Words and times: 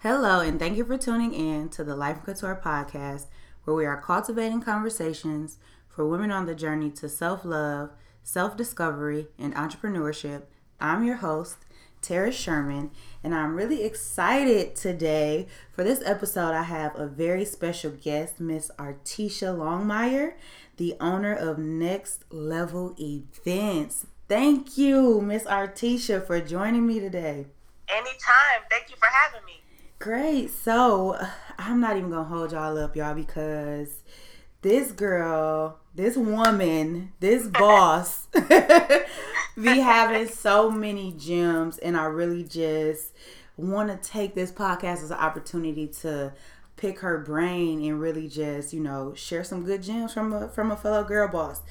Hello, 0.00 0.40
and 0.40 0.58
thank 0.58 0.76
you 0.76 0.84
for 0.84 0.98
tuning 0.98 1.32
in 1.32 1.70
to 1.70 1.82
the 1.82 1.96
Life 1.96 2.22
Couture 2.22 2.60
podcast, 2.62 3.24
where 3.64 3.74
we 3.74 3.86
are 3.86 4.00
cultivating 4.00 4.60
conversations 4.60 5.56
for 5.88 6.06
women 6.06 6.30
on 6.30 6.44
the 6.44 6.54
journey 6.54 6.90
to 6.90 7.08
self 7.08 7.46
love, 7.46 7.90
self 8.22 8.58
discovery, 8.58 9.28
and 9.38 9.54
entrepreneurship. 9.54 10.42
I'm 10.78 11.02
your 11.02 11.16
host, 11.16 11.56
Tara 12.02 12.30
Sherman, 12.30 12.90
and 13.24 13.34
I'm 13.34 13.56
really 13.56 13.84
excited 13.84 14.76
today. 14.76 15.46
For 15.72 15.82
this 15.82 16.02
episode, 16.04 16.52
I 16.52 16.64
have 16.64 16.94
a 16.94 17.06
very 17.06 17.46
special 17.46 17.90
guest, 17.90 18.38
Miss 18.38 18.70
Artisha 18.78 19.46
Longuemire, 19.46 20.34
the 20.76 20.94
owner 21.00 21.34
of 21.34 21.56
Next 21.56 22.24
Level 22.30 22.94
Events. 22.98 24.04
Thank 24.28 24.76
you, 24.76 25.22
Miss 25.22 25.44
Artisha, 25.44 26.20
for 26.20 26.38
joining 26.42 26.86
me 26.86 27.00
today. 27.00 27.46
Anytime. 27.88 28.60
Thank 28.68 28.90
you 28.90 28.96
for 28.96 29.08
having 29.10 29.44
me. 29.46 29.62
Great. 30.06 30.52
So 30.52 31.18
I'm 31.58 31.80
not 31.80 31.96
even 31.96 32.10
gonna 32.10 32.22
hold 32.22 32.52
y'all 32.52 32.78
up, 32.78 32.94
y'all, 32.94 33.12
because 33.12 34.04
this 34.62 34.92
girl, 34.92 35.80
this 35.96 36.16
woman, 36.16 37.12
this 37.18 37.48
boss 37.48 38.28
be 39.60 39.80
having 39.80 40.28
so 40.28 40.70
many 40.70 41.10
gems, 41.10 41.78
and 41.78 41.96
I 41.96 42.04
really 42.04 42.44
just 42.44 43.14
want 43.56 43.90
to 43.90 44.08
take 44.08 44.36
this 44.36 44.52
podcast 44.52 45.02
as 45.02 45.10
an 45.10 45.18
opportunity 45.18 45.88
to 46.02 46.32
pick 46.76 47.00
her 47.00 47.18
brain 47.18 47.84
and 47.84 48.00
really 48.00 48.28
just 48.28 48.72
you 48.72 48.78
know 48.78 49.12
share 49.14 49.42
some 49.42 49.64
good 49.64 49.82
gems 49.82 50.14
from 50.14 50.32
a 50.32 50.48
from 50.48 50.70
a 50.70 50.76
fellow 50.76 51.02
girl 51.02 51.26
boss. 51.26 51.62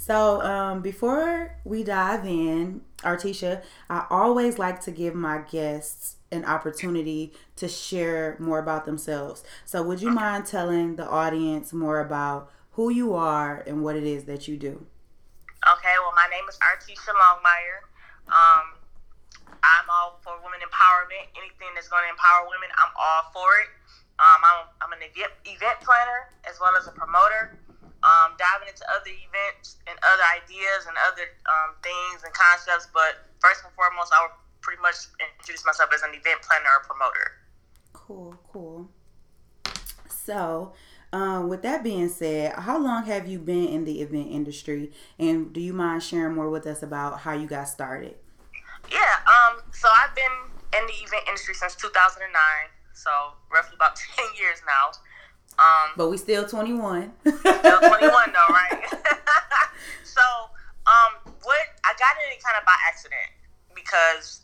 So 0.00 0.40
um, 0.40 0.80
before 0.80 1.56
we 1.62 1.84
dive 1.84 2.24
in, 2.24 2.80
Artisha, 3.04 3.60
I 3.90 4.06
always 4.08 4.58
like 4.58 4.80
to 4.88 4.90
give 4.90 5.14
my 5.14 5.42
guests 5.44 6.16
an 6.32 6.46
opportunity 6.46 7.34
to 7.56 7.68
share 7.68 8.34
more 8.40 8.58
about 8.58 8.86
themselves. 8.86 9.44
So, 9.66 9.82
would 9.82 10.00
you 10.00 10.08
mind 10.10 10.46
telling 10.46 10.96
the 10.96 11.06
audience 11.06 11.74
more 11.74 12.00
about 12.00 12.50
who 12.72 12.88
you 12.88 13.12
are 13.12 13.62
and 13.66 13.84
what 13.84 13.94
it 13.94 14.04
is 14.04 14.24
that 14.24 14.48
you 14.48 14.56
do? 14.56 14.86
Okay, 15.68 15.94
well, 16.00 16.16
my 16.16 16.28
name 16.32 16.48
is 16.48 16.56
Artisha 16.64 17.12
Longuemire. 17.12 17.84
Um, 18.32 18.80
I'm 19.52 19.84
all 19.92 20.18
for 20.24 20.32
women 20.40 20.64
empowerment. 20.64 21.28
Anything 21.36 21.68
that's 21.74 21.88
going 21.88 22.04
to 22.04 22.10
empower 22.10 22.48
women, 22.48 22.72
I'm 22.72 22.92
all 22.96 23.28
for 23.36 23.52
it. 23.60 23.68
Um, 24.16 24.40
I'm, 24.48 24.58
I'm 24.80 24.92
an 24.96 25.04
event, 25.04 25.32
event 25.44 25.76
planner 25.84 26.32
as 26.48 26.56
well 26.58 26.72
as 26.80 26.88
a 26.88 26.92
promoter. 26.92 27.60
Um, 28.00 28.32
diving 28.40 28.68
into 28.72 28.80
other 28.88 29.12
events 29.12 29.76
and 29.84 29.92
other 30.00 30.24
ideas 30.40 30.88
and 30.88 30.96
other 31.04 31.28
um, 31.44 31.76
things 31.84 32.24
and 32.24 32.32
concepts, 32.32 32.88
but 32.94 33.28
first 33.40 33.60
and 33.60 33.72
foremost, 33.76 34.08
I 34.16 34.24
would 34.24 34.36
pretty 34.62 34.80
much 34.80 34.96
introduce 35.20 35.66
myself 35.66 35.90
as 35.92 36.00
an 36.02 36.10
event 36.10 36.40
planner 36.40 36.80
or 36.80 36.84
promoter. 36.88 37.44
Cool, 37.92 38.40
cool. 38.52 38.88
So, 40.08 40.72
um, 41.12 41.48
with 41.48 41.62
that 41.62 41.82
being 41.82 42.08
said, 42.08 42.54
how 42.54 42.78
long 42.78 43.04
have 43.04 43.26
you 43.28 43.38
been 43.38 43.66
in 43.66 43.84
the 43.84 44.00
event 44.00 44.30
industry, 44.30 44.92
and 45.18 45.52
do 45.52 45.60
you 45.60 45.72
mind 45.72 46.02
sharing 46.02 46.34
more 46.34 46.48
with 46.48 46.66
us 46.66 46.82
about 46.82 47.20
how 47.20 47.32
you 47.32 47.46
got 47.46 47.64
started? 47.64 48.16
Yeah, 48.90 49.16
um, 49.26 49.62
so 49.72 49.88
I've 49.90 50.14
been 50.14 50.78
in 50.78 50.86
the 50.86 50.94
event 51.02 51.24
industry 51.26 51.54
since 51.54 51.74
2009, 51.74 52.30
so 52.92 53.10
roughly 53.52 53.74
about 53.74 53.96
10 54.16 54.24
years 54.38 54.62
now. 54.66 54.92
Um, 55.60 55.92
but 55.96 56.08
we 56.08 56.16
still 56.16 56.48
21. 56.48 57.12
still 57.20 57.36
21 57.44 58.00
though, 58.00 58.48
right? 58.48 58.80
so, 60.04 60.24
um, 60.88 61.20
what 61.44 61.60
I 61.84 61.92
got 62.00 62.16
in 62.24 62.32
it 62.32 62.40
kind 62.40 62.56
of 62.56 62.64
by 62.64 62.76
accident 62.88 63.28
because 63.76 64.40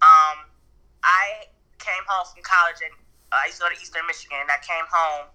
um, 0.00 0.48
I 1.04 1.52
came 1.76 2.00
home 2.08 2.24
from 2.32 2.40
college 2.40 2.80
and 2.80 2.96
uh, 3.28 3.44
I 3.44 3.52
used 3.52 3.60
to 3.60 3.68
go 3.68 3.70
to 3.72 3.76
Eastern 3.76 4.08
Michigan. 4.08 4.40
I 4.48 4.56
came 4.64 4.88
home 4.88 5.28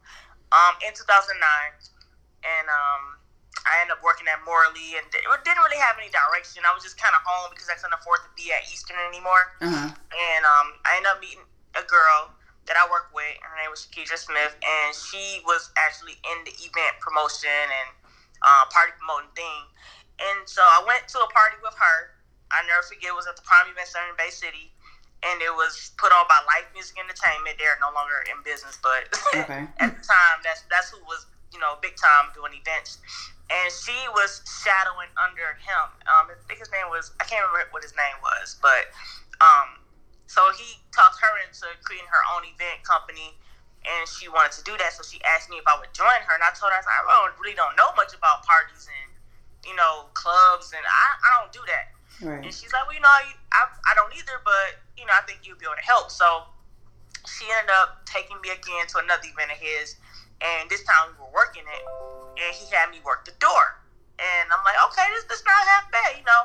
um, 0.49 0.73
in 0.81 0.97
2009 0.97 1.37
and 1.37 2.65
um, 2.65 3.21
I 3.69 3.85
ended 3.85 3.97
up 3.97 4.01
working 4.01 4.25
at 4.25 4.41
Morley 4.49 4.97
and 4.97 5.05
didn't 5.13 5.61
really 5.61 5.77
have 5.77 5.93
any 6.01 6.09
direction. 6.09 6.65
I 6.65 6.73
was 6.73 6.81
just 6.81 6.97
kind 6.97 7.13
of 7.13 7.21
home 7.21 7.53
because 7.53 7.69
I 7.69 7.77
couldn't 7.77 7.93
afford 8.01 8.25
to 8.25 8.31
be 8.33 8.49
at 8.49 8.65
Eastern 8.65 8.97
anymore. 9.05 9.53
Uh-huh. 9.61 9.93
And 9.93 10.41
um, 10.41 10.73
I 10.89 10.97
ended 10.97 11.13
up 11.13 11.21
meeting 11.21 11.45
a 11.77 11.85
girl 11.85 12.33
that 12.69 12.77
I 12.77 12.85
work 12.87 13.09
with. 13.11 13.33
Her 13.41 13.57
name 13.57 13.73
was 13.73 13.89
Shakidra 13.89 14.15
Smith, 14.15 14.53
and 14.61 14.93
she 14.93 15.41
was 15.43 15.73
actually 15.75 16.21
in 16.21 16.37
the 16.45 16.53
event 16.53 17.01
promotion 17.01 17.49
and 17.49 17.89
uh, 18.45 18.69
party 18.69 18.93
promoting 19.01 19.33
thing. 19.33 19.61
And 20.21 20.45
so 20.45 20.61
I 20.61 20.85
went 20.85 21.09
to 21.11 21.17
a 21.19 21.29
party 21.33 21.57
with 21.65 21.73
her 21.75 22.19
I 22.51 22.65
never 22.65 22.81
forget 22.85 23.13
it 23.13 23.17
was 23.17 23.29
at 23.29 23.37
the 23.37 23.45
Prime 23.45 23.69
Event 23.69 23.87
Center 23.87 24.09
in 24.09 24.17
Bay 24.17 24.33
City, 24.33 24.73
and 25.21 25.37
it 25.41 25.53
was 25.53 25.93
put 25.97 26.09
on 26.09 26.25
by 26.25 26.41
Life 26.49 26.69
Music 26.73 26.97
Entertainment. 26.97 27.61
They're 27.61 27.77
no 27.81 27.93
longer 27.93 28.25
in 28.25 28.41
business, 28.41 28.77
but 28.81 29.05
okay. 29.45 29.69
at 29.77 29.93
the 29.93 30.03
time, 30.03 30.37
that's 30.41 30.65
that's 30.69 30.89
who 30.89 31.01
was 31.05 31.29
you 31.53 31.61
know 31.61 31.77
big 31.81 31.95
time 31.97 32.33
doing 32.33 32.57
events. 32.57 32.97
And 33.49 33.69
she 33.73 33.97
was 34.13 34.45
shadowing 34.45 35.09
under 35.17 35.57
him. 35.57 35.89
Um, 36.05 36.29
I 36.29 36.37
think 36.45 36.61
his 36.61 36.69
name 36.69 36.89
was 36.89 37.13
I 37.21 37.25
can't 37.25 37.45
remember 37.45 37.69
what 37.73 37.85
his 37.85 37.93
name 37.93 38.17
was, 38.21 38.57
but 38.61 38.89
um, 39.41 39.77
so 40.29 40.45
he 40.53 40.77
talked 40.93 41.17
her 41.17 41.33
into 41.41 41.65
creating 41.81 42.05
her 42.07 42.23
own 42.37 42.45
event 42.45 42.85
company 42.85 43.33
and 43.81 44.05
she 44.05 44.29
wanted 44.29 44.53
to 44.53 44.63
do 44.63 44.77
that. 44.77 44.93
So 44.93 45.01
she 45.01 45.17
asked 45.25 45.49
me 45.49 45.57
if 45.57 45.65
I 45.65 45.73
would 45.79 45.89
join 45.95 46.19
her, 46.27 46.33
and 46.35 46.43
I 46.43 46.51
told 46.53 46.69
her 46.69 46.77
I, 46.77 46.83
said, 46.83 46.93
I 46.93 47.31
really 47.41 47.55
don't 47.57 47.73
know 47.79 47.89
much 47.95 48.11
about 48.11 48.43
parties 48.43 48.85
and 48.85 49.07
you 49.63 49.73
know 49.73 50.11
clubs, 50.13 50.75
and 50.75 50.83
I, 50.83 51.07
I 51.17 51.29
don't 51.41 51.53
do 51.55 51.63
that. 51.65 51.95
Right. 52.21 52.43
And 52.43 52.51
she's 52.51 52.71
like, 52.73 52.83
well, 52.83 52.95
you 52.95 53.01
know, 53.01 53.07
I, 53.07 53.63
I 53.87 53.95
don't 53.95 54.11
either, 54.11 54.43
but, 54.43 54.83
you 54.99 55.07
know, 55.07 55.15
I 55.15 55.23
think 55.23 55.47
you'll 55.47 55.57
be 55.57 55.63
able 55.63 55.79
to 55.79 55.87
help. 55.87 56.11
So 56.11 56.43
she 57.23 57.47
ended 57.47 57.71
up 57.79 58.03
taking 58.03 58.35
me 58.43 58.51
again 58.51 58.87
to 58.91 58.99
another 58.99 59.23
event 59.23 59.55
of 59.55 59.59
his. 59.59 59.95
And 60.43 60.67
this 60.67 60.83
time 60.83 61.15
we 61.15 61.23
were 61.23 61.31
working 61.31 61.63
it. 61.63 61.83
And 62.43 62.51
he 62.55 62.67
had 62.75 62.91
me 62.91 62.99
work 63.07 63.23
the 63.23 63.35
door. 63.39 63.79
And 64.19 64.51
I'm 64.51 64.63
like, 64.67 64.75
okay, 64.91 65.07
this, 65.15 65.31
this 65.31 65.43
not 65.47 65.63
half 65.63 65.87
bad, 65.91 66.19
you 66.19 66.25
know. 66.27 66.43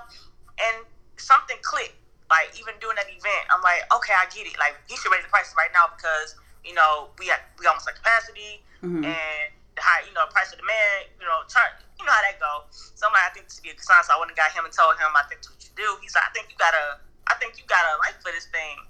And 0.62 0.86
something 1.18 1.58
clicked. 1.62 1.98
Like, 2.32 2.56
even 2.56 2.74
doing 2.80 2.96
that 2.96 3.06
event, 3.06 3.44
I'm 3.52 3.60
like, 3.60 3.84
okay, 4.00 4.16
I 4.16 4.24
get 4.32 4.48
it. 4.48 4.56
Like, 4.56 4.80
you 4.88 4.96
should 4.96 5.12
raise 5.12 5.22
the 5.22 5.30
prices 5.30 5.52
right 5.56 5.70
now 5.76 5.92
because, 5.92 6.34
you 6.64 6.72
know, 6.72 7.12
we, 7.20 7.28
have, 7.28 7.44
we 7.60 7.68
almost 7.68 7.84
like 7.84 8.00
capacity. 8.00 8.64
Mm-hmm. 8.80 9.04
And 9.04 9.46
the 9.76 9.82
high, 9.82 10.06
you 10.08 10.14
know, 10.16 10.24
price 10.32 10.52
of 10.54 10.58
demand, 10.58 11.12
you 11.20 11.26
know, 11.26 11.44
turn, 11.50 11.68
you 11.98 12.04
know 12.06 12.14
how 12.14 12.24
that 12.24 12.40
go. 12.40 12.64
Somebody, 12.72 13.22
I 13.26 13.30
think 13.34 13.48
this 13.50 13.60
should 13.60 13.66
be 13.66 13.74
a 13.74 13.78
sign. 13.78 14.00
So 14.06 14.14
I 14.14 14.18
went 14.18 14.32
and 14.32 14.38
got 14.38 14.54
him 14.54 14.64
and 14.64 14.72
told 14.72 14.96
him, 14.96 15.12
I 15.12 15.26
think 15.28 15.44
what 15.44 15.60
you 15.60 15.72
do. 15.76 15.88
He's 16.00 16.16
like, 16.16 16.26
I 16.28 16.32
think 16.32 16.48
you 16.48 16.56
gotta, 16.56 17.02
I 17.28 17.34
think 17.36 17.60
you 17.60 17.64
gotta 17.66 17.96
like 18.00 18.16
for 18.22 18.32
this 18.32 18.48
thing. 18.52 18.80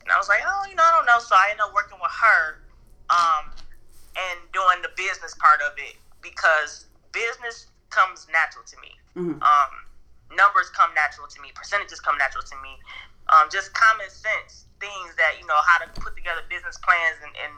And 0.00 0.08
I 0.08 0.16
was 0.16 0.30
like, 0.30 0.40
oh, 0.46 0.64
you 0.68 0.76
know, 0.78 0.86
I 0.86 0.92
don't 0.96 1.04
know. 1.04 1.20
So 1.20 1.36
I 1.36 1.52
ended 1.52 1.66
up 1.66 1.76
working 1.76 2.00
with 2.00 2.14
her, 2.14 2.64
um, 3.10 3.52
and 4.16 4.38
doing 4.52 4.82
the 4.82 4.90
business 4.96 5.34
part 5.38 5.60
of 5.62 5.72
it 5.78 5.94
because 6.22 6.86
business 7.12 7.70
comes 7.90 8.26
natural 8.32 8.64
to 8.66 8.76
me. 8.82 8.92
Mm-hmm. 9.16 9.38
Um, 9.42 9.72
numbers 10.34 10.70
come 10.70 10.94
natural 10.94 11.26
to 11.26 11.38
me. 11.42 11.50
Percentages 11.54 12.00
come 12.00 12.16
natural 12.18 12.42
to 12.46 12.56
me. 12.62 12.78
Um, 13.30 13.46
just 13.50 13.70
common 13.74 14.10
sense 14.10 14.66
things 14.82 15.14
that 15.20 15.36
you 15.38 15.46
know 15.46 15.60
how 15.68 15.78
to 15.84 15.86
put 16.00 16.16
together 16.16 16.40
business 16.48 16.80
plans 16.80 17.20
and, 17.22 17.30
and 17.36 17.52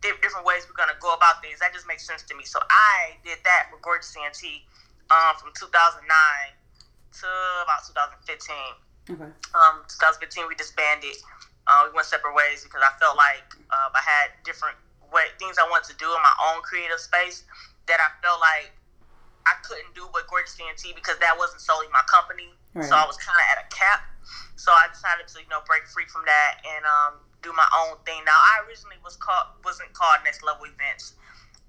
different 0.00 0.44
ways 0.44 0.64
we're 0.66 0.76
going 0.76 0.90
to 0.90 0.98
go 0.98 1.12
about 1.12 1.40
things. 1.44 1.60
That 1.60 1.72
just 1.72 1.86
makes 1.86 2.04
sense 2.04 2.24
to 2.28 2.34
me. 2.34 2.44
So 2.44 2.58
I 2.68 3.16
did 3.22 3.38
that 3.44 3.68
with 3.72 3.84
Gorgeous 3.84 4.12
CNT 4.12 4.64
um, 5.12 5.36
from 5.36 5.52
2009 5.56 6.02
to 6.04 7.28
about 7.62 7.84
2015. 7.86 9.16
Okay. 9.16 9.30
Um, 9.54 9.84
2015 9.86 10.48
we 10.48 10.56
disbanded. 10.56 11.16
Uh, 11.64 11.88
we 11.88 11.96
went 11.96 12.08
separate 12.08 12.36
ways 12.36 12.64
because 12.64 12.84
I 12.84 12.92
felt 13.00 13.16
like 13.16 13.44
uh, 13.72 13.88
I 13.92 14.02
had 14.04 14.36
different 14.44 14.76
way, 15.08 15.32
things 15.40 15.56
I 15.56 15.64
wanted 15.68 15.88
to 15.92 15.96
do 15.96 16.08
in 16.08 16.20
my 16.20 16.36
own 16.52 16.60
creative 16.60 17.00
space 17.00 17.44
that 17.88 18.00
I 18.00 18.08
felt 18.20 18.40
like 18.40 18.72
I 19.44 19.54
couldn't 19.62 19.92
do 19.92 20.08
with 20.12 20.24
Gorgeous 20.28 20.56
CNT 20.56 20.96
because 20.96 21.20
that 21.20 21.36
wasn't 21.36 21.60
solely 21.60 21.88
my 21.92 22.04
company. 22.08 22.52
Right. 22.72 22.88
So 22.88 22.96
I 22.96 23.04
was 23.04 23.16
kind 23.20 23.36
of 23.36 23.46
at 23.52 23.58
a 23.60 23.66
cap. 23.68 24.08
So 24.56 24.72
I 24.72 24.88
decided 24.88 25.28
to 25.28 25.36
you 25.44 25.50
know 25.52 25.60
break 25.68 25.84
free 25.88 26.08
from 26.08 26.24
that 26.24 26.64
and 26.64 26.82
um, 26.88 27.20
do 27.44 27.52
my 27.52 27.68
own 27.84 28.00
thing. 28.08 28.24
Now, 28.24 28.36
I 28.36 28.64
originally 28.64 28.96
was 29.04 29.20
called 29.20 29.60
wasn't 29.60 29.92
called 29.92 30.24
Next 30.24 30.40
Level 30.40 30.64
Events. 30.64 31.14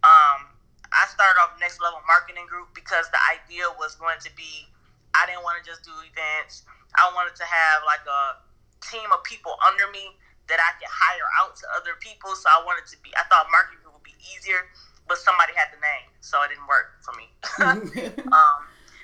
Um, 0.08 0.48
I 0.96 1.04
started 1.12 1.36
off 1.44 1.60
Next 1.60 1.84
Level 1.84 2.00
Marketing 2.08 2.48
Group 2.48 2.72
because 2.72 3.12
the 3.12 3.20
idea 3.28 3.68
was 3.76 4.00
going 4.00 4.22
to 4.24 4.32
be 4.40 4.72
I 5.16 5.28
didn't 5.28 5.48
want 5.48 5.60
to 5.60 5.64
just 5.64 5.84
do 5.84 5.92
events. 6.04 6.68
I 6.96 7.08
wanted 7.16 7.36
to 7.40 7.48
have 7.48 7.84
like 7.88 8.04
a 8.08 8.40
team 8.84 9.08
of 9.12 9.24
people 9.24 9.56
under 9.64 9.88
me 9.92 10.16
that 10.48 10.60
I 10.62 10.72
could 10.78 10.92
hire 10.92 11.28
out 11.42 11.56
to 11.60 11.66
other 11.74 11.98
people. 12.00 12.36
So 12.36 12.48
I 12.52 12.62
wanted 12.64 12.86
to 12.92 12.98
be. 13.04 13.12
I 13.16 13.24
thought 13.32 13.48
marketing 13.52 13.82
group 13.82 13.96
would 13.96 14.08
be 14.08 14.16
easier, 14.36 14.68
but 15.08 15.18
somebody 15.18 15.54
had 15.54 15.70
the 15.70 15.82
name, 15.82 16.10
so 16.22 16.42
it 16.42 16.50
didn't 16.50 16.68
work 16.68 16.98
for 17.06 17.14
me. 17.14 17.30
um, 18.34 18.60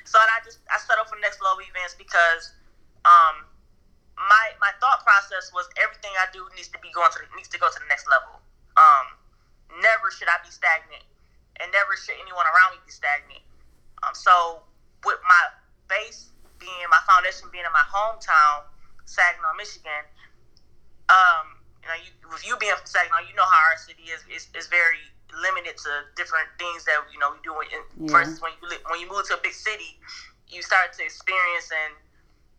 so 0.06 0.18
I 0.18 0.42
just 0.44 0.60
I 0.68 0.82
settled 0.82 1.08
for 1.08 1.18
Next 1.22 1.40
Level 1.40 1.62
Events 1.62 1.96
because 1.96 2.52
um, 3.06 3.46
my 4.18 4.46
my 4.60 4.74
thought 4.82 5.06
process 5.06 5.54
was 5.54 5.70
everything 5.82 6.12
I 6.18 6.30
do 6.34 6.46
needs 6.58 6.70
to 6.74 6.80
be 6.82 6.90
going 6.94 7.10
to 7.14 7.22
needs 7.38 7.50
to 7.54 7.60
go 7.62 7.70
to 7.70 7.80
the 7.80 7.90
next 7.90 8.10
level. 8.10 8.42
Um, 8.78 9.18
never 9.82 10.10
should 10.14 10.30
I 10.30 10.42
be 10.42 10.52
stagnant, 10.52 11.06
and 11.62 11.70
never 11.72 11.94
should 11.98 12.18
anyone 12.18 12.46
around 12.50 12.78
me 12.78 12.84
be 12.86 12.94
stagnant. 12.94 13.46
Um, 14.02 14.18
so 14.18 14.66
with 15.06 15.22
my 15.26 15.44
base 15.90 16.34
being 16.58 16.88
my 16.90 17.02
foundation 17.06 17.50
being 17.50 17.66
in 17.66 17.74
my 17.74 17.86
hometown, 17.90 18.66
Saginaw, 19.06 19.58
Michigan, 19.58 20.06
um, 21.10 21.58
you 21.82 21.88
know, 21.90 21.98
you, 21.98 22.12
with 22.30 22.46
you 22.46 22.56
being 22.62 22.78
Saginaw, 22.86 23.26
you 23.26 23.34
know 23.34 23.46
how 23.46 23.62
our 23.74 23.78
city 23.78 24.10
is 24.14 24.22
is, 24.30 24.48
is 24.54 24.68
very 24.70 25.11
limited 25.40 25.78
to 25.78 25.92
different 26.16 26.48
things 26.60 26.84
that 26.86 27.00
you 27.14 27.20
know 27.20 27.32
we 27.32 27.40
do. 27.44 27.54
In, 27.62 28.08
Yeah. 28.08 28.20
Versus 28.20 28.42
when 28.42 28.52
you 28.60 28.68
when 28.90 29.00
you 29.00 29.08
move 29.08 29.28
to 29.28 29.36
a 29.36 29.42
big 29.42 29.54
city, 29.54 30.00
you 30.48 30.62
start 30.62 30.94
to 30.98 31.02
experience 31.04 31.72
and 31.72 31.96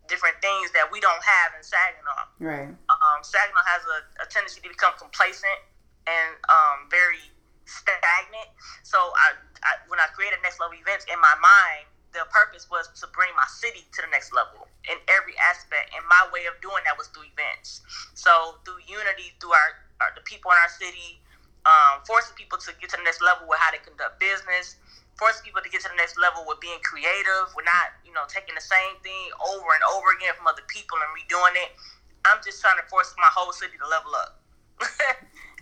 different 0.09 0.37
things 0.43 0.71
that 0.73 0.91
we 0.91 1.01
don't 1.01 1.23
have 1.23 1.55
in 1.57 1.63
Saginaw. 1.63 2.23
Right. 2.39 2.69
Um, 2.69 3.19
Saginaw 3.23 3.65
has 3.65 3.83
a, 3.87 3.99
a 4.23 4.27
tendency 4.29 4.61
to 4.61 4.69
become 4.69 4.93
complacent 4.99 5.61
and 6.07 6.37
um, 6.51 6.91
very 6.91 7.23
stagnant. 7.65 8.51
So 8.83 8.99
I, 8.99 9.39
I 9.63 9.71
when 9.89 10.01
I 10.03 10.11
created 10.13 10.43
next 10.43 10.61
level 10.61 10.77
events 10.77 11.07
in 11.09 11.19
my 11.21 11.37
mind, 11.39 11.87
the 12.13 12.29
purpose 12.29 12.69
was 12.69 12.93
to 13.01 13.09
bring 13.17 13.33
my 13.33 13.49
city 13.49 13.89
to 13.97 13.99
the 14.05 14.11
next 14.13 14.33
level 14.37 14.69
in 14.85 15.01
every 15.09 15.33
aspect. 15.49 15.97
And 15.97 16.05
my 16.09 16.29
way 16.29 16.45
of 16.45 16.59
doing 16.61 16.85
that 16.85 16.97
was 16.99 17.09
through 17.09 17.29
events. 17.33 17.81
So 18.15 18.61
through 18.65 18.85
unity, 18.85 19.33
through 19.41 19.57
our, 19.57 19.71
our 20.05 20.11
the 20.13 20.25
people 20.29 20.53
in 20.53 20.59
our 20.61 20.73
city, 20.73 21.23
um, 21.65 22.03
forcing 22.07 22.35
people 22.35 22.59
to 22.59 22.71
get 22.81 22.91
to 22.91 22.99
the 22.99 23.07
next 23.07 23.23
level 23.23 23.47
with 23.47 23.59
how 23.63 23.71
they 23.71 23.83
conduct 23.83 24.19
business, 24.19 24.77
forcing 25.15 25.47
people 25.47 25.63
to 25.63 25.71
get 25.71 25.83
to 25.87 25.91
the 25.91 25.99
next 25.99 26.19
level 26.19 26.43
with 26.47 26.59
being 26.59 26.81
creative. 26.83 27.51
We're 27.55 27.67
not, 27.67 27.95
you 28.03 28.11
know, 28.13 28.27
taking 28.27 28.55
the 28.55 28.65
same 28.65 28.99
thing 29.07 29.31
over 29.39 29.69
and 29.71 29.85
over 29.95 30.11
again 30.15 30.35
from 30.35 30.51
other 30.51 30.67
people 30.67 30.99
and 30.99 31.11
redoing 31.15 31.55
it. 31.59 31.75
I'm 32.27 32.39
just 32.43 32.63
trying 32.63 32.79
to 32.79 32.87
force 32.87 33.15
my 33.19 33.31
whole 33.31 33.53
city 33.55 33.75
to 33.79 33.87
level 33.87 34.15
up. 34.15 34.39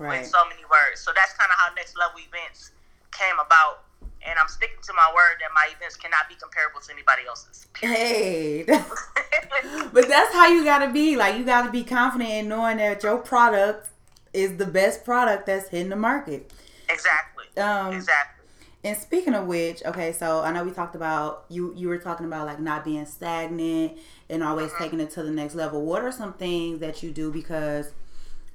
Right. 0.01 0.21
With 0.21 0.31
so 0.31 0.43
many 0.49 0.63
words. 0.65 1.03
So 1.03 1.13
that's 1.15 1.35
kind 1.35 1.51
of 1.53 1.59
how 1.59 1.75
next 1.75 1.95
level 1.95 2.19
events 2.21 2.71
came 3.13 3.35
about. 3.35 3.85
And 4.27 4.39
I'm 4.39 4.49
sticking 4.49 4.81
to 4.85 4.95
my 4.95 5.13
word 5.15 5.37
that 5.41 5.51
my 5.55 5.69
events 5.77 5.97
cannot 5.97 6.27
be 6.27 6.37
comparable 6.37 6.81
to 6.81 6.91
anybody 6.91 7.29
else's. 7.29 7.67
Hey. 7.79 8.65
but 9.93 10.09
that's 10.09 10.33
how 10.33 10.49
you 10.49 10.65
gotta 10.65 10.91
be. 10.91 11.17
Like 11.17 11.37
you 11.37 11.45
gotta 11.45 11.71
be 11.71 11.85
confident 11.85 12.31
in 12.31 12.49
knowing 12.49 12.79
that 12.79 13.03
your 13.03 13.19
product 13.19 13.90
is 14.33 14.57
the 14.57 14.67
best 14.67 15.05
product 15.05 15.47
that's 15.47 15.69
hitting 15.69 15.91
the 15.91 15.97
market. 15.97 16.53
exactly. 16.89 17.45
Um 17.57 17.95
exactly. 17.95 18.41
And 18.83 18.97
speaking 18.97 19.35
of 19.35 19.47
which, 19.47 19.83
okay, 19.85 20.13
so 20.13 20.41
I 20.41 20.53
know 20.53 20.65
we 20.65 20.71
talked 20.71 20.95
about 20.95 21.45
you. 21.51 21.75
You 21.77 21.89
were 21.89 21.99
talking 21.99 22.25
about 22.25 22.47
like 22.47 22.61
not 22.61 22.83
being 22.83 23.05
stagnant 23.05 23.99
and 24.31 24.43
always 24.43 24.73
taking 24.79 25.01
it 25.01 25.11
to 25.11 25.23
the 25.23 25.31
next 25.31 25.55
level. 25.55 25.85
What 25.85 26.03
are 26.03 26.11
some 26.13 26.33
things 26.33 26.81
that 26.81 27.03
you 27.03 27.11
do 27.11 27.31
because? 27.31 27.93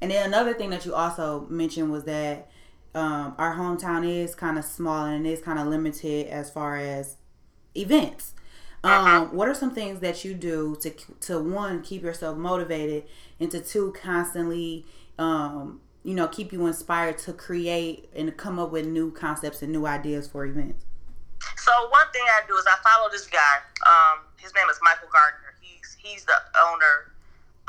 And 0.01 0.10
then 0.10 0.25
another 0.25 0.56
thing 0.56 0.72
that 0.72 0.83
you 0.83 0.95
also 0.95 1.45
mentioned 1.50 1.92
was 1.92 2.06
that 2.06 2.50
um, 2.95 3.36
our 3.38 3.56
hometown 3.56 4.07
is 4.07 4.33
kind 4.33 4.57
of 4.57 4.66
small 4.66 5.06
and 5.06 5.27
it 5.27 5.30
is 5.30 5.42
kind 5.42 5.60
of 5.60 5.68
limited 5.68 6.27
as 6.27 6.50
far 6.50 6.77
as 6.77 7.18
events. 7.75 8.33
Um, 8.83 9.36
what 9.36 9.48
are 9.48 9.56
some 9.56 9.74
things 9.74 10.00
that 10.01 10.24
you 10.24 10.36
do 10.36 10.77
to 10.81 10.92
to 11.22 11.39
one 11.39 11.81
keep 11.81 12.04
yourself 12.04 12.38
motivated 12.38 13.06
and 13.39 13.50
to 13.50 13.60
two 13.60 13.94
constantly 14.00 14.86
um, 15.17 15.81
you 16.03 16.13
know 16.13 16.27
keep 16.27 16.51
you 16.53 16.65
inspired 16.67 17.17
to 17.19 17.33
create 17.33 18.09
and 18.15 18.35
come 18.38 18.59
up 18.59 18.71
with 18.71 18.85
new 18.85 19.12
concepts 19.12 19.62
and 19.62 19.71
new 19.71 19.85
ideas 19.85 20.27
for 20.27 20.45
events? 20.45 20.85
So 21.57 21.71
one 21.89 22.07
thing 22.13 22.23
I 22.25 22.41
do 22.47 22.56
is 22.56 22.65
I 22.65 22.77
follow 22.81 23.09
this 23.12 23.27
guy. 23.27 23.56
Um, 23.85 24.25
his 24.38 24.53
name 24.56 24.65
is 24.69 24.79
Michael 24.81 25.09
Gardner. 25.12 25.53
He's 25.62 25.97
he's 26.00 26.25
the 26.25 26.38
owner 26.71 27.13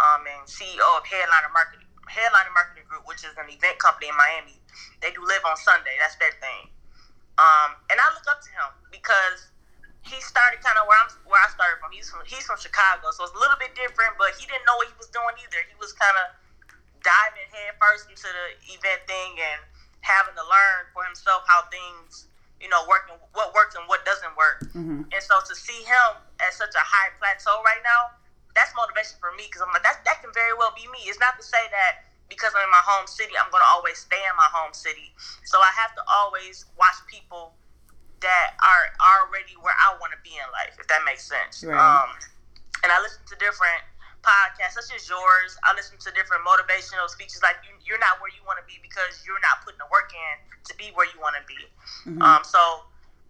um, 0.01 0.25
and 0.25 0.45
CEO 0.49 0.85
of 0.97 1.05
Headliner 1.07 1.53
Marketing 1.53 1.87
Headliner 2.07 2.53
Marketing 2.55 2.87
Group, 2.89 3.05
which 3.09 3.27
is 3.27 3.35
an 3.37 3.51
event 3.51 3.79
company 3.79 4.09
in 4.09 4.17
Miami. 4.17 4.57
They 5.03 5.11
do 5.11 5.21
LIV 5.25 5.43
on 5.45 5.57
Sunday. 5.59 5.97
That's 5.99 6.17
their 6.17 6.33
thing. 6.39 6.71
Um, 7.37 7.77
and 7.93 8.01
I 8.01 8.07
look 8.17 8.25
up 8.33 8.41
to 8.41 8.51
him 8.53 8.71
because 8.89 9.53
he 10.07 10.17
started 10.23 10.63
kind 10.63 10.79
of 10.79 10.87
where 10.89 10.97
I'm 10.97 11.11
where 11.27 11.43
I 11.43 11.51
started 11.53 11.83
from. 11.83 11.93
He's 11.93 12.09
from 12.09 12.23
he's 12.25 12.47
from 12.47 12.57
Chicago, 12.57 13.11
so 13.13 13.27
it's 13.27 13.35
a 13.35 13.41
little 13.41 13.59
bit 13.59 13.75
different. 13.77 14.17
But 14.17 14.39
he 14.39 14.47
didn't 14.47 14.65
know 14.65 14.79
what 14.79 14.89
he 14.89 14.97
was 14.97 15.11
doing 15.11 15.35
either. 15.43 15.61
He 15.67 15.77
was 15.77 15.93
kind 15.93 16.15
of 16.25 16.27
diving 17.07 17.47
headfirst 17.55 18.11
into 18.11 18.27
the 18.27 18.75
event 18.75 19.07
thing 19.07 19.39
and 19.39 19.63
having 20.03 20.35
to 20.35 20.43
learn 20.43 20.91
for 20.91 21.07
himself 21.07 21.47
how 21.47 21.63
things 21.71 22.27
you 22.59 22.67
know 22.67 22.83
working 22.91 23.15
what 23.31 23.55
works 23.55 23.79
and 23.79 23.87
what 23.87 24.03
doesn't 24.03 24.35
work. 24.35 24.67
Mm-hmm. 24.75 25.07
And 25.07 25.23
so 25.23 25.39
to 25.39 25.55
see 25.55 25.87
him 25.87 26.19
at 26.43 26.51
such 26.51 26.75
a 26.75 26.83
high 26.83 27.15
plateau 27.23 27.63
right 27.63 27.83
now, 27.87 28.19
that's 28.59 28.75
motivation 28.75 29.15
for 29.23 29.31
me 29.39 29.47
because 29.47 29.63
I'm 29.63 29.71
like 29.71 29.87
that 29.87 30.03
that 30.03 30.19
can 30.19 30.35
very 30.35 30.59
well 30.59 30.75
be 30.75 30.91
me. 30.91 31.07
It's 31.07 31.23
not 31.23 31.39
to 31.39 31.45
say 31.47 31.63
that 31.71 32.11
because 32.27 32.51
I'm 32.59 32.67
in 32.67 32.75
my 32.75 32.83
home 32.83 33.07
city, 33.07 33.39
I'm 33.39 33.55
gonna 33.55 33.71
always 33.71 34.03
stay 34.03 34.19
in 34.19 34.35
my 34.35 34.51
home 34.51 34.75
city. 34.75 35.15
So 35.47 35.63
I 35.63 35.71
have 35.79 35.95
to 35.95 36.03
always 36.11 36.67
watch 36.75 36.99
people 37.07 37.55
that 38.25 38.59
are 38.59 38.85
already 38.99 39.55
where 39.61 39.77
I 39.77 39.95
want 40.01 40.11
to 40.17 40.21
be 40.25 40.35
in 40.35 40.49
life, 40.51 40.75
if 40.81 40.89
that 40.89 41.05
makes 41.05 41.23
sense. 41.23 41.63
Right. 41.63 41.77
Um, 41.77 42.11
and 42.83 42.91
I 42.91 42.99
listen 43.05 43.23
to 43.29 43.37
different 43.37 43.85
podcasts 44.27 44.75
such 44.75 44.91
as 44.91 45.07
yours. 45.07 45.55
I 45.63 45.71
listen 45.79 45.95
to 46.03 46.11
different 46.11 46.43
motivational 46.43 47.07
speeches 47.07 47.39
like 47.47 47.63
you, 47.63 47.79
you're 47.87 48.03
not 48.03 48.19
where 48.19 48.35
you 48.35 48.43
want 48.43 48.59
to 48.59 48.67
be 48.67 48.83
because 48.83 49.23
you're 49.23 49.39
not 49.39 49.63
putting 49.63 49.79
the 49.79 49.87
work 49.87 50.11
in 50.11 50.35
to 50.67 50.75
be 50.75 50.91
where 50.99 51.07
you 51.07 51.23
want 51.23 51.39
to 51.39 51.45
be. 51.47 51.63
Mhm. 52.11 52.19
Um, 52.19 52.43
so 52.43 52.59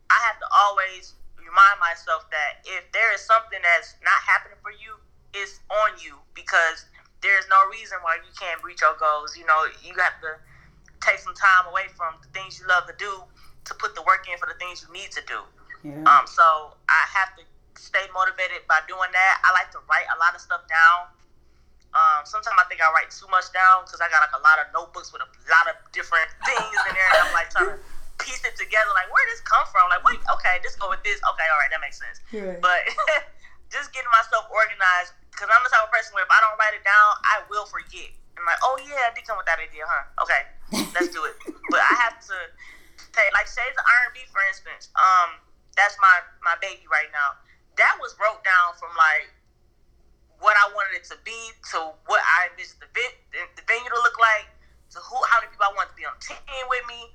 I 0.09 0.17
have 0.25 0.41
to 0.41 0.49
always 0.65 1.13
remind 1.37 1.79
myself 1.79 2.25
that 2.33 2.65
if 2.65 2.91
there 2.97 3.13
is 3.13 3.21
something 3.21 3.61
that's 3.61 3.95
not 4.01 4.17
happening 4.25 4.57
for 4.65 4.73
you, 4.73 4.97
it's 5.37 5.61
on 5.69 6.01
you 6.01 6.17
because 6.33 6.89
there's 7.21 7.45
no 7.49 7.69
reason 7.69 7.99
why 8.01 8.17
you 8.17 8.33
can't 8.39 8.63
reach 8.65 8.81
your 8.81 8.97
goals. 8.97 9.37
You 9.37 9.45
know, 9.45 9.69
you 9.85 9.93
have 10.01 10.17
to 10.25 10.41
take 11.05 11.21
some 11.21 11.35
time 11.35 11.69
away 11.69 11.89
from 11.93 12.17
the 12.23 12.29
things 12.33 12.59
you 12.59 12.67
love 12.67 12.87
to 12.87 12.97
do 12.97 13.25
to 13.65 13.75
put 13.75 13.95
the 13.95 14.03
work 14.03 14.25
in 14.33 14.39
for 14.39 14.47
the 14.47 14.59
things 14.59 14.85
you 14.87 14.93
need 14.93 15.13
to 15.13 15.23
do. 15.27 15.45
Yeah. 15.85 16.03
Um, 16.09 16.27
so 16.27 16.75
I 16.89 17.03
have 17.13 17.37
to 17.37 17.43
stay 17.79 18.05
motivated 18.13 18.65
by 18.67 18.81
doing 18.89 19.09
that. 19.13 19.35
I 19.45 19.53
like 19.53 19.71
to 19.77 19.81
write 19.89 20.09
a 20.13 20.19
lot 20.19 20.35
of 20.35 20.41
stuff 20.41 20.65
down. 20.67 21.13
Um, 21.97 22.29
sometimes 22.29 22.57
I 22.61 22.67
think 22.69 22.85
I 22.85 22.93
write 22.93 23.09
too 23.09 23.25
much 23.33 23.49
down 23.57 23.89
because 23.89 24.05
I 24.05 24.13
got 24.13 24.21
like 24.21 24.37
a 24.37 24.43
lot 24.45 24.61
of 24.61 24.69
notebooks 24.77 25.17
with 25.17 25.25
a 25.25 25.31
lot 25.49 25.65
of 25.73 25.81
different 25.97 26.29
things 26.49 26.77
in 26.89 26.93
there, 26.93 27.11
and 27.17 27.21
I'm 27.25 27.33
like 27.33 27.49
trying 27.49 27.73
to 27.73 27.79
piece 28.21 28.45
it 28.45 28.57
together. 28.57 28.93
Like, 28.93 29.09
where 29.09 29.25
did 29.25 29.37
this 29.37 29.45
come 29.45 29.65
from? 29.73 29.89
Like, 29.89 30.05
wait, 30.05 30.21
okay, 30.41 30.61
this 30.61 30.77
go 30.77 30.93
with 30.93 31.01
this. 31.05 31.17
Okay, 31.21 31.47
all 31.49 31.61
right, 31.61 31.73
that 31.73 31.81
makes 31.81 31.97
sense. 31.97 32.21
But 32.61 32.85
just 33.75 33.97
getting 33.97 34.13
myself 34.13 34.45
organized 34.53 35.17
because 35.33 35.49
I'm 35.49 35.61
the 35.65 35.73
type 35.73 35.85
of 35.85 35.93
person 35.93 36.13
where 36.17 36.25
if 36.25 36.33
I 36.33 36.41
don't 36.45 36.57
write 36.61 36.77
it 36.77 36.85
down, 36.85 37.09
I 37.25 37.45
will 37.49 37.69
forget. 37.69 38.13
I'm 38.37 38.45
like, 38.45 38.61
oh 38.61 38.77
yeah, 38.85 39.09
I 39.09 39.17
did 39.17 39.25
come 39.25 39.41
with 39.41 39.49
that 39.49 39.57
idea, 39.57 39.89
huh? 39.89 40.05
Okay, 40.21 40.43
let's 40.93 41.09
do 41.09 41.25
it. 41.25 41.37
but 41.73 41.81
I 41.81 41.93
have 42.05 42.21
to 42.29 42.37
take 43.17 43.33
like 43.33 43.49
Shades 43.49 43.77
of 43.77 43.85
R&B, 44.13 44.21
for 44.29 44.45
instance. 44.49 44.93
Um, 44.93 45.41
that's 45.77 45.97
my 46.01 46.25
my 46.45 46.57
baby 46.61 46.85
right 46.89 47.09
now. 47.13 47.37
That 47.77 47.95
was 48.01 48.17
broke 48.17 48.41
down 48.45 48.77
from 48.81 48.93
like 48.97 49.33
what 50.41 50.57
I 50.57 50.69
wanted 50.73 51.01
it 51.01 51.07
to 51.13 51.17
be 51.25 51.37
to 51.73 51.97
what 52.09 52.21
I 52.21 52.53
envisioned 52.53 52.85
the, 52.85 52.89
the, 52.93 53.65
venue 53.65 53.89
to 53.89 54.01
look 54.05 54.21
like 54.21 54.53
to 54.93 55.01
who 55.01 55.17
how 55.33 55.41
many 55.41 55.49
people 55.49 55.65
I 55.65 55.73
want 55.73 55.89
to 55.93 55.97
be 55.97 56.05
on 56.05 56.17
team 56.21 56.65
with 56.69 56.85
me 56.85 57.13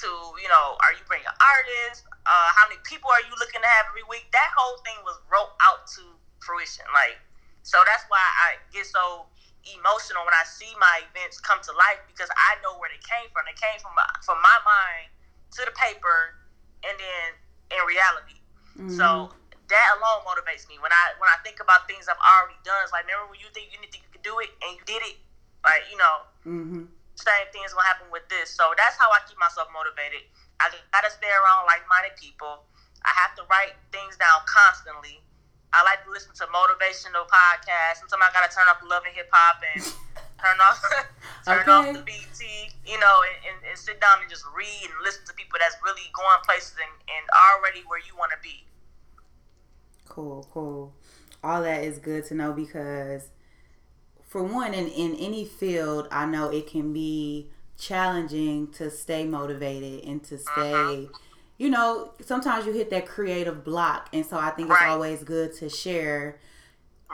to 0.00 0.08
you 0.40 0.48
know 0.48 0.80
are 0.80 0.92
you 0.96 1.04
bringing 1.04 1.28
artists 1.36 2.08
uh, 2.24 2.48
how 2.56 2.64
many 2.68 2.80
people 2.88 3.12
are 3.12 3.20
you 3.28 3.34
looking 3.36 3.60
to 3.60 3.68
have 3.68 3.92
every 3.92 4.04
week? 4.08 4.28
That 4.32 4.52
whole 4.56 4.80
thing 4.84 4.96
was 5.04 5.20
wrote 5.28 5.52
out 5.60 5.84
to 6.00 6.16
fruition 6.40 6.88
like 6.96 7.20
so 7.62 7.78
that's 7.86 8.04
why 8.08 8.20
I 8.20 8.58
get 8.74 8.86
so 8.86 9.28
emotional 9.70 10.26
when 10.26 10.34
I 10.34 10.42
see 10.42 10.70
my 10.78 11.06
events 11.06 11.38
come 11.38 11.62
to 11.62 11.72
life 11.78 12.02
because 12.10 12.26
I 12.34 12.58
know 12.66 12.74
where 12.82 12.90
they 12.90 12.98
came 12.98 13.30
from. 13.30 13.46
They 13.46 13.54
came 13.54 13.78
from 13.78 13.94
my, 13.94 14.06
from 14.26 14.42
my 14.42 14.58
mind 14.66 15.14
to 15.58 15.60
the 15.62 15.74
paper 15.78 16.34
and 16.82 16.94
then 16.98 17.26
in 17.70 17.82
reality. 17.86 18.38
Mhm. 18.72 18.96
so 18.96 19.30
that 19.72 19.96
alone 19.98 20.20
motivates 20.28 20.68
me. 20.68 20.76
When 20.78 20.92
I 20.92 21.16
when 21.18 21.28
I 21.32 21.40
think 21.42 21.58
about 21.60 21.88
things 21.88 22.06
I've 22.06 22.20
already 22.20 22.60
done, 22.62 22.76
it's 22.84 22.92
like 22.92 23.08
remember 23.08 23.32
when 23.32 23.40
you 23.40 23.48
think 23.56 23.72
you 23.72 23.80
didn't 23.80 23.92
think 23.92 24.04
you 24.04 24.12
could 24.12 24.24
do 24.26 24.38
it 24.44 24.52
and 24.62 24.76
you 24.76 24.84
did 24.84 25.00
it. 25.02 25.16
Like 25.64 25.88
you 25.90 25.96
know, 25.96 26.28
Mhm. 26.44 26.92
same 27.16 27.46
thing 27.52 27.64
is 27.64 27.72
gonna 27.72 27.88
happen 27.88 28.10
with 28.12 28.28
this. 28.28 28.52
So 28.52 28.74
that's 28.76 28.96
how 29.00 29.08
I 29.10 29.20
keep 29.26 29.38
myself 29.40 29.68
motivated. 29.72 30.28
I 30.60 30.70
gotta 30.92 31.10
stay 31.10 31.30
around 31.30 31.66
like-minded 31.66 32.16
people. 32.16 32.64
I 33.04 33.10
have 33.18 33.34
to 33.36 33.42
write 33.50 33.74
things 33.90 34.16
down 34.16 34.42
constantly. 34.46 35.24
I 35.72 35.82
like 35.82 36.04
to 36.04 36.10
listen 36.10 36.32
to 36.36 36.46
motivational 36.52 37.26
podcasts. 37.26 38.04
Sometimes 38.04 38.22
I 38.28 38.30
gotta 38.32 38.52
turn 38.52 38.68
off 38.68 38.78
love 38.84 39.02
and 39.08 39.14
hip 39.16 39.28
hop 39.32 39.62
and 39.74 39.82
turn 40.42 40.58
off 40.60 40.78
turn 41.46 41.68
off 41.68 41.86
Okay. 41.88 41.92
the 41.98 42.02
BT, 42.04 42.70
you 42.84 42.98
know, 43.00 43.22
and, 43.26 43.38
and, 43.48 43.58
and 43.70 43.78
sit 43.78 44.00
down 44.00 44.20
and 44.20 44.28
just 44.30 44.44
read 44.54 44.84
and 44.84 44.94
listen 45.02 45.24
to 45.26 45.34
people 45.34 45.58
that's 45.58 45.76
really 45.82 46.06
going 46.14 46.38
places 46.44 46.76
and, 46.78 46.92
and 47.08 47.24
already 47.50 47.82
where 47.88 47.98
you 47.98 48.14
want 48.16 48.30
to 48.30 48.38
be. 48.42 48.66
Cool, 50.08 50.48
cool. 50.52 50.94
All 51.42 51.62
that 51.62 51.82
is 51.84 51.98
good 51.98 52.24
to 52.26 52.34
know 52.34 52.52
because, 52.52 53.30
for 54.22 54.42
one, 54.42 54.74
in, 54.74 54.88
in 54.88 55.16
any 55.16 55.44
field, 55.44 56.08
I 56.10 56.26
know 56.26 56.48
it 56.50 56.66
can 56.66 56.92
be 56.92 57.50
challenging 57.78 58.68
to 58.72 58.90
stay 58.90 59.24
motivated 59.24 60.04
and 60.04 60.22
to 60.24 60.38
stay, 60.38 61.08
you 61.58 61.70
know, 61.70 62.12
sometimes 62.20 62.66
you 62.66 62.72
hit 62.72 62.90
that 62.90 63.06
creative 63.06 63.64
block. 63.64 64.08
And 64.12 64.24
so 64.24 64.38
I 64.38 64.50
think 64.50 64.70
it's 64.70 64.82
always 64.82 65.24
good 65.24 65.54
to 65.56 65.68
share. 65.68 66.38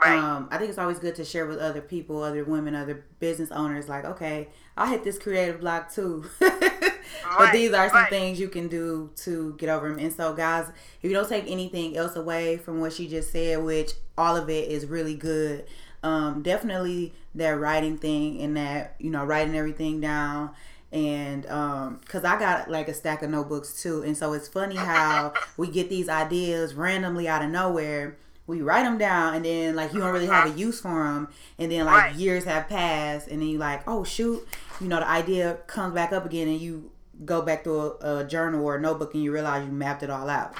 Right. 0.03 0.17
Um, 0.17 0.47
I 0.51 0.57
think 0.57 0.69
it's 0.69 0.77
always 0.77 0.99
good 0.99 1.15
to 1.15 1.25
share 1.25 1.45
with 1.45 1.57
other 1.57 1.81
people, 1.81 2.23
other 2.23 2.43
women, 2.43 2.75
other 2.75 3.05
business 3.19 3.51
owners, 3.51 3.89
like, 3.89 4.05
okay, 4.05 4.49
I 4.77 4.89
hit 4.89 5.03
this 5.03 5.17
creative 5.17 5.59
block 5.59 5.91
too. 5.93 6.25
but 7.37 7.51
these 7.51 7.73
are 7.73 7.89
some 7.89 7.97
right. 7.99 8.09
things 8.09 8.39
you 8.39 8.47
can 8.49 8.67
do 8.67 9.11
to 9.17 9.55
get 9.57 9.69
over 9.69 9.89
them. 9.89 9.99
And 9.99 10.11
so, 10.13 10.33
guys, 10.33 10.67
if 11.01 11.09
you 11.09 11.13
don't 11.13 11.29
take 11.29 11.49
anything 11.49 11.95
else 11.97 12.15
away 12.15 12.57
from 12.57 12.79
what 12.79 12.93
she 12.93 13.07
just 13.07 13.31
said, 13.31 13.63
which 13.63 13.91
all 14.17 14.35
of 14.35 14.49
it 14.49 14.69
is 14.69 14.85
really 14.85 15.15
good, 15.15 15.65
um, 16.03 16.41
definitely 16.41 17.13
that 17.35 17.51
writing 17.59 17.97
thing 17.97 18.41
and 18.41 18.57
that 18.57 18.95
you 18.99 19.09
know 19.09 19.23
writing 19.23 19.55
everything 19.55 20.01
down 20.01 20.49
and 20.91 21.45
um 21.47 21.99
because 22.01 22.23
i 22.23 22.39
got 22.39 22.69
like 22.71 22.87
a 22.87 22.93
stack 22.93 23.21
of 23.21 23.29
notebooks 23.29 23.81
too 23.83 24.01
and 24.01 24.17
so 24.17 24.33
it's 24.33 24.47
funny 24.47 24.75
how 24.75 25.31
we 25.57 25.67
get 25.67 25.87
these 25.89 26.09
ideas 26.09 26.73
randomly 26.73 27.27
out 27.27 27.43
of 27.43 27.49
nowhere 27.51 28.17
we 28.47 28.61
write 28.61 28.83
them 28.83 28.97
down 28.97 29.35
and 29.35 29.45
then 29.45 29.75
like 29.75 29.93
you 29.93 29.99
don't 29.99 30.11
really 30.11 30.25
have 30.25 30.47
a 30.55 30.57
use 30.57 30.81
for 30.81 31.03
them 31.03 31.27
and 31.59 31.71
then 31.71 31.85
like 31.85 31.95
Right. 32.05 32.15
years 32.15 32.45
have 32.45 32.67
passed 32.67 33.27
and 33.27 33.41
then 33.41 33.49
you 33.49 33.59
like 33.59 33.83
oh 33.87 34.03
shoot 34.03 34.47
you 34.81 34.87
know 34.87 34.99
the 34.99 35.07
idea 35.07 35.59
comes 35.67 35.93
back 35.93 36.11
up 36.11 36.25
again 36.25 36.47
and 36.47 36.59
you 36.59 36.89
go 37.25 37.41
back 37.41 37.63
to 37.63 37.71
a, 37.79 38.19
a 38.19 38.23
journal 38.23 38.63
or 38.63 38.75
a 38.75 38.81
notebook 38.81 39.13
and 39.13 39.23
you 39.23 39.31
realize 39.31 39.65
you 39.65 39.71
mapped 39.71 40.03
it 40.03 40.09
all 40.09 40.29
out 40.29 40.53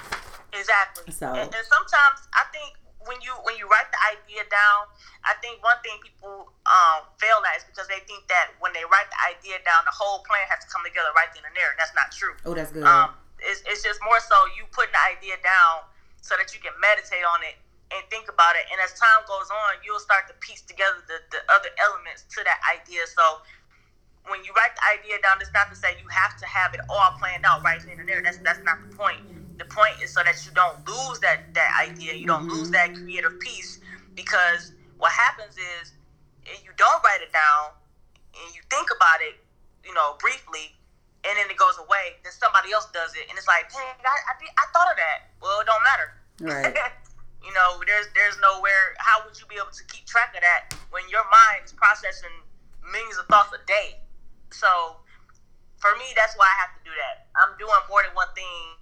Exactly. 0.54 1.14
So- 1.14 1.30
and, 1.30 1.46
and 1.48 1.66
sometimes 1.70 2.26
I 2.34 2.44
think 2.52 2.76
when 3.06 3.18
you 3.22 3.32
when 3.48 3.56
you 3.58 3.66
write 3.70 3.90
the 3.90 4.02
idea 4.12 4.44
down, 4.52 4.86
I 5.26 5.34
think 5.42 5.64
one 5.64 5.78
thing 5.82 5.98
people 6.04 6.52
um, 6.68 7.06
fail 7.18 7.42
at 7.48 7.58
is 7.58 7.66
because 7.66 7.88
they 7.90 8.02
think 8.06 8.28
that 8.30 8.54
when 8.60 8.74
they 8.74 8.84
write 8.86 9.08
the 9.10 9.22
idea 9.34 9.58
down, 9.66 9.82
the 9.88 9.94
whole 9.96 10.22
plan 10.28 10.44
has 10.52 10.62
to 10.66 10.70
come 10.70 10.84
together 10.86 11.10
right 11.18 11.32
then 11.34 11.46
and 11.48 11.56
there, 11.56 11.70
and 11.74 11.78
that's 11.80 11.96
not 11.98 12.12
true. 12.14 12.36
oh 12.46 12.54
that's 12.54 12.70
good 12.76 12.84
Um, 12.86 13.16
it's, 13.40 13.64
it's 13.66 13.82
just 13.82 14.04
more 14.04 14.20
so 14.20 14.36
you 14.54 14.68
putting 14.76 14.92
the 14.94 15.04
idea 15.10 15.40
down 15.42 15.88
so 16.22 16.36
that 16.38 16.52
you 16.54 16.60
can 16.60 16.76
meditate 16.78 17.24
on 17.24 17.40
it 17.48 17.56
and 17.96 18.04
think 18.14 18.30
about 18.30 18.54
it. 18.60 18.68
And 18.70 18.78
as 18.84 18.94
time 19.00 19.24
goes 19.26 19.50
on, 19.50 19.82
you'll 19.82 20.04
start 20.04 20.28
to 20.30 20.36
piece 20.44 20.62
together 20.62 21.00
the, 21.10 21.18
the 21.34 21.42
other 21.50 21.72
elements 21.82 22.28
to 22.36 22.44
that 22.46 22.60
idea. 22.70 23.02
So 23.10 23.42
when 24.30 24.44
you 24.44 24.52
write 24.56 24.74
the 24.76 24.86
idea 25.00 25.22
down, 25.22 25.38
it's 25.42 25.54
not 25.54 25.70
to 25.70 25.76
say 25.76 25.98
you 26.02 26.08
have 26.10 26.38
to 26.40 26.46
have 26.46 26.74
it 26.74 26.82
all 26.90 27.12
planned 27.20 27.46
out 27.46 27.64
right 27.64 27.82
then 27.86 28.00
and 28.00 28.08
there. 28.08 28.22
That's 28.22 28.38
that's 28.40 28.64
not 28.64 28.78
the 28.88 28.96
point. 28.96 29.20
The 29.58 29.66
point 29.66 30.00
is 30.02 30.14
so 30.14 30.24
that 30.24 30.40
you 30.46 30.52
don't 30.54 30.78
lose 30.88 31.20
that 31.20 31.54
that 31.54 31.72
idea. 31.82 32.14
You 32.14 32.28
don't 32.28 32.48
lose 32.48 32.72
mm-hmm. 32.72 32.94
that 32.94 32.96
creative 32.96 33.40
piece 33.40 33.80
because 34.16 34.74
what 34.98 35.12
happens 35.12 35.56
is 35.58 35.94
if 36.46 36.64
you 36.64 36.72
don't 36.78 37.04
write 37.04 37.22
it 37.22 37.32
down 37.34 37.76
and 38.34 38.56
you 38.56 38.62
think 38.70 38.90
about 38.96 39.22
it, 39.22 39.36
you 39.84 39.94
know, 39.94 40.16
briefly, 40.20 40.76
and 41.24 41.34
then 41.36 41.50
it 41.50 41.58
goes 41.58 41.76
away. 41.80 42.20
Then 42.24 42.32
somebody 42.32 42.72
else 42.72 42.88
does 42.94 43.16
it, 43.16 43.28
and 43.28 43.36
it's 43.38 43.48
like, 43.48 43.68
dang, 43.72 43.84
I, 43.84 44.18
I, 44.30 44.34
did- 44.40 44.56
I 44.56 44.66
thought 44.72 44.90
of 44.92 44.98
that. 44.98 45.20
Well, 45.42 45.60
it 45.60 45.68
don't 45.68 45.84
matter. 45.84 46.10
Right. 46.40 46.76
you 47.46 47.52
know, 47.52 47.80
there's 47.84 48.08
there's 48.16 48.38
nowhere. 48.40 48.96
How 49.00 49.24
would 49.26 49.36
you 49.40 49.48
be 49.48 49.56
able 49.56 49.76
to 49.76 49.86
keep 49.92 50.06
track 50.06 50.36
of 50.36 50.42
that 50.42 50.76
when 50.92 51.04
your 51.12 51.24
mind 51.28 51.68
is 51.68 51.74
processing 51.74 52.32
millions 52.88 53.20
of 53.20 53.28
thoughts 53.28 53.52
a 53.52 53.60
day? 53.68 54.00
So, 54.52 54.98
for 55.80 55.96
me, 55.96 56.12
that's 56.16 56.36
why 56.36 56.46
I 56.48 56.56
have 56.60 56.74
to 56.76 56.82
do 56.84 56.92
that. 56.92 57.16
I'm 57.40 57.56
doing 57.56 57.80
more 57.88 58.04
than 58.04 58.12
one 58.14 58.30
thing 58.36 58.80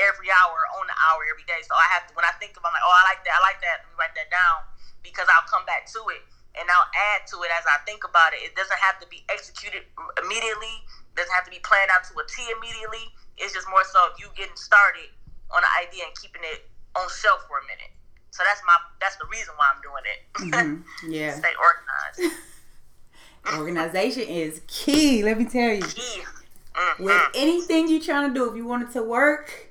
every 0.00 0.32
hour 0.32 0.58
on 0.80 0.88
the 0.88 0.96
hour 0.96 1.20
every 1.28 1.44
day. 1.44 1.60
So 1.64 1.76
I 1.76 1.86
have 1.92 2.08
to 2.08 2.12
when 2.16 2.24
I 2.24 2.32
think 2.40 2.56
about 2.56 2.72
like, 2.72 2.84
oh, 2.84 2.92
I 2.92 3.04
like 3.12 3.20
that, 3.28 3.34
I 3.36 3.40
like 3.44 3.60
that. 3.60 3.84
Let 3.84 3.88
me 3.92 3.96
write 4.00 4.14
that 4.16 4.32
down 4.32 4.64
because 5.04 5.28
I'll 5.28 5.44
come 5.48 5.64
back 5.68 5.84
to 5.92 6.00
it 6.12 6.24
and 6.56 6.66
I'll 6.68 6.88
add 7.14 7.28
to 7.30 7.40
it 7.44 7.50
as 7.52 7.64
I 7.68 7.78
think 7.84 8.02
about 8.04 8.32
it. 8.32 8.40
It 8.42 8.56
doesn't 8.56 8.80
have 8.80 8.96
to 9.04 9.06
be 9.08 9.22
executed 9.28 9.84
immediately. 10.20 10.84
Doesn't 11.16 11.32
have 11.36 11.44
to 11.44 11.52
be 11.52 11.60
planned 11.60 11.92
out 11.92 12.04
to 12.08 12.16
a 12.16 12.24
T 12.24 12.48
immediately. 12.48 13.12
It's 13.36 13.52
just 13.52 13.68
more 13.68 13.84
so 13.84 14.08
you 14.16 14.32
getting 14.36 14.56
started 14.56 15.12
on 15.52 15.60
an 15.62 15.72
idea 15.80 16.08
and 16.08 16.14
keeping 16.16 16.42
it 16.44 16.64
on 16.96 17.06
shelf 17.12 17.44
for 17.44 17.60
a 17.60 17.64
minute. 17.68 17.92
So 18.32 18.42
that's 18.46 18.62
my 18.64 18.76
that's 19.00 19.16
the 19.20 19.28
reason 19.28 19.52
why 19.60 19.68
I'm 19.68 19.82
doing 19.84 20.04
it. 20.08 20.18
Mhm. 20.32 20.80
yeah 21.12 21.36
Stay 21.36 21.52
organized. 21.60 22.40
organization 23.56 24.22
is 24.22 24.60
key 24.66 25.22
let 25.22 25.38
me 25.38 25.44
tell 25.44 25.72
you 25.72 25.82
Key. 25.82 26.22
Mhm. 26.74 26.98
with 27.00 27.22
anything 27.34 27.88
you're 27.88 28.00
trying 28.00 28.28
to 28.28 28.34
do, 28.34 28.48
if 28.50 28.56
you 28.56 28.64
want 28.64 28.82
it 28.88 28.92
to 28.92 29.02
work, 29.02 29.68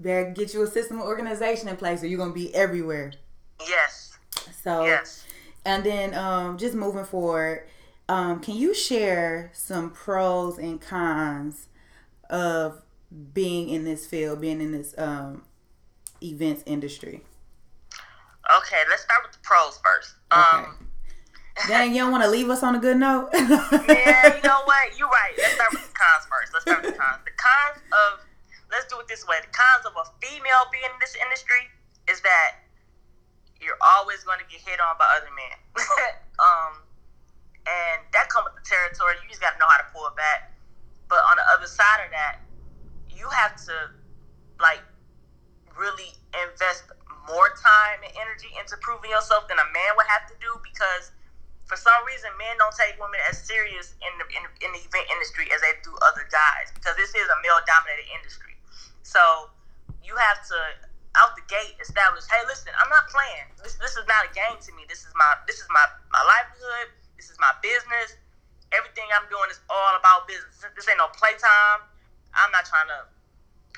better 0.00 0.30
get 0.30 0.52
you 0.52 0.62
a 0.62 0.66
system 0.66 0.98
of 1.00 1.06
organization 1.06 1.68
in 1.68 1.76
place 1.76 2.02
or 2.02 2.06
you're 2.06 2.18
gonna 2.18 2.32
be 2.32 2.54
everywhere. 2.54 3.12
Yes. 3.66 4.12
So 4.62 4.84
Yes. 4.84 5.24
and 5.64 5.84
then 5.84 6.14
um 6.14 6.58
just 6.58 6.74
moving 6.74 7.04
forward, 7.04 7.66
um, 8.08 8.40
can 8.40 8.54
you 8.56 8.74
share 8.74 9.50
some 9.54 9.90
pros 9.90 10.58
and 10.58 10.80
cons 10.80 11.66
of 12.30 12.82
being 13.32 13.68
in 13.68 13.84
this 13.84 14.06
field, 14.06 14.40
being 14.40 14.60
in 14.60 14.72
this 14.72 14.94
um 14.98 15.44
events 16.22 16.62
industry? 16.66 17.24
Okay, 18.58 18.78
let's 18.88 19.02
start 19.02 19.22
with 19.24 19.32
the 19.32 19.38
pros 19.42 19.78
first. 19.84 20.14
Okay. 20.32 20.64
Um 20.64 20.88
Dang, 21.64 21.96
you 21.96 22.04
don't 22.04 22.12
want 22.12 22.22
to 22.22 22.30
leave 22.30 22.50
us 22.52 22.62
on 22.62 22.76
a 22.76 22.78
good 22.78 23.00
note. 23.00 23.30
yeah, 23.34 24.36
you 24.36 24.42
know 24.44 24.60
what? 24.68 24.92
You're 24.98 25.08
right. 25.08 25.32
Let's 25.40 25.56
start 25.56 25.72
with 25.72 25.88
the 25.88 25.96
cons 25.96 26.24
first. 26.28 26.52
Let's 26.52 26.64
start 26.68 26.84
with 26.84 26.92
the 26.92 27.00
cons. 27.00 27.24
The 27.24 27.32
cons 27.32 27.80
of 27.96 28.20
let's 28.68 28.84
do 28.92 29.00
it 29.00 29.08
this 29.08 29.24
way. 29.24 29.40
The 29.40 29.52
cons 29.56 29.88
of 29.88 29.96
a 29.96 30.04
female 30.20 30.68
being 30.68 30.84
in 30.84 31.00
this 31.00 31.16
industry 31.16 31.64
is 32.12 32.20
that 32.20 32.60
you're 33.56 33.80
always 33.96 34.20
going 34.22 34.38
to 34.38 34.48
get 34.52 34.60
hit 34.60 34.76
on 34.84 35.00
by 35.00 35.08
other 35.16 35.32
men. 35.32 35.56
um, 36.44 36.84
and 37.64 38.04
that 38.12 38.28
comes 38.28 38.52
with 38.52 38.60
the 38.60 38.66
territory. 38.68 39.16
You 39.24 39.28
just 39.32 39.40
got 39.40 39.56
to 39.56 39.58
know 39.58 39.66
how 39.66 39.80
to 39.80 39.88
pull 39.96 40.04
it 40.06 40.14
back. 40.14 40.52
But 41.08 41.24
on 41.32 41.40
the 41.40 41.46
other 41.56 41.66
side 41.66 42.04
of 42.04 42.12
that, 42.12 42.44
you 43.08 43.26
have 43.32 43.56
to 43.64 43.96
like 44.60 44.84
really 45.72 46.12
invest 46.36 46.84
more 47.24 47.50
time 47.58 48.04
and 48.04 48.12
energy 48.16 48.52
into 48.60 48.76
proving 48.84 49.10
yourself 49.10 49.48
than 49.48 49.58
a 49.58 49.68
man 49.72 49.90
would 49.96 50.06
have 50.06 50.28
to 50.28 50.36
do 50.38 50.52
because 50.62 51.15
for 51.66 51.74
some 51.74 51.98
reason 52.06 52.30
men 52.38 52.54
don't 52.62 52.74
take 52.78 52.94
women 52.98 53.18
as 53.26 53.42
serious 53.42 53.98
in 53.98 54.12
the 54.22 54.26
in, 54.38 54.42
in 54.62 54.70
the 54.70 54.82
event 54.86 55.06
industry 55.10 55.50
as 55.50 55.58
they 55.62 55.74
do 55.82 55.90
other 56.06 56.22
guys 56.30 56.70
because 56.70 56.94
this 56.94 57.10
is 57.10 57.26
a 57.26 57.38
male 57.42 57.58
dominated 57.66 58.06
industry. 58.14 58.54
So 59.02 59.50
you 60.02 60.14
have 60.14 60.38
to 60.46 60.58
out 61.18 61.32
the 61.34 61.42
gate 61.48 61.74
establish, 61.80 62.28
hey, 62.28 62.44
listen, 62.46 62.70
I'm 62.76 62.92
not 62.92 63.10
playing. 63.10 63.50
This 63.66 63.74
this 63.82 63.98
is 63.98 64.06
not 64.06 64.28
a 64.28 64.30
game 64.30 64.62
to 64.62 64.70
me. 64.78 64.86
This 64.86 65.02
is 65.02 65.12
my 65.18 65.30
this 65.50 65.58
is 65.58 65.66
my 65.74 65.82
my 66.14 66.22
livelihood. 66.22 66.94
This 67.18 67.34
is 67.34 67.38
my 67.42 67.50
business. 67.58 68.14
Everything 68.70 69.10
I'm 69.10 69.26
doing 69.26 69.50
is 69.50 69.58
all 69.66 69.98
about 69.98 70.30
business. 70.30 70.62
This 70.78 70.86
ain't 70.86 71.02
no 71.02 71.10
playtime. 71.18 71.82
I'm 72.36 72.52
not 72.52 72.68
trying 72.68 72.90
to, 72.92 73.08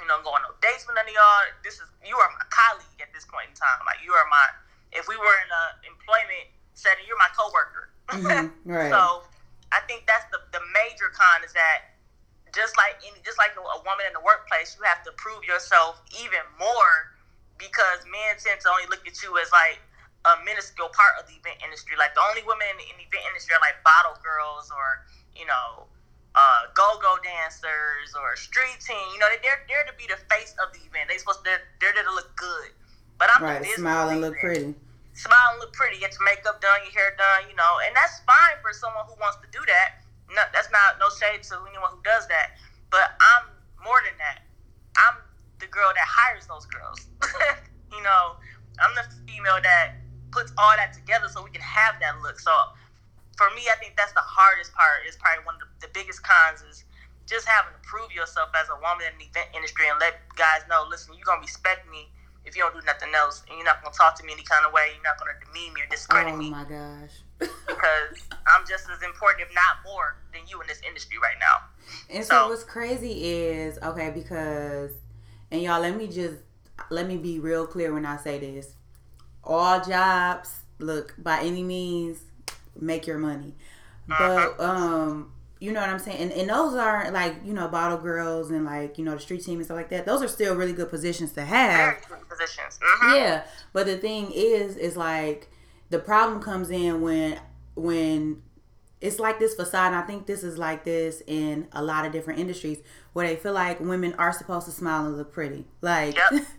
you 0.03 0.09
know, 0.11 0.19
go 0.27 0.35
on 0.35 0.43
no 0.43 0.51
dates 0.59 0.85
with 0.85 0.99
none 0.99 1.07
of 1.07 1.15
y'all. 1.15 1.45
This 1.65 1.81
is 1.81 1.89
you 2.05 2.21
are 2.21 2.31
my 2.37 2.45
colleague 2.53 3.01
at 3.01 3.09
this 3.17 3.25
point 3.25 3.49
in 3.49 3.57
time. 3.57 3.81
Like 3.89 4.05
you 4.05 4.13
are 4.13 4.29
my. 4.29 4.45
If 4.93 5.09
we 5.09 5.17
were 5.17 5.37
in 5.45 5.51
a 5.53 5.65
employment 5.89 6.58
setting, 6.79 7.05
you're 7.11 7.19
my 7.19 7.31
coworker. 7.35 7.91
Mhm, 8.15 8.51
right. 8.65 8.95
So 8.95 9.27
I 9.75 9.83
think 9.91 10.07
that's 10.07 10.25
the 10.31 10.39
the 10.55 10.63
major 10.73 11.11
con 11.11 11.43
is 11.43 11.53
that 11.53 11.99
just 12.55 12.79
like 12.79 12.97
any, 13.05 13.21
just 13.27 13.37
like 13.37 13.53
a, 13.59 13.61
a 13.61 13.79
woman 13.85 14.07
in 14.09 14.15
the 14.15 14.25
workplace, 14.25 14.79
you 14.79 14.83
have 14.87 15.03
to 15.05 15.13
prove 15.19 15.45
yourself 15.45 16.01
even 16.17 16.41
more 16.57 17.13
because 17.59 18.07
men 18.09 18.39
tend 18.39 18.63
to 18.63 18.69
only 18.71 18.89
look 18.89 19.05
at 19.05 19.19
you 19.21 19.37
as 19.37 19.51
like 19.53 19.83
a 20.25 20.39
minuscule 20.47 20.89
part 20.95 21.19
of 21.21 21.29
the 21.29 21.37
event 21.37 21.61
industry. 21.61 21.99
Like 21.99 22.15
the 22.15 22.25
only 22.25 22.47
women 22.47 22.67
in 22.79 22.97
the, 22.97 23.05
event 23.05 23.25
industry 23.29 23.59
are 23.59 23.63
like 23.63 23.77
bottle 23.85 24.17
girls 24.23 24.71
or 24.73 25.05
you 25.37 25.45
know 25.45 25.91
uh, 26.39 26.71
go-go 26.73 27.19
dancers 27.21 28.15
or 28.15 28.39
street 28.39 28.79
team. 28.81 29.03
You 29.13 29.19
know, 29.21 29.29
they're 29.29 29.43
they're 29.43 29.63
there 29.69 29.85
to 29.91 29.95
be 29.99 30.07
the 30.09 30.21
face 30.31 30.55
of 30.63 30.73
the 30.73 30.81
event. 30.87 31.11
They 31.11 31.19
supposed 31.19 31.45
to 31.45 31.51
they're, 31.51 31.65
they're 31.83 31.95
there 31.99 32.07
to 32.07 32.15
look 32.15 32.33
good. 32.39 32.73
But 33.19 33.29
I'm 33.35 33.43
right, 33.43 33.67
smile 33.67 34.09
and 34.09 34.23
look 34.23 34.39
pretty. 34.39 34.75
Smile 35.19 35.51
and 35.51 35.59
look 35.59 35.75
pretty, 35.75 35.99
get 35.99 36.15
your 36.15 36.23
makeup 36.23 36.63
done, 36.63 36.79
your 36.87 36.95
hair 36.95 37.11
done, 37.19 37.51
you 37.51 37.57
know, 37.59 37.83
and 37.83 37.91
that's 37.99 38.23
fine 38.23 38.57
for 38.63 38.71
someone 38.71 39.03
who 39.11 39.19
wants 39.19 39.43
to 39.43 39.49
do 39.51 39.59
that. 39.67 40.07
No, 40.31 40.43
that's 40.55 40.71
not 40.71 41.03
no 41.03 41.11
shade 41.11 41.43
to 41.51 41.59
anyone 41.67 41.91
who 41.91 42.03
does 42.07 42.31
that. 42.31 42.55
But 42.95 43.19
I'm 43.19 43.51
more 43.83 43.99
than 44.07 44.15
that. 44.23 44.47
I'm 44.95 45.19
the 45.59 45.67
girl 45.67 45.91
that 45.91 46.07
hires 46.07 46.47
those 46.47 46.65
girls. 46.71 47.11
you 47.95 48.03
know, 48.07 48.39
I'm 48.79 48.95
the 48.95 49.05
female 49.27 49.59
that 49.59 49.99
puts 50.31 50.55
all 50.55 50.73
that 50.79 50.95
together 50.95 51.27
so 51.27 51.43
we 51.43 51.51
can 51.51 51.65
have 51.65 51.99
that 51.99 52.21
look. 52.23 52.39
So 52.39 52.53
for 53.35 53.51
me, 53.59 53.67
I 53.67 53.77
think 53.83 53.99
that's 53.99 54.15
the 54.15 54.23
hardest 54.23 54.71
part. 54.77 55.03
Is 55.09 55.19
probably 55.19 55.43
one 55.43 55.59
of 55.59 55.67
the, 55.67 55.89
the 55.89 55.91
biggest 55.97 56.23
cons 56.23 56.63
is 56.63 56.85
just 57.27 57.49
having 57.49 57.75
to 57.75 57.83
prove 57.83 58.15
yourself 58.15 58.55
as 58.55 58.71
a 58.71 58.79
woman 58.79 59.11
in 59.11 59.17
the 59.19 59.27
event 59.29 59.51
industry 59.53 59.91
and 59.91 59.99
let 59.99 60.17
guys 60.39 60.65
know, 60.71 60.87
listen, 60.89 61.13
you're 61.13 61.27
gonna 61.27 61.45
respect 61.45 61.85
me 61.91 62.09
if 62.49 62.57
you 62.57 62.63
don't 62.63 62.75
do 62.75 62.85
nothing 62.87 63.11
else, 63.15 63.43
and 63.49 63.57
you're 63.57 63.65
not 63.65 63.83
gonna 63.83 63.95
talk 63.95 64.17
to 64.19 64.25
me 64.25 64.33
any 64.33 64.43
kind 64.43 64.65
of 64.67 64.73
way. 64.73 64.91
You're 64.95 65.05
not 65.05 65.19
gonna 65.19 65.33
demean 65.45 65.75
me 65.75 65.83
or 65.83 65.87
discredit 65.87 66.37
me. 66.37 66.47
Oh 66.47 66.51
my 66.51 66.65
gosh. 66.65 67.11
because 67.39 68.19
I'm 68.47 68.67
just 68.69 68.89
as 68.91 69.03
important, 69.03 69.47
if 69.49 69.55
not 69.55 69.77
more, 69.85 70.17
than 70.33 70.43
you 70.49 70.61
in 70.61 70.67
this 70.67 70.81
industry 70.87 71.19
right 71.23 71.37
now. 71.39 71.69
And 72.11 72.25
so, 72.25 72.35
So- 72.35 72.49
what's 72.49 72.65
crazy 72.65 73.25
is 73.25 73.79
okay 73.83 74.11
because, 74.11 74.91
and 75.51 75.63
y'all, 75.63 75.81
let 75.81 75.97
me 75.97 76.09
just 76.09 76.37
let 76.91 77.07
me 77.07 77.17
be 77.17 77.39
real 77.39 77.67
clear 77.67 77.93
when 77.93 78.07
I 78.07 78.17
say 78.17 78.39
this. 78.39 78.75
All 79.45 79.81
jobs, 79.81 80.61
look 80.79 81.15
by 81.19 81.41
any 81.41 81.63
means, 81.63 82.19
make 82.79 83.07
your 83.07 83.19
money, 83.19 83.55
but 84.07 84.59
um, 84.61 85.33
you 85.61 85.73
know 85.73 85.81
what 85.81 85.89
I'm 85.89 85.99
saying. 85.99 86.19
And, 86.19 86.33
and 86.33 86.51
those 86.51 86.75
aren't 86.75 87.13
like 87.13 87.37
you 87.45 87.53
know 87.53 87.69
bottle 87.69 87.99
girls 87.99 88.51
and 88.51 88.65
like 88.65 88.99
you 88.99 89.05
know 89.05 89.15
the 89.15 89.21
street 89.21 89.45
team 89.45 89.57
and 89.57 89.65
stuff 89.65 89.77
like 89.77 89.89
that. 89.91 90.07
Those 90.07 90.23
are 90.23 90.29
still 90.29 90.55
really 90.55 90.73
good 90.73 90.91
positions 90.91 91.33
to 91.33 91.45
have. 91.45 91.97
Very 92.09 92.19
good 92.21 92.29
positions. 92.29 92.79
hmm 92.83 93.15
Yeah, 93.15 93.45
but 93.73 93.87
the 93.87 93.97
thing 93.97 94.31
is, 94.33 94.77
is 94.77 94.97
like 94.97 95.49
the 95.91 95.99
problem 95.99 96.41
comes 96.43 96.71
in 96.71 97.01
when 97.01 97.39
when 97.75 98.43
it's 99.01 99.19
like 99.21 99.39
this 99.39 99.55
facade. 99.55 99.93
And 99.93 99.97
I 99.97 100.03
think 100.07 100.27
this 100.27 100.43
is 100.43 100.59
like 100.59 100.85
this 100.85 101.23
in 101.27 101.69
a 101.73 101.83
lot 101.83 102.05
of 102.05 102.13
different 102.13 102.41
industries 102.41 102.79
where 103.13 103.27
they 103.27 103.37
feel 103.37 103.53
like 103.53 103.81
women 103.81 104.15
are 104.15 104.33
supposed 104.33 104.67
to 104.67 104.73
smile 104.73 105.07
and 105.07 105.17
look 105.17 105.33
pretty. 105.33 105.67
Like, 105.81 106.17
Yep. 106.33 106.43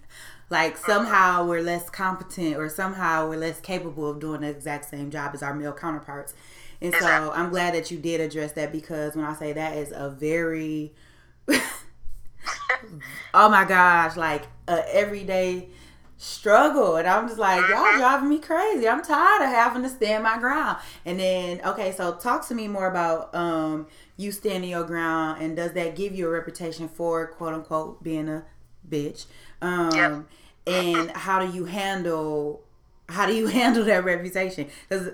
Like 0.52 0.78
somehow 0.78 1.46
we're 1.46 1.62
less 1.62 1.92
competent 1.92 2.56
or 2.56 2.70
somehow 2.70 3.30
we're 3.30 3.38
less 3.38 3.60
capable 3.62 4.10
of 4.10 4.20
doing 4.20 4.42
the 4.42 4.48
exact 4.50 4.90
same 4.90 5.12
job 5.12 5.32
as 5.36 5.44
our 5.44 5.54
male 5.54 5.74
counterparts. 5.74 6.34
And 6.82 6.94
so 6.94 7.32
I'm 7.36 7.50
glad 7.50 7.74
that 7.74 7.92
you 7.92 7.98
did 7.98 8.22
address 8.22 8.54
that 8.54 8.72
because 8.72 9.16
when 9.16 9.26
I 9.26 9.34
say 9.34 9.54
that 9.54 9.78
is 9.78 9.92
a 9.92 10.10
very 10.10 10.94
oh 13.34 13.50
my 13.50 13.66
gosh, 13.66 14.16
like 14.16 14.48
a 14.68 14.84
everyday 14.96 15.70
struggle. 16.18 16.98
And 16.98 17.08
I'm 17.08 17.28
just 17.28 17.40
like, 17.40 17.62
y'all 17.70 17.98
driving 17.98 18.30
me 18.30 18.40
crazy. 18.40 18.88
I'm 18.88 19.02
tired 19.04 19.44
of 19.44 19.50
having 19.50 19.84
to 19.84 19.90
stand 19.90 20.24
my 20.24 20.38
ground. 20.38 20.78
And 21.06 21.20
then, 21.20 21.62
okay, 21.66 21.94
so 21.94 22.16
talk 22.16 22.48
to 22.50 22.56
me 22.56 22.68
more 22.68 22.88
about 22.88 23.34
um 23.36 23.88
you 24.18 24.32
standing 24.32 24.70
your 24.70 24.84
ground 24.84 25.42
and 25.42 25.56
does 25.56 25.74
that 25.74 25.96
give 25.96 26.14
you 26.14 26.28
a 26.28 26.30
reputation 26.30 26.90
for 26.90 27.28
quote 27.28 27.54
unquote 27.54 28.04
being 28.04 28.28
a 28.30 28.46
bitch? 28.90 29.26
Um 29.62 30.28
Yep. 30.68 30.76
and 30.76 31.12
how 31.12 31.46
do 31.46 31.52
you 31.56 31.66
handle 31.66 32.64
how 33.08 33.26
do 33.26 33.34
you 33.34 33.48
handle 33.60 33.86
that 33.86 34.04
reputation? 34.04 34.68
Because 34.88 35.14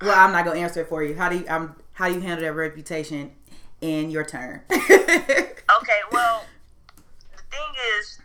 well, 0.00 0.18
I'm 0.18 0.32
not 0.32 0.44
gonna 0.44 0.60
answer 0.60 0.80
it 0.80 0.88
for 0.88 1.02
you. 1.02 1.14
How 1.14 1.28
do 1.28 1.38
you 1.38 1.44
um 1.48 1.76
how 1.92 2.08
do 2.08 2.14
you 2.14 2.20
handle 2.20 2.44
that 2.44 2.52
reputation 2.52 3.32
in 3.80 4.10
your 4.10 4.24
turn? 4.24 4.62
Okay, 5.80 6.04
well, 6.12 6.44
the 7.32 7.42
thing 7.48 7.70
is, 7.96 8.20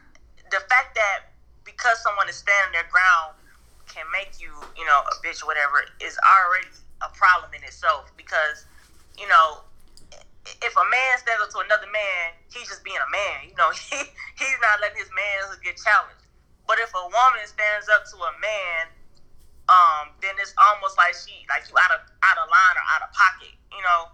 the 0.51 0.59
fact 0.67 0.99
that 0.99 1.31
because 1.63 2.01
someone 2.03 2.27
is 2.27 2.35
standing 2.35 2.73
their 2.73 2.89
ground 2.91 3.39
can 3.87 4.03
make 4.11 4.35
you, 4.41 4.51
you 4.75 4.83
know, 4.83 4.99
a 5.07 5.13
bitch 5.23 5.39
or 5.43 5.47
whatever 5.47 5.87
is 6.03 6.19
already 6.27 6.67
a 7.01 7.09
problem 7.15 7.55
in 7.55 7.63
itself. 7.63 8.11
Because, 8.19 8.67
you 9.15 9.27
know, 9.31 9.63
if 10.59 10.73
a 10.75 10.85
man 10.91 11.13
stands 11.23 11.39
up 11.39 11.49
to 11.55 11.63
another 11.63 11.87
man, 11.87 12.35
he's 12.51 12.67
just 12.67 12.83
being 12.83 12.99
a 12.99 13.11
man. 13.11 13.47
You 13.47 13.55
know, 13.55 13.71
he, 13.89 14.03
he's 14.35 14.59
not 14.59 14.83
letting 14.83 14.99
his 14.99 15.11
manhood 15.15 15.63
get 15.63 15.79
challenged. 15.79 16.27
But 16.67 16.83
if 16.83 16.91
a 16.91 17.05
woman 17.07 17.47
stands 17.47 17.87
up 17.87 18.03
to 18.11 18.17
a 18.27 18.33
man, 18.43 18.91
um, 19.67 20.15
then 20.23 20.35
it's 20.39 20.55
almost 20.55 20.95
like 20.95 21.11
she, 21.13 21.43
like 21.51 21.67
you 21.67 21.75
out 21.75 21.91
of 21.91 22.01
out 22.23 22.37
of 22.39 22.47
line 22.47 22.75
or 22.79 22.85
out 22.95 23.03
of 23.03 23.11
pocket. 23.11 23.51
You 23.71 23.83
know, 23.83 24.11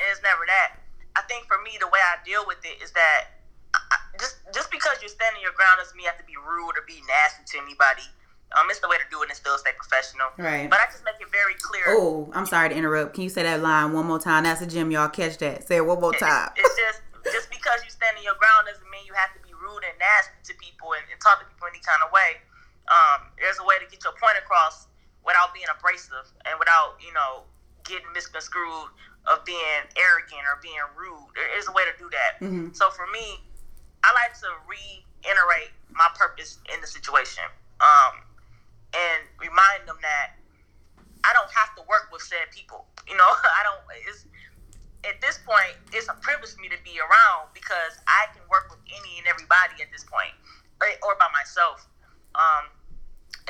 and 0.00 0.04
it's 0.08 0.24
never 0.24 0.44
that. 0.48 0.80
I 1.14 1.22
think 1.30 1.46
for 1.46 1.60
me, 1.62 1.78
the 1.78 1.86
way 1.86 2.02
I 2.02 2.18
deal 2.26 2.42
with 2.48 2.58
it 2.64 2.82
is 2.82 2.90
that 2.92 3.38
I, 3.76 3.96
just 4.18 4.40
just 4.52 4.72
because 4.72 4.98
you're 5.04 5.12
standing 5.12 5.44
your 5.44 5.54
ground 5.54 5.78
doesn't 5.78 5.94
mean 5.94 6.08
you 6.08 6.10
have 6.10 6.20
to 6.20 6.26
be 6.26 6.36
rude 6.40 6.74
or 6.74 6.82
be 6.88 6.98
nasty 7.04 7.44
to 7.54 7.62
anybody. 7.62 8.06
Um, 8.54 8.70
it's 8.70 8.78
the 8.78 8.88
way 8.88 8.96
to 8.96 9.08
do 9.10 9.18
it 9.22 9.28
and 9.28 9.36
still 9.36 9.58
stay 9.58 9.74
professional. 9.74 10.30
Right. 10.38 10.70
But 10.70 10.78
I 10.78 10.86
just 10.86 11.02
make 11.02 11.18
it 11.18 11.26
very 11.34 11.58
clear. 11.58 11.90
Oh, 11.90 12.30
I'm 12.32 12.46
sorry 12.46 12.70
to 12.70 12.76
interrupt. 12.76 13.14
Can 13.18 13.26
you 13.26 13.32
say 13.32 13.42
that 13.42 13.58
line 13.58 13.92
one 13.92 14.06
more 14.06 14.22
time? 14.22 14.44
That's 14.44 14.62
a 14.62 14.68
gym, 14.68 14.94
y'all. 14.94 15.10
Catch 15.10 15.38
that. 15.42 15.66
Say 15.66 15.82
it 15.82 15.86
one 15.86 15.98
more 15.98 16.14
time. 16.14 16.54
It's, 16.54 16.62
it's 16.62 16.78
just 16.78 17.00
just 17.28 17.48
because 17.50 17.82
you 17.82 17.90
stand 17.90 18.16
in 18.16 18.24
your 18.24 18.38
ground 18.38 18.68
doesn't 18.70 18.88
mean 18.88 19.02
you 19.04 19.14
have 19.16 19.34
to 19.34 19.40
be 19.42 19.52
rude 19.56 19.82
and 19.82 19.96
nasty 19.98 20.38
to 20.48 20.54
people 20.60 20.94
and, 20.94 21.02
and 21.10 21.18
talk 21.18 21.40
to 21.42 21.46
people 21.50 21.66
any 21.66 21.82
kind 21.82 21.98
of 22.04 22.12
way. 22.12 22.38
Um, 22.86 23.32
there's 23.40 23.58
a 23.58 23.66
way 23.66 23.80
to 23.80 23.86
get 23.88 24.04
your 24.04 24.12
point 24.20 24.36
across 24.36 24.86
without 25.26 25.52
being 25.54 25.66
abrasive 25.72 26.28
and 26.44 26.58
without 26.58 26.96
you 27.00 27.12
know 27.12 27.44
getting 27.84 28.08
misconstrued 28.12 28.88
of 29.26 29.44
being 29.44 29.82
arrogant 29.96 30.44
or 30.48 30.60
being 30.60 30.80
rude. 30.96 31.28
There 31.34 31.58
is 31.58 31.68
a 31.68 31.72
way 31.72 31.84
to 31.84 31.94
do 31.98 32.08
that. 32.12 32.40
Mhm. 32.44 32.76
So 32.76 32.90
for 32.90 33.06
me, 33.08 33.40
I 34.04 34.12
like 34.12 34.36
to 34.40 34.48
reiterate 34.68 35.72
my 35.92 36.08
purpose 36.14 36.58
in 36.72 36.80
the 36.80 36.86
situation 36.86 37.44
um, 37.80 38.20
and 38.92 39.24
remind 39.40 39.88
them 39.88 39.96
that 40.02 40.36
I 41.24 41.32
don't 41.32 41.50
have 41.52 41.74
to 41.76 41.82
work 41.88 42.08
with 42.12 42.22
said 42.22 42.50
people. 42.52 42.86
You 43.04 43.16
know, 43.20 43.28
I 43.28 43.60
don't. 43.68 43.84
It's 44.08 44.24
at 45.04 45.20
this 45.20 45.36
point, 45.44 45.76
it's 45.92 46.08
a 46.08 46.16
privilege 46.24 46.56
for 46.56 46.60
me 46.64 46.72
to 46.72 46.80
be 46.80 46.96
around 46.96 47.52
because 47.52 48.00
I 48.08 48.32
can 48.32 48.40
work 48.48 48.72
with 48.72 48.80
any 48.88 49.20
and 49.20 49.28
everybody 49.28 49.76
at 49.84 49.92
this 49.92 50.04
point, 50.08 50.32
or, 50.80 50.88
or 51.04 51.12
by 51.20 51.28
myself. 51.36 51.84
Um, 52.34 52.72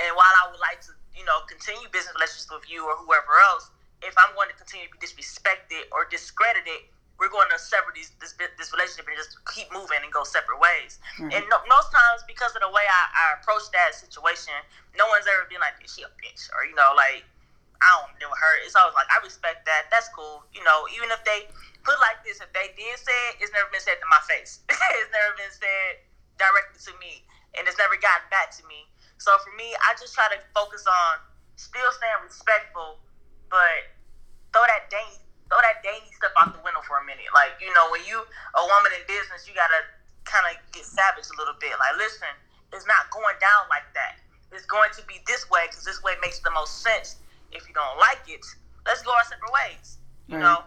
and 0.03 0.11
while 0.19 0.35
I 0.43 0.51
would 0.51 0.59
like 0.59 0.83
to, 0.91 0.93
you 1.15 1.25
know, 1.25 1.43
continue 1.47 1.87
business 1.95 2.15
relationships 2.15 2.51
with 2.51 2.67
you 2.69 2.85
or 2.85 2.99
whoever 2.99 3.39
else, 3.55 3.71
if 4.03 4.15
I'm 4.19 4.35
going 4.35 4.51
to 4.51 4.57
continue 4.59 4.91
to 4.91 4.93
be 4.93 5.01
disrespected 5.01 5.89
or 5.95 6.05
discredited, 6.11 6.91
we're 7.19 7.31
going 7.31 7.49
to 7.55 7.59
sever 7.59 7.95
these, 7.95 8.11
this 8.19 8.35
this 8.59 8.75
relationship 8.75 9.07
and 9.07 9.15
just 9.15 9.39
keep 9.47 9.71
moving 9.71 10.03
and 10.03 10.11
go 10.11 10.27
separate 10.27 10.59
ways. 10.59 10.99
Right. 11.17 11.31
And 11.31 11.43
no, 11.47 11.63
most 11.71 11.95
times, 11.95 12.27
because 12.27 12.53
of 12.59 12.63
the 12.67 12.73
way 12.75 12.83
I, 12.83 13.03
I 13.15 13.25
approach 13.39 13.71
that 13.71 13.95
situation, 13.95 14.55
no 14.99 15.07
one's 15.07 15.31
ever 15.31 15.47
been 15.47 15.63
like, 15.63 15.79
"Is 15.79 15.95
she 15.95 16.03
a 16.03 16.11
bitch?" 16.19 16.51
or 16.51 16.67
you 16.67 16.75
know, 16.75 16.91
like 16.99 17.23
I 17.79 17.87
don't 18.03 18.13
deal 18.19 18.31
with 18.35 18.43
her. 18.43 18.55
It's 18.67 18.75
always 18.75 18.99
like 18.99 19.07
I 19.15 19.23
respect 19.23 19.63
that. 19.71 19.87
That's 19.95 20.11
cool. 20.11 20.43
You 20.51 20.67
know, 20.67 20.91
even 20.91 21.07
if 21.15 21.23
they 21.23 21.47
put 21.87 21.97
like 22.03 22.19
this, 22.27 22.43
if 22.43 22.51
they 22.51 22.75
did 22.75 22.99
say 22.99 23.19
it, 23.31 23.47
it's 23.47 23.55
never 23.55 23.71
been 23.71 23.83
said 23.83 24.03
to 24.03 24.09
my 24.11 24.23
face. 24.27 24.65
it's 24.99 25.13
never 25.15 25.39
been 25.39 25.55
said 25.55 26.03
directly 26.35 26.83
to 26.91 26.93
me, 26.99 27.23
and 27.55 27.63
it's 27.71 27.79
never 27.79 27.95
gotten 27.95 28.27
back 28.35 28.51
to 28.59 28.63
me. 28.67 28.91
So 29.19 29.37
for 29.43 29.53
me, 29.57 29.75
I 29.87 29.95
just 29.99 30.15
try 30.15 30.29
to 30.33 30.39
focus 30.55 30.85
on 30.87 31.21
still 31.57 31.91
staying 31.93 32.23
respectful, 32.25 32.99
but 33.51 33.87
throw 34.53 34.65
that 34.69 34.89
dainty, 34.91 35.21
throw 35.51 35.61
that 35.65 35.81
dainty 35.85 36.11
stuff 36.15 36.33
out 36.41 36.53
the 36.55 36.63
window 36.63 36.81
for 36.85 36.99
a 36.99 37.05
minute. 37.05 37.29
Like 37.35 37.57
you 37.61 37.73
know, 37.75 37.89
when 37.93 38.05
you 38.05 38.25
a 38.57 38.63
woman 38.65 38.93
in 38.97 39.03
business, 39.09 39.47
you 39.49 39.55
gotta 39.55 39.85
kind 40.27 40.45
of 40.51 40.57
get 40.73 40.85
savage 40.87 41.29
a 41.33 41.37
little 41.39 41.57
bit. 41.61 41.75
Like, 41.81 41.97
listen, 41.99 42.31
it's 42.73 42.87
not 42.87 43.09
going 43.11 43.37
down 43.41 43.69
like 43.73 43.87
that. 43.97 44.21
It's 44.53 44.67
going 44.67 44.91
to 44.97 45.03
be 45.09 45.21
this 45.27 45.49
way 45.51 45.67
because 45.69 45.85
this 45.85 46.03
way 46.03 46.15
makes 46.23 46.41
the 46.41 46.53
most 46.53 46.83
sense. 46.83 47.17
If 47.53 47.69
you 47.69 47.75
don't 47.75 47.99
like 48.01 48.25
it, 48.29 48.45
let's 48.87 49.03
go 49.03 49.13
our 49.13 49.25
separate 49.25 49.53
ways. 49.67 49.99
You 50.29 50.39
Right. 50.39 50.45
know, 50.45 50.59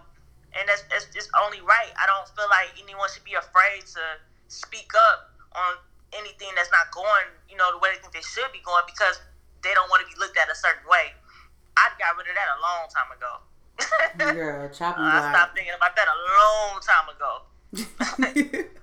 and 0.58 0.68
that's 0.68 0.84
that's 0.90 1.06
just 1.12 1.30
only 1.38 1.60
right. 1.62 1.92
I 1.98 2.06
don't 2.06 2.28
feel 2.34 2.48
like 2.50 2.74
anyone 2.78 3.08
should 3.10 3.24
be 3.24 3.34
afraid 3.38 3.86
to 3.96 4.02
speak 4.48 4.90
up 4.94 5.20
on 5.56 5.78
anything 6.16 6.48
that's 6.56 6.70
not 6.72 6.88
going, 6.92 7.28
you 7.48 7.56
know, 7.56 7.68
the 7.72 7.78
way 7.78 7.90
they 7.92 8.00
think 8.00 8.12
they 8.14 8.24
should 8.24 8.48
be 8.52 8.62
going 8.64 8.84
because 8.88 9.20
they 9.62 9.74
don't 9.74 9.88
want 9.90 10.00
to 10.04 10.08
be 10.08 10.16
looked 10.20 10.36
at 10.38 10.48
a 10.48 10.56
certain 10.56 10.86
way. 10.88 11.12
I 11.76 11.90
got 11.98 12.16
rid 12.16 12.26
of 12.26 12.34
that 12.34 12.48
a 12.56 12.60
long 12.62 12.82
time 12.90 13.10
ago. 13.14 13.32
Girl, 14.34 14.68
chopping 14.70 15.04
I 15.04 15.20
block. 15.20 15.34
stopped 15.34 15.52
thinking 15.54 15.74
about 15.76 15.94
that 15.94 16.08
a 16.10 16.18
long 16.18 16.82
time 16.82 17.06
ago. 17.12 17.32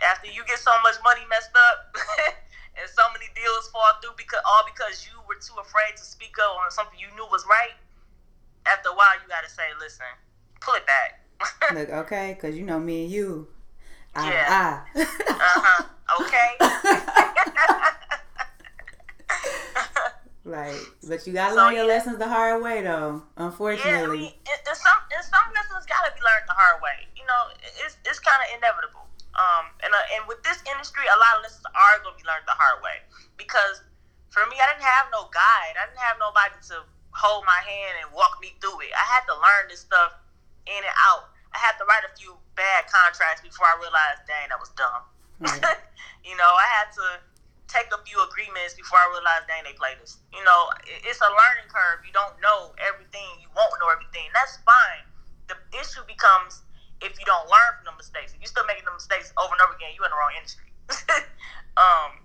After 0.00 0.28
you 0.32 0.42
get 0.48 0.58
so 0.58 0.72
much 0.82 0.96
money 1.04 1.20
messed 1.28 1.52
up 1.54 1.94
and 2.80 2.88
so 2.88 3.02
many 3.12 3.28
deals 3.36 3.68
fall 3.68 3.86
through 4.02 4.16
because 4.16 4.40
all 4.48 4.64
because 4.64 5.06
you 5.06 5.20
were 5.28 5.36
too 5.36 5.54
afraid 5.60 5.94
to 5.96 6.02
speak 6.02 6.34
up 6.40 6.56
on 6.64 6.70
something 6.70 6.98
you 6.98 7.12
knew 7.14 7.26
was 7.30 7.44
right. 7.46 7.76
After 8.66 8.88
a 8.90 8.94
while, 8.96 9.14
you 9.22 9.28
got 9.28 9.44
to 9.44 9.50
say, 9.50 9.68
"Listen, 9.78 10.08
pull 10.60 10.74
it 10.74 10.86
back." 10.86 11.20
Look, 11.74 11.90
okay, 12.06 12.34
because 12.34 12.56
you 12.56 12.64
know 12.64 12.78
me 12.78 13.04
and 13.04 13.12
you. 13.12 13.48
To 14.16 14.24
Yeah. 14.26 14.82
eye. 14.94 15.06
uh 15.28 15.60
huh. 15.62 15.84
Okay. 16.20 16.50
Right, 20.40 20.80
but 21.06 21.20
you 21.28 21.36
gotta 21.36 21.52
So, 21.52 21.60
learn 21.62 21.76
your 21.76 21.84
yeah. 21.84 21.94
lessons 22.00 22.16
the 22.18 22.26
hard 22.26 22.64
way, 22.64 22.80
though. 22.80 23.22
Yeah, 23.36 23.44
I 23.44 23.46
Unfortunately, 23.52 24.32
mean, 24.32 24.40
it, 24.48 24.60
some 24.72 24.98
and 25.12 25.20
some 25.22 25.46
lessons 25.52 25.84
gotta 25.84 26.10
be 26.16 26.22
learned 26.24 26.48
the 26.48 26.56
hard 26.56 26.80
way. 26.80 27.06
You 27.14 27.22
know, 27.28 27.52
it- 27.60 27.76
it's 27.84 27.96
it's 28.08 28.18
kind 28.18 28.40
of 28.42 28.48
inevitable. 28.56 29.04
Um, 29.36 29.68
and 29.84 29.92
uh, 29.92 30.14
and 30.16 30.24
with 30.26 30.40
this 30.42 30.58
industry, 30.64 31.04
a 31.06 31.18
lot 31.20 31.36
of 31.38 31.44
lessons 31.44 31.62
are 31.68 32.00
gonna 32.02 32.16
be 32.16 32.24
learned 32.24 32.48
the 32.48 32.56
hard 32.56 32.80
way 32.82 33.04
because 33.36 33.84
for 34.32 34.42
me, 34.48 34.56
I 34.58 34.64
didn't 34.72 34.88
have 34.88 35.12
no 35.12 35.28
guide. 35.28 35.76
I 35.76 35.86
didn't 35.92 36.02
have 36.08 36.16
nobody 36.18 36.56
to 36.72 36.88
hold 37.12 37.44
my 37.44 37.60
hand 37.60 38.00
and 38.02 38.08
walk 38.16 38.40
me 38.40 38.56
through 38.64 38.80
it. 38.80 38.90
I 38.96 39.04
had 39.06 39.28
to 39.28 39.36
learn 39.36 39.68
this 39.68 39.84
stuff 39.84 40.16
in 40.66 40.80
and 40.82 40.96
out. 41.12 41.30
I 41.54 41.58
had 41.58 41.74
to 41.82 41.84
write 41.86 42.06
a 42.06 42.12
few 42.14 42.38
bad 42.54 42.86
contracts 42.86 43.42
before 43.42 43.66
I 43.66 43.74
realized, 43.82 44.22
dang, 44.26 44.50
that 44.50 44.60
was 44.60 44.70
dumb. 44.78 45.02
Right. 45.40 45.76
you 46.28 46.34
know, 46.38 46.46
I 46.46 46.66
had 46.78 46.88
to 46.94 47.06
take 47.66 47.90
a 47.94 48.00
few 48.02 48.18
agreements 48.22 48.74
before 48.74 48.98
I 48.98 49.06
realized, 49.14 49.46
dang, 49.46 49.62
they 49.66 49.74
played 49.74 49.98
this. 50.02 50.18
You 50.34 50.42
know, 50.42 50.70
it's 50.86 51.22
a 51.22 51.30
learning 51.30 51.70
curve. 51.70 52.02
You 52.06 52.14
don't 52.14 52.34
know 52.42 52.74
everything. 52.82 53.42
You 53.42 53.50
won't 53.54 53.74
know 53.78 53.90
everything. 53.90 54.26
That's 54.34 54.58
fine. 54.62 55.06
The 55.50 55.58
issue 55.78 56.02
becomes 56.06 56.62
if 57.00 57.16
you 57.16 57.26
don't 57.26 57.46
learn 57.48 57.70
from 57.80 57.94
the 57.94 57.96
mistakes. 57.96 58.34
If 58.34 58.42
you're 58.42 58.52
still 58.52 58.66
making 58.66 58.86
the 58.86 58.94
mistakes 58.94 59.32
over 59.40 59.54
and 59.54 59.62
over 59.62 59.74
again, 59.74 59.94
you're 59.96 60.06
in 60.06 60.12
the 60.12 60.20
wrong 60.20 60.34
industry. 60.36 60.70
um, 61.80 62.20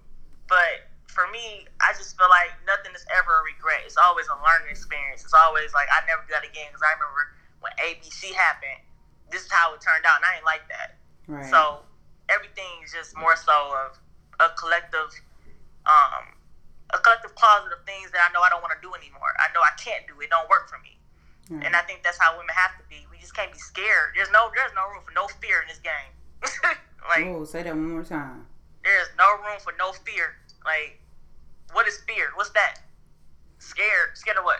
but 0.49 0.89
for 1.15 1.29
me, 1.31 1.63
I 1.79 1.95
just 1.95 2.19
feel 2.19 2.27
like 2.27 2.51
nothing 2.67 2.91
is 2.91 3.07
ever 3.13 3.31
a 3.39 3.43
regret. 3.47 3.88
It's 3.88 3.95
always 3.95 4.27
a 4.27 4.38
learning 4.43 4.73
experience. 4.73 5.23
It's 5.23 5.38
always 5.38 5.71
like 5.71 5.88
I 5.88 6.03
never 6.09 6.27
do 6.27 6.35
that 6.35 6.43
again 6.43 6.67
because 6.69 6.83
I 6.83 6.91
remember 6.99 7.31
when 7.63 7.71
ABC 7.79 8.35
happened. 8.35 8.83
This 9.31 9.43
is 9.43 9.51
how 9.51 9.73
it 9.73 9.81
turned 9.81 10.05
out, 10.05 10.21
and 10.21 10.25
I 10.25 10.38
ain't 10.38 10.45
like 10.45 10.67
that. 10.69 10.97
right. 11.27 11.49
So 11.49 11.85
everything 12.29 12.83
is 12.83 12.93
just 12.93 13.17
more 13.17 13.35
so 13.35 13.53
of 13.85 13.97
a 14.39 14.53
collective, 14.57 15.09
um, 15.85 16.33
a 16.93 16.99
collective 16.99 17.35
closet 17.35 17.73
of 17.73 17.85
things 17.85 18.11
that 18.11 18.21
I 18.21 18.29
know 18.33 18.41
I 18.41 18.49
don't 18.49 18.61
want 18.61 18.73
to 18.77 18.81
do 18.81 18.93
anymore. 18.93 19.33
I 19.39 19.51
know 19.53 19.61
I 19.61 19.73
can't 19.77 20.05
do 20.07 20.13
it. 20.21 20.29
Don't 20.29 20.49
work 20.49 20.69
for 20.69 20.77
me. 20.81 20.95
Right. 21.49 21.65
And 21.65 21.75
I 21.75 21.81
think 21.81 22.01
that's 22.01 22.17
how 22.17 22.33
women 22.38 22.55
have 22.55 22.77
to 22.81 22.85
be. 22.89 23.05
We 23.11 23.17
just 23.19 23.35
can't 23.35 23.51
be 23.51 23.59
scared. 23.59 24.17
There's 24.17 24.31
no 24.31 24.49
there's 24.55 24.73
no 24.73 24.89
room 24.89 25.03
for 25.05 25.13
no 25.13 25.27
fear 25.41 25.61
in 25.61 25.67
this 25.69 25.81
game. 25.81 26.11
like 27.09 27.25
oh, 27.25 27.45
say 27.45 27.63
that 27.63 27.73
one 27.73 27.91
more 27.91 28.03
time. 28.03 28.45
there's 28.83 29.09
no 29.17 29.29
room 29.45 29.59
for 29.61 29.73
no 29.77 29.91
fear. 29.93 30.38
Like 30.65 30.99
what 31.73 31.88
is 31.88 31.97
fear? 32.07 32.33
What's 32.35 32.49
that? 32.51 32.81
Scared. 33.59 34.15
Scared 34.15 34.38
of 34.38 34.43
what? 34.45 34.59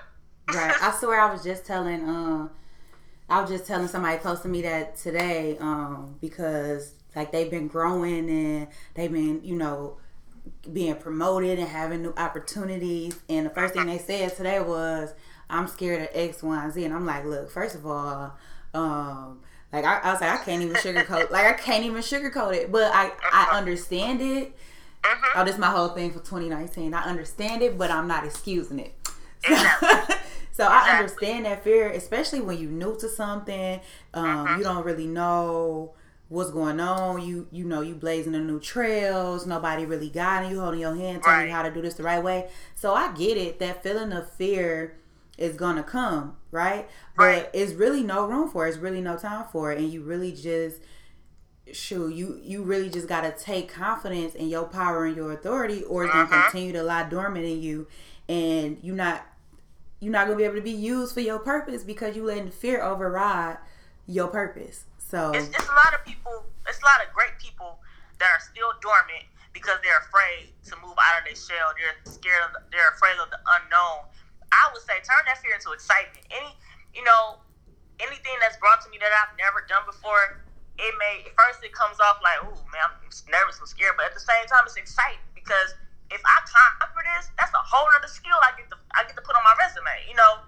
Right. 0.54 0.76
I 0.82 0.92
swear 0.92 1.20
I 1.20 1.32
was 1.32 1.44
just 1.44 1.66
telling 1.66 2.08
um 2.08 2.52
I 3.30 3.42
was 3.42 3.50
just 3.50 3.66
telling 3.66 3.88
somebody 3.88 4.18
close 4.18 4.42
to 4.42 4.48
me 4.48 4.62
that 4.64 4.98
today, 4.98 5.58
um, 5.60 6.16
because 6.22 6.94
like 7.16 7.32
they've 7.32 7.50
been 7.50 7.68
growing 7.68 8.30
and 8.30 8.68
they've 8.94 9.12
been, 9.12 9.42
you 9.44 9.56
know, 9.56 9.98
being 10.72 10.96
promoted 10.96 11.60
and 11.60 11.68
having 11.68 12.02
new 12.02 12.14
opportunities. 12.18 13.20
And 13.30 13.46
the 13.46 13.50
first 13.50 13.74
thing 13.74 13.88
they 13.88 13.98
said 13.98 14.36
today 14.36 14.60
was, 14.60 15.14
I'm 15.50 15.68
scared 15.68 16.04
of 16.04 16.10
X, 16.14 16.44
Y, 16.44 16.64
and 16.64 16.74
Z. 16.74 16.84
And 16.84 16.94
I'm 16.94 17.06
like, 17.06 17.26
look, 17.26 17.50
first 17.50 17.76
of 17.76 17.86
all, 17.86 18.34
um, 18.74 19.42
like 19.72 19.86
I, 19.86 20.00
I 20.00 20.12
was 20.12 20.22
like, 20.22 20.40
I 20.40 20.44
can't 20.44 20.62
even 20.62 20.76
sugarcoat, 20.76 21.32
like 21.32 21.46
I 21.46 21.54
can't 21.54 21.84
even 21.84 22.02
sugarcoat 22.02 22.54
it, 22.54 22.72
but 22.72 22.92
I, 22.94 23.12
I 23.32 23.58
understand 23.58 24.22
it. 24.22 24.56
Mm-hmm. 25.04 25.40
Oh, 25.40 25.46
this 25.46 25.56
is 25.56 25.60
my 25.60 25.70
whole 25.70 25.90
thing 25.90 26.12
for 26.12 26.20
2019. 26.20 26.94
I 26.94 27.04
understand 27.04 27.62
it, 27.62 27.78
but 27.78 27.92
I'm 27.92 28.08
not 28.08 28.26
excusing 28.26 28.80
it. 28.80 28.94
So, 29.46 29.54
Exactly. 29.54 30.16
so 30.56 30.64
I 30.66 30.78
Exactly. 30.80 31.00
understand 31.00 31.46
that 31.46 31.64
fear, 31.64 31.90
especially 31.90 32.42
when 32.42 32.58
you're 32.58 32.72
new 32.72 32.96
to 32.98 33.10
something. 33.10 33.80
Um, 34.14 34.24
Mm-hmm. 34.48 34.58
You 34.60 34.64
don't 34.64 34.86
really 34.86 35.08
know 35.08 35.94
what's 36.30 36.50
going 36.52 36.80
on. 36.80 37.22
You 37.26 37.48
you 37.52 37.66
know 37.66 37.82
you 37.82 37.96
blazing 37.96 38.32
the 38.34 38.40
new 38.40 38.60
trails. 38.60 39.46
Nobody 39.46 39.86
really 39.86 40.10
guiding 40.10 40.52
you, 40.52 40.62
holding 40.62 40.80
your 40.80 40.96
hand, 40.96 41.24
telling 41.24 41.40
Right. 41.42 41.48
you 41.48 41.54
how 41.54 41.64
to 41.64 41.72
do 41.72 41.82
this 41.82 41.96
the 41.96 42.04
right 42.04 42.24
way. 42.24 42.50
So 42.76 42.94
I 42.94 43.12
get 43.14 43.38
it. 43.38 43.60
That 43.60 43.84
feeling 43.84 44.12
of 44.14 44.32
fear 44.32 44.98
is 45.38 45.56
gonna 45.58 45.84
come, 45.84 46.38
right? 46.52 46.88
But 47.18 47.50
it's 47.54 47.74
really 47.74 48.04
no 48.04 48.26
room 48.26 48.50
for 48.50 48.66
it. 48.66 48.70
It's 48.70 48.78
really 48.78 49.02
no 49.02 49.18
time 49.18 49.46
for 49.52 49.72
it, 49.74 49.78
and 49.80 49.92
you 49.92 50.02
really 50.04 50.32
just 50.32 50.80
shoot 51.72 52.14
you 52.14 52.40
you 52.44 52.62
really 52.64 52.90
just 52.90 53.08
got 53.08 53.22
to 53.22 53.32
take 53.44 53.68
confidence 53.74 54.36
in 54.36 54.48
your 54.48 54.66
power 54.66 55.06
and 55.06 55.16
your 55.16 55.32
authority 55.32 55.84
or 55.84 56.04
it's 56.04 56.14
going 56.14 56.28
to 56.28 56.34
Mhm. 56.36 56.44
continue 56.44 56.72
to 56.72 56.84
lie 56.84 57.04
dormant 57.10 57.44
in 57.44 57.60
you 57.60 57.88
and 58.30 58.78
you're 58.84 58.96
not 58.96 59.26
you're 60.00 60.12
not 60.12 60.26
to 60.26 60.36
be 60.36 60.44
able 60.44 60.56
to 60.56 60.62
be 60.62 60.72
used 60.72 61.14
for 61.14 61.22
your 61.22 61.40
purpose 61.40 61.84
because 61.84 62.16
you 62.16 62.24
letting 62.26 62.50
fear 62.50 62.82
override 62.82 63.58
your 64.08 64.28
purpose 64.28 64.86
so 65.06 65.32
It's, 65.38 65.54
it's 65.54 65.70
a 65.70 65.78
lot 65.78 65.94
of 65.94 66.02
people. 66.02 66.44
It's 66.66 66.82
a 66.82 66.88
lot 66.90 66.98
of 67.06 67.14
great 67.14 67.38
people 67.38 67.78
that 68.18 68.30
are 68.34 68.42
still 68.42 68.74
dormant 68.82 69.30
because 69.54 69.78
they're 69.86 70.02
afraid 70.02 70.50
to 70.68 70.74
move 70.82 70.98
out 70.98 71.22
of 71.22 71.30
their 71.30 71.38
shell. 71.38 71.72
They're 71.78 71.96
scared. 72.10 72.42
Of 72.50 72.58
the, 72.58 72.62
they're 72.74 72.90
afraid 72.98 73.16
of 73.22 73.30
the 73.30 73.38
unknown. 73.62 74.10
I 74.50 74.74
would 74.74 74.82
say 74.82 74.98
turn 75.06 75.22
that 75.30 75.38
fear 75.46 75.54
into 75.54 75.72
excitement. 75.78 76.26
Any, 76.34 76.52
you 76.98 77.06
know, 77.06 77.38
anything 78.02 78.34
that's 78.42 78.58
brought 78.58 78.82
to 78.84 78.90
me 78.90 78.98
that 78.98 79.14
I've 79.14 79.38
never 79.38 79.62
done 79.70 79.86
before. 79.86 80.42
It 80.76 80.92
may 81.00 81.24
first 81.40 81.64
it 81.64 81.72
comes 81.72 82.02
off 82.04 82.20
like, 82.20 82.44
ooh 82.44 82.60
man, 82.68 82.84
I'm 82.92 83.00
nervous, 83.32 83.56
I'm 83.64 83.70
scared, 83.70 83.96
but 83.96 84.12
at 84.12 84.14
the 84.18 84.20
same 84.20 84.44
time, 84.52 84.68
it's 84.68 84.76
exciting 84.76 85.24
because 85.32 85.72
if 86.12 86.22
I 86.22 86.38
conquer 86.46 87.04
this, 87.18 87.30
that's 87.38 87.54
a 87.54 87.64
whole 87.66 87.88
other 87.98 88.10
skill 88.10 88.38
I 88.42 88.54
get 88.58 88.70
to 88.70 88.78
I 88.94 89.04
get 89.08 89.16
to 89.18 89.24
put 89.26 89.34
on 89.36 89.44
my 89.46 89.56
resume. 89.58 89.90
You 90.10 90.16
know, 90.18 90.46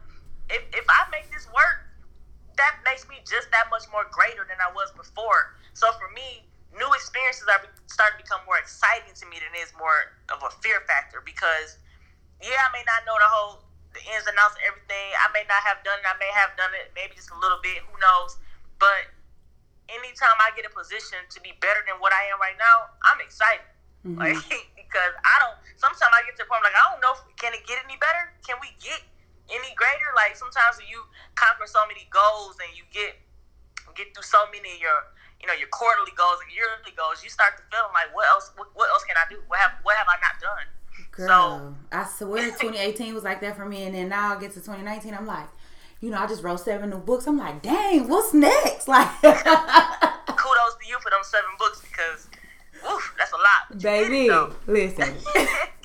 if 0.49 0.63
if 0.73 0.85
I 0.89 1.09
make 1.09 1.29
this 1.33 1.47
work, 1.53 1.87
that 2.57 2.77
makes 2.85 3.07
me 3.09 3.21
just 3.25 3.49
that 3.51 3.69
much 3.73 3.85
more 3.91 4.05
greater 4.13 4.45
than 4.45 4.57
I 4.61 4.69
was 4.73 4.93
before. 4.93 5.57
So 5.73 5.89
for 5.97 6.09
me, 6.13 6.45
new 6.73 6.89
experiences 6.93 7.49
are 7.49 7.61
starting 7.89 8.21
to 8.21 8.23
become 8.23 8.41
more 8.45 8.57
exciting 8.61 9.13
to 9.17 9.25
me 9.29 9.41
than 9.41 9.49
it 9.53 9.65
is 9.65 9.73
more 9.77 10.13
of 10.33 10.41
a 10.45 10.51
fear 10.61 10.81
factor 10.85 11.21
because 11.25 11.77
yeah, 12.41 12.57
I 12.61 12.69
may 12.73 12.85
not 12.85 13.01
know 13.09 13.17
the 13.17 13.29
whole 13.29 13.55
the 13.93 14.01
ins 14.13 14.27
and 14.29 14.37
outs 14.37 14.53
of 14.57 14.61
everything. 14.67 15.07
I 15.17 15.29
may 15.33 15.45
not 15.49 15.61
have 15.65 15.81
done 15.81 15.97
it. 15.97 16.05
I 16.05 16.17
may 16.21 16.29
have 16.37 16.53
done 16.59 16.73
it 16.77 16.93
maybe 16.93 17.17
just 17.17 17.33
a 17.33 17.37
little 17.39 17.57
bit. 17.65 17.81
Who 17.89 17.95
knows? 17.97 18.37
But 18.77 19.09
anytime 19.89 20.37
I 20.37 20.51
get 20.55 20.67
a 20.67 20.73
position 20.73 21.17
to 21.29 21.37
be 21.41 21.55
better 21.59 21.81
than 21.87 21.97
what 21.99 22.13
I 22.13 22.29
am 22.29 22.39
right 22.39 22.57
now, 22.59 22.91
I'm 23.03 23.19
excited. 23.21 23.65
mhm. 24.05 24.17
Like 24.21 24.37
because. 24.75 25.13
Sometimes 25.97 26.13
I 26.13 26.21
get 26.29 26.37
to 26.37 26.45
the 26.45 26.49
point 26.49 26.61
like 26.61 26.77
I 26.77 26.83
don't 26.93 27.01
know. 27.01 27.17
If, 27.17 27.25
can 27.41 27.57
it 27.57 27.65
get 27.65 27.81
any 27.81 27.97
better? 27.97 28.31
Can 28.45 28.61
we 28.61 28.69
get 28.77 29.01
any 29.49 29.73
greater? 29.73 30.09
Like 30.13 30.37
sometimes 30.37 30.77
when 30.77 30.87
you 30.87 31.01
conquer 31.33 31.65
so 31.65 31.81
many 31.89 32.05
goals 32.13 32.61
and 32.61 32.69
you 32.77 32.85
get 32.93 33.17
get 33.97 34.13
through 34.13 34.29
so 34.29 34.45
many 34.53 34.77
of 34.77 34.79
your 34.79 34.99
you 35.41 35.49
know 35.49 35.57
your 35.57 35.69
quarterly 35.73 36.13
goals 36.13 36.37
and 36.45 36.53
yearly 36.53 36.93
goals, 36.93 37.25
you 37.25 37.33
start 37.33 37.57
to 37.57 37.63
feel 37.73 37.89
like 37.97 38.13
what 38.13 38.29
else? 38.29 38.53
What, 38.55 38.69
what 38.77 38.87
else 38.93 39.03
can 39.09 39.17
I 39.17 39.25
do? 39.25 39.41
What 39.49 39.57
have 39.57 39.81
what 39.81 39.97
have 39.97 40.05
I 40.05 40.17
not 40.21 40.37
done? 40.37 40.67
Girl, 41.11 41.75
I 41.91 42.05
swear 42.05 42.45
2018 42.61 43.13
was 43.13 43.23
like 43.23 43.41
that 43.41 43.55
for 43.55 43.65
me, 43.65 43.83
and 43.85 43.95
then 43.95 44.09
now 44.09 44.35
I 44.35 44.39
get 44.39 44.53
to 44.53 44.61
2019, 44.61 45.13
I'm 45.13 45.25
like, 45.25 45.47
you 45.99 46.09
know, 46.09 46.17
I 46.17 46.27
just 46.27 46.43
wrote 46.43 46.59
seven 46.59 46.89
new 46.89 46.97
books. 46.97 47.27
I'm 47.27 47.37
like, 47.37 47.61
dang, 47.61 48.07
what's 48.07 48.33
next? 48.33 48.87
Like, 48.87 49.09
Kudos 49.21 50.75
to 50.79 50.87
you 50.87 50.97
for 50.99 51.09
them 51.09 51.21
seven 51.23 51.49
books 51.57 51.81
because, 51.81 52.27
woof, 52.83 53.15
that's 53.17 53.31
a 53.31 53.35
lot. 53.35 53.67
But 53.69 53.75
you 53.77 53.81
did 53.81 54.11
it, 54.11 54.67
baby, 54.67 54.89
listen, 54.95 55.15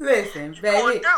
listen, 0.00 0.56
baby. 0.60 1.00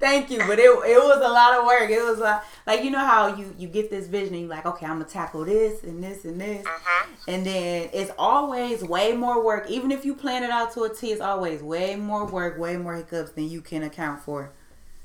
Thank 0.00 0.28
you, 0.30 0.38
but 0.38 0.58
it, 0.58 0.64
it 0.64 0.98
was 1.02 1.16
a 1.24 1.28
lot 1.32 1.58
of 1.58 1.64
work. 1.64 1.88
It 1.88 2.02
was 2.04 2.18
like, 2.18 2.42
like 2.66 2.84
you 2.84 2.90
know 2.90 2.98
how 2.98 3.34
you 3.36 3.54
you 3.58 3.68
get 3.68 3.88
this 3.90 4.06
vision, 4.06 4.34
and 4.34 4.40
you're 4.42 4.50
like, 4.50 4.66
okay, 4.66 4.84
I'm 4.84 4.98
gonna 4.98 5.04
tackle 5.06 5.46
this 5.46 5.82
and 5.82 6.02
this 6.04 6.26
and 6.26 6.38
this, 6.38 6.66
Mhm. 6.66 7.06
and 7.28 7.46
then 7.46 7.88
it's 7.92 8.10
always 8.18 8.82
way 8.84 9.12
more 9.12 9.42
work. 9.42 9.70
Even 9.70 9.90
if 9.90 10.04
you 10.04 10.14
plan 10.14 10.42
it 10.42 10.50
out 10.50 10.74
to 10.74 10.82
a 10.82 10.94
T, 10.94 11.10
it's 11.10 11.22
always 11.22 11.62
way 11.62 11.96
more 11.96 12.26
work, 12.26 12.58
way 12.58 12.76
more 12.76 12.94
hiccups 12.96 13.30
than 13.30 13.48
you 13.48 13.62
can 13.62 13.82
account 13.82 14.22
for. 14.22 14.52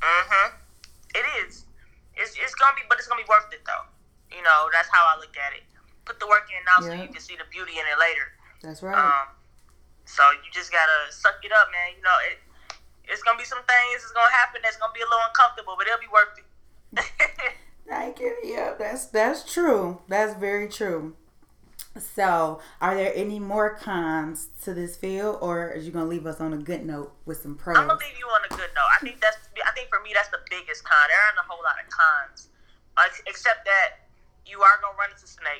Mm-hmm. 0.01 0.55
It 1.15 1.25
is. 1.47 1.63
It's, 2.17 2.35
it's 2.37 2.55
gonna 2.55 2.75
be, 2.75 2.81
but 2.89 2.97
it's 2.97 3.07
gonna 3.07 3.21
be 3.23 3.27
worth 3.29 3.53
it 3.53 3.61
though. 3.65 4.35
You 4.35 4.43
know, 4.43 4.69
that's 4.73 4.89
how 4.91 5.05
I 5.15 5.17
look 5.19 5.37
at 5.37 5.53
it. 5.53 5.63
Put 6.03 6.19
the 6.19 6.27
work 6.27 6.47
in 6.49 6.61
now, 6.65 6.85
so 6.85 7.01
you 7.01 7.07
can 7.07 7.21
see 7.21 7.35
the 7.37 7.45
beauty 7.49 7.73
in 7.73 7.85
it 7.85 7.97
later. 7.99 8.27
That's 8.63 8.83
right. 8.83 8.97
Um, 8.97 9.27
so 10.09 10.23
you 10.41 10.49
just 10.51 10.71
gotta 10.71 11.13
suck 11.13 11.37
it 11.43 11.51
up, 11.53 11.69
man. 11.69 11.93
You 11.95 12.01
know, 12.01 12.17
it. 12.25 12.41
It's 13.05 13.21
gonna 13.23 13.37
be 13.37 13.45
some 13.45 13.61
things. 13.65 14.01
It's 14.01 14.11
gonna 14.11 14.29
happen. 14.31 14.61
That's 14.63 14.77
gonna 14.77 14.93
be 14.93 15.01
a 15.01 15.09
little 15.09 15.25
uncomfortable, 15.29 15.75
but 15.77 15.85
it'll 15.85 16.01
be 16.01 16.09
worth 16.09 16.33
it. 16.37 16.45
I 17.89 18.09
Thank 18.09 18.19
you. 18.19 18.33
Yeah, 18.43 18.73
that's 18.77 19.05
that's 19.05 19.45
true. 19.45 20.01
That's 20.07 20.33
very 20.33 20.67
true. 20.67 21.15
So, 21.97 22.61
are 22.81 22.95
there 22.95 23.11
any 23.15 23.39
more 23.39 23.75
cons 23.75 24.49
to 24.63 24.73
this 24.73 24.95
field, 24.95 25.37
or 25.41 25.73
are 25.73 25.77
you 25.77 25.91
gonna 25.91 26.09
leave 26.09 26.25
us 26.25 26.39
on 26.39 26.53
a 26.53 26.57
good 26.57 26.85
note 26.85 27.13
with 27.25 27.41
some 27.41 27.55
pros? 27.55 27.77
I'm 27.77 27.87
gonna 27.87 27.99
leave 27.99 28.17
you 28.17 28.25
on 28.25 28.41
a 28.45 28.49
good 28.49 28.69
note. 28.73 28.89
I 28.93 28.99
think 29.01 29.21
that's. 29.21 29.37
I 29.65 29.71
think 29.73 29.89
for 29.89 30.01
me, 30.01 30.11
that's 30.13 30.29
the 30.29 30.41
biggest 30.49 30.85
con. 30.85 30.97
There 31.09 31.17
aren't 31.17 31.37
a 31.37 31.47
whole 31.49 31.61
lot 31.61 31.77
of 31.81 31.89
cons, 31.89 32.49
uh, 32.97 33.09
except 33.27 33.65
that 33.65 34.09
you 34.45 34.61
are 34.61 34.77
gonna 34.81 34.97
run 34.97 35.09
into 35.09 35.27
snakes. 35.27 35.58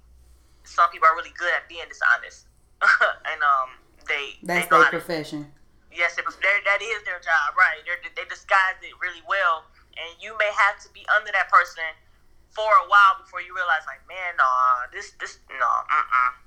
some 0.63 0.89
people 0.91 1.07
are 1.07 1.15
really 1.15 1.33
good 1.37 1.51
at 1.55 1.69
being 1.69 1.85
dishonest, 1.87 2.47
and 3.31 3.39
um, 3.41 3.79
they 4.07 4.39
That's 4.43 4.67
they 4.67 4.77
their 4.77 4.89
profession. 4.89 5.51
Yes, 5.93 6.17
it, 6.19 6.25
that 6.27 6.81
is 6.83 7.03
their 7.07 7.19
job, 7.23 7.55
right? 7.55 7.79
They're, 7.87 8.01
they 8.03 8.27
disguise 8.27 8.75
it 8.83 8.91
really 8.99 9.23
well, 9.27 9.63
and 9.95 10.11
you 10.19 10.35
may 10.37 10.51
have 10.51 10.81
to 10.83 10.89
be 10.91 11.07
under 11.15 11.31
that 11.31 11.47
person 11.47 11.87
for 12.51 12.67
a 12.67 12.85
while 12.91 13.19
before 13.19 13.39
you 13.39 13.55
realize, 13.55 13.83
like, 13.87 14.03
man, 14.07 14.35
nah, 14.35 14.87
this, 14.91 15.15
this, 15.19 15.39
no, 15.51 15.71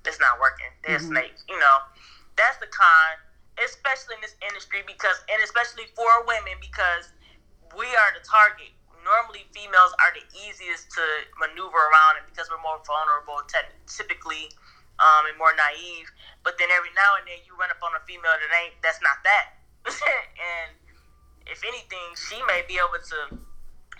this 0.04 0.20
not 0.20 0.40
working. 0.40 0.68
They're 0.84 1.00
Mhm. 1.00 1.08
snakes, 1.08 1.44
you 1.48 1.58
know. 1.60 1.84
That's 2.36 2.56
the 2.60 2.68
con, 2.68 3.16
especially 3.64 4.16
in 4.16 4.20
this 4.20 4.36
industry 4.40 4.82
because, 4.86 5.20
and 5.28 5.40
especially 5.44 5.86
for 5.96 6.24
women 6.24 6.56
because 6.60 7.12
we 7.76 7.86
are 7.96 8.12
the 8.16 8.24
target. 8.24 8.72
Normally, 9.06 9.46
females 9.54 9.92
are 10.02 10.12
the 10.12 10.24
easiest 10.34 10.90
to 10.94 11.04
maneuver 11.40 11.78
around, 11.78 12.20
and 12.20 12.26
because 12.28 12.50
we're 12.50 12.60
more 12.60 12.80
vulnerable, 12.84 13.40
typically, 13.86 14.52
um, 15.00 15.26
and 15.30 15.36
more 15.38 15.54
naive. 15.56 16.10
But 16.42 16.58
then 16.58 16.68
every 16.74 16.92
now 16.92 17.16
and 17.18 17.24
then, 17.24 17.40
you 17.46 17.56
run 17.56 17.70
up 17.72 17.80
on 17.80 17.94
a 17.96 18.02
female 18.04 18.34
that 18.34 18.50
ain't 18.62 18.76
that's 18.82 19.00
not 19.00 19.22
that, 19.24 19.58
and 19.88 20.74
if 21.48 21.64
anything, 21.64 22.12
she 22.14 22.36
may 22.44 22.62
be 22.68 22.76
able 22.76 23.00
to 23.00 23.40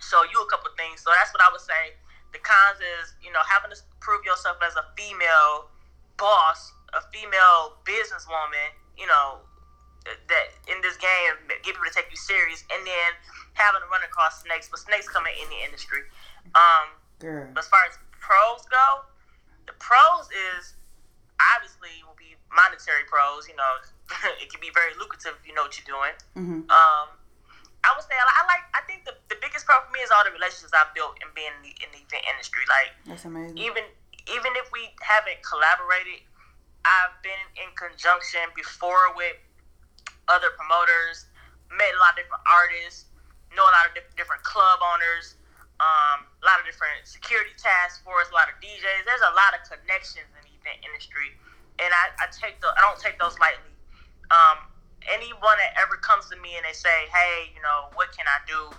show 0.04 0.22
you 0.28 0.38
a 0.38 0.48
couple 0.52 0.70
things. 0.76 1.00
So 1.00 1.10
that's 1.10 1.32
what 1.32 1.42
I 1.42 1.48
would 1.50 1.64
say. 1.64 1.96
The 2.32 2.38
cons 2.44 2.78
is, 2.78 3.16
you 3.24 3.32
know, 3.32 3.40
having 3.48 3.72
to 3.72 3.78
prove 4.04 4.24
yourself 4.24 4.60
as 4.60 4.76
a 4.76 4.84
female 4.94 5.72
boss, 6.20 6.72
a 6.92 7.00
female 7.08 7.80
businesswoman, 7.88 8.76
you 9.00 9.08
know, 9.08 9.47
that 10.28 10.46
in 10.70 10.80
this 10.80 10.96
game, 10.96 11.36
get 11.48 11.62
people 11.62 11.84
to 11.84 11.92
take 11.94 12.08
you 12.10 12.16
serious, 12.16 12.64
and 12.72 12.80
then 12.86 13.10
having 13.54 13.80
to 13.82 13.88
run 13.92 14.02
across 14.04 14.42
snakes. 14.42 14.68
But 14.68 14.80
snakes 14.80 15.08
come 15.08 15.24
in 15.26 15.34
any 15.46 15.64
industry. 15.64 16.06
Um, 16.54 16.94
Girl. 17.18 17.48
but 17.52 17.64
as 17.64 17.68
far 17.68 17.80
as 17.88 17.98
pros 18.20 18.64
go, 18.70 19.04
the 19.66 19.74
pros 19.78 20.28
is 20.32 20.74
obviously 21.54 21.90
will 22.06 22.18
be 22.18 22.34
monetary 22.54 23.04
pros. 23.06 23.46
You 23.48 23.56
know, 23.56 23.72
it 24.42 24.48
can 24.50 24.60
be 24.60 24.70
very 24.74 24.92
lucrative 24.98 25.36
if 25.40 25.44
you 25.46 25.52
know 25.54 25.64
what 25.68 25.74
you're 25.76 25.88
doing. 25.88 26.14
hmm 26.34 26.64
Um, 26.70 27.08
I 27.86 27.94
would 27.94 28.02
say 28.04 28.16
I, 28.18 28.26
I 28.26 28.42
like. 28.50 28.64
I 28.74 28.82
think 28.90 29.06
the, 29.06 29.14
the 29.30 29.38
biggest 29.38 29.64
pro 29.64 29.78
for 29.86 29.90
me 29.94 30.02
is 30.02 30.10
all 30.10 30.26
the 30.26 30.34
relationships 30.34 30.74
I've 30.74 30.90
built 30.98 31.14
in 31.22 31.30
being 31.34 31.54
in 31.62 31.62
the, 31.62 31.72
in 31.78 31.88
the 31.94 32.02
event 32.02 32.26
industry. 32.26 32.66
Like 32.66 32.90
That's 33.06 33.24
amazing. 33.24 33.54
even 33.58 33.86
even 34.28 34.52
if 34.60 34.68
we 34.74 34.90
haven't 35.00 35.40
collaborated, 35.46 36.20
I've 36.84 37.14
been 37.22 37.38
in 37.56 37.70
conjunction 37.78 38.44
before 38.58 39.14
with 39.16 39.38
other 40.28 40.54
promoters, 40.54 41.26
met 41.72 41.92
a 41.92 42.00
lot 42.00 42.16
of 42.16 42.24
different 42.24 42.44
artists, 42.48 43.10
know 43.52 43.64
a 43.64 43.74
lot 43.74 43.88
of 43.88 43.92
diff- 43.96 44.14
different 44.16 44.44
club 44.44 44.78
owners, 44.80 45.36
um, 45.80 46.24
a 46.24 46.44
lot 46.44 46.60
of 46.60 46.64
different 46.68 47.04
security 47.04 47.52
task 47.56 48.04
force, 48.04 48.28
a 48.30 48.36
lot 48.36 48.48
of 48.48 48.56
DJs. 48.62 49.04
There's 49.04 49.24
a 49.24 49.34
lot 49.34 49.56
of 49.56 49.64
connections 49.64 50.28
in 50.36 50.42
the 50.44 50.54
event 50.58 50.84
industry, 50.84 51.32
and 51.80 51.90
I, 51.90 52.12
I 52.22 52.26
take 52.30 52.60
the 52.60 52.68
I 52.72 52.80
don't 52.84 52.98
take 52.98 53.16
those 53.18 53.38
lightly. 53.40 53.72
Um, 54.28 54.68
anyone 55.08 55.56
that 55.56 55.72
ever 55.80 55.96
comes 56.00 56.28
to 56.28 56.36
me 56.38 56.58
and 56.58 56.64
they 56.66 56.76
say, 56.76 57.08
"Hey, 57.08 57.50
you 57.56 57.62
know, 57.64 57.88
what 57.96 58.12
can 58.12 58.28
I 58.28 58.42
do 58.44 58.74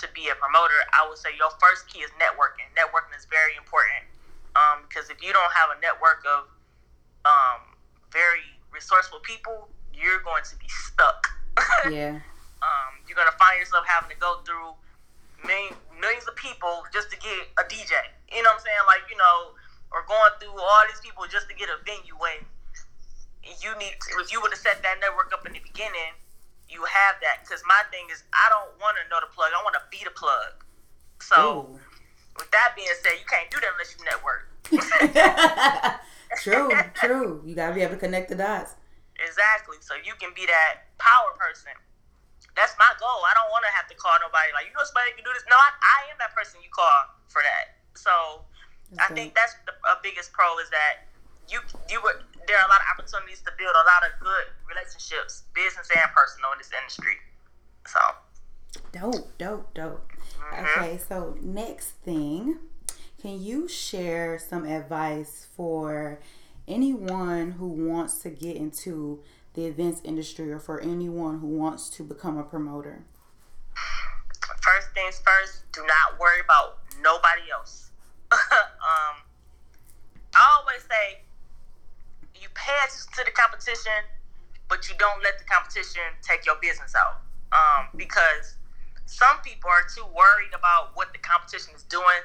to 0.00 0.08
be 0.16 0.32
a 0.32 0.36
promoter, 0.40 0.80
I 0.96 1.04
would 1.08 1.20
say 1.20 1.36
your 1.36 1.52
first 1.60 1.88
key 1.92 2.00
is 2.00 2.10
networking. 2.16 2.64
Networking 2.72 3.12
is 3.12 3.28
very 3.28 3.52
important 3.60 4.08
um, 4.56 4.88
because 4.88 5.12
if 5.12 5.20
you 5.20 5.32
don't 5.32 5.52
have 5.52 5.76
a 5.76 5.78
network 5.84 6.24
of 6.24 6.48
um, 7.28 7.76
very 8.08 8.42
resourceful 8.72 9.20
people, 9.20 9.68
you're 10.00 10.24
going 10.24 10.42
to 10.48 10.56
be 10.56 10.68
stuck. 10.68 11.28
yeah. 11.92 12.18
Um, 12.64 12.90
you're 13.06 13.16
going 13.16 13.30
to 13.30 13.38
find 13.38 13.60
yourself 13.60 13.84
having 13.84 14.08
to 14.08 14.18
go 14.18 14.40
through 14.48 14.72
million, 15.44 15.76
millions 16.00 16.24
of 16.28 16.36
people 16.36 16.84
just 16.92 17.12
to 17.12 17.16
get 17.20 17.48
a 17.60 17.64
DJ. 17.68 17.92
You 18.32 18.42
know 18.42 18.52
what 18.56 18.64
I'm 18.64 18.64
saying? 18.64 18.84
Like, 18.88 19.04
you 19.12 19.16
know, 19.16 19.56
or 19.92 20.04
going 20.08 20.32
through 20.40 20.56
all 20.56 20.82
these 20.88 21.00
people 21.04 21.24
just 21.28 21.48
to 21.48 21.54
get 21.54 21.68
a 21.68 21.76
venue 21.84 22.16
when 22.16 22.40
you 23.44 23.72
need, 23.80 23.96
to, 23.96 24.08
if 24.22 24.32
you 24.32 24.40
would 24.40 24.52
have 24.52 24.62
set 24.62 24.82
that 24.82 25.00
network 25.00 25.32
up 25.32 25.44
in 25.44 25.52
the 25.52 25.62
beginning, 25.64 26.16
you 26.68 26.84
have 26.86 27.18
that. 27.20 27.42
Because 27.42 27.62
my 27.66 27.82
thing 27.90 28.06
is, 28.12 28.22
I 28.32 28.48
don't 28.48 28.72
want 28.80 28.96
to 29.02 29.04
know 29.10 29.18
the 29.20 29.30
plug. 29.32 29.50
I 29.52 29.60
want 29.64 29.74
to 29.76 29.84
be 29.90 30.00
the 30.04 30.14
plug. 30.14 30.64
So, 31.20 31.36
Ooh. 31.36 31.80
with 32.38 32.50
that 32.52 32.72
being 32.76 32.88
said, 33.02 33.18
you 33.18 33.26
can't 33.28 33.50
do 33.50 33.58
that 33.60 33.72
unless 33.74 33.92
you 33.96 34.04
network. 34.06 34.48
true, 36.44 36.70
true. 36.94 37.42
You 37.44 37.54
gotta 37.54 37.74
be 37.74 37.82
able 37.82 37.94
to 37.94 38.00
connect 38.00 38.28
the 38.28 38.36
dots. 38.36 38.74
Exactly. 39.20 39.76
So 39.84 39.94
you 40.00 40.16
can 40.16 40.32
be 40.32 40.48
that 40.48 40.88
power 40.96 41.36
person. 41.36 41.76
That's 42.56 42.74
my 42.80 42.90
goal. 42.98 43.22
I 43.24 43.32
don't 43.36 43.52
want 43.52 43.62
to 43.68 43.72
have 43.76 43.86
to 43.92 43.96
call 43.96 44.16
nobody 44.18 44.50
like 44.56 44.66
you 44.66 44.74
know 44.74 44.82
somebody 44.82 45.14
can 45.14 45.22
do 45.22 45.32
this. 45.32 45.46
No, 45.46 45.56
I, 45.56 45.70
I 45.70 45.98
am 46.10 46.18
that 46.18 46.34
person 46.34 46.58
you 46.64 46.72
call 46.72 47.12
for 47.28 47.44
that. 47.44 47.78
So 47.94 48.42
okay. 48.96 49.00
I 49.00 49.08
think 49.14 49.36
that's 49.38 49.54
the 49.64 49.76
biggest 50.02 50.32
pro 50.32 50.58
is 50.58 50.68
that 50.74 51.06
you 51.46 51.60
you 51.86 52.02
were 52.02 52.26
there 52.48 52.58
are 52.58 52.66
a 52.66 52.72
lot 52.72 52.82
of 52.82 52.88
opportunities 52.96 53.40
to 53.46 53.52
build 53.54 53.76
a 53.76 53.86
lot 53.86 54.02
of 54.02 54.12
good 54.18 54.50
relationships, 54.66 55.46
business 55.54 55.86
and 55.94 56.10
personal 56.10 56.50
in 56.52 56.58
this 56.58 56.72
industry. 56.74 57.16
So 57.86 58.00
dope, 58.92 59.38
dope, 59.38 59.74
dope. 59.74 60.10
Mm-hmm. 60.52 60.80
Okay, 60.80 60.98
so 60.98 61.36
next 61.40 62.02
thing, 62.02 62.58
can 63.20 63.40
you 63.40 63.68
share 63.68 64.38
some 64.38 64.64
advice 64.64 65.46
for 65.54 66.20
anyone 66.70 67.52
who 67.52 67.66
wants 67.66 68.22
to 68.22 68.30
get 68.30 68.56
into 68.56 69.20
the 69.54 69.66
events 69.66 70.00
industry 70.04 70.50
or 70.52 70.60
for 70.60 70.80
anyone 70.80 71.40
who 71.40 71.48
wants 71.48 71.90
to 71.90 72.04
become 72.04 72.38
a 72.38 72.44
promoter? 72.44 73.02
First 74.62 74.88
things 74.94 75.20
first, 75.24 75.70
do 75.72 75.80
not 75.86 76.18
worry 76.20 76.40
about 76.44 76.78
nobody 77.02 77.42
else. 77.52 77.90
um, 78.32 79.18
I 80.34 80.46
always 80.60 80.82
say 80.82 81.22
you 82.40 82.46
pay 82.54 82.72
attention 82.86 83.10
to 83.18 83.24
the 83.24 83.32
competition, 83.32 84.06
but 84.68 84.88
you 84.88 84.94
don't 84.98 85.22
let 85.22 85.38
the 85.38 85.44
competition 85.44 86.06
take 86.22 86.46
your 86.46 86.56
business 86.62 86.94
out. 86.94 87.20
Um, 87.50 87.90
because 87.96 88.54
some 89.06 89.42
people 89.42 89.68
are 89.68 89.82
too 89.90 90.06
worried 90.14 90.54
about 90.54 90.94
what 90.94 91.10
the 91.12 91.18
competition 91.18 91.74
is 91.74 91.82
doing 91.90 92.22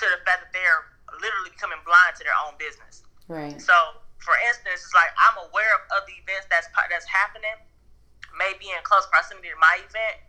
to 0.00 0.04
the 0.08 0.24
fact 0.24 0.48
that 0.48 0.52
they're 0.56 0.96
literally 1.20 1.52
becoming 1.52 1.78
blind 1.84 2.16
to 2.16 2.24
their 2.24 2.36
own 2.48 2.56
business. 2.56 3.05
Right. 3.28 3.58
So, 3.60 3.74
for 4.22 4.34
instance, 4.46 4.86
it's 4.86 4.94
like 4.94 5.10
I'm 5.18 5.36
aware 5.50 5.70
of 5.78 5.82
other 5.90 6.12
events 6.14 6.46
that's 6.50 6.70
that's 6.90 7.06
happening, 7.06 7.58
maybe 8.38 8.70
in 8.70 8.78
close 8.86 9.06
proximity 9.10 9.50
to 9.50 9.58
my 9.58 9.82
event, 9.82 10.22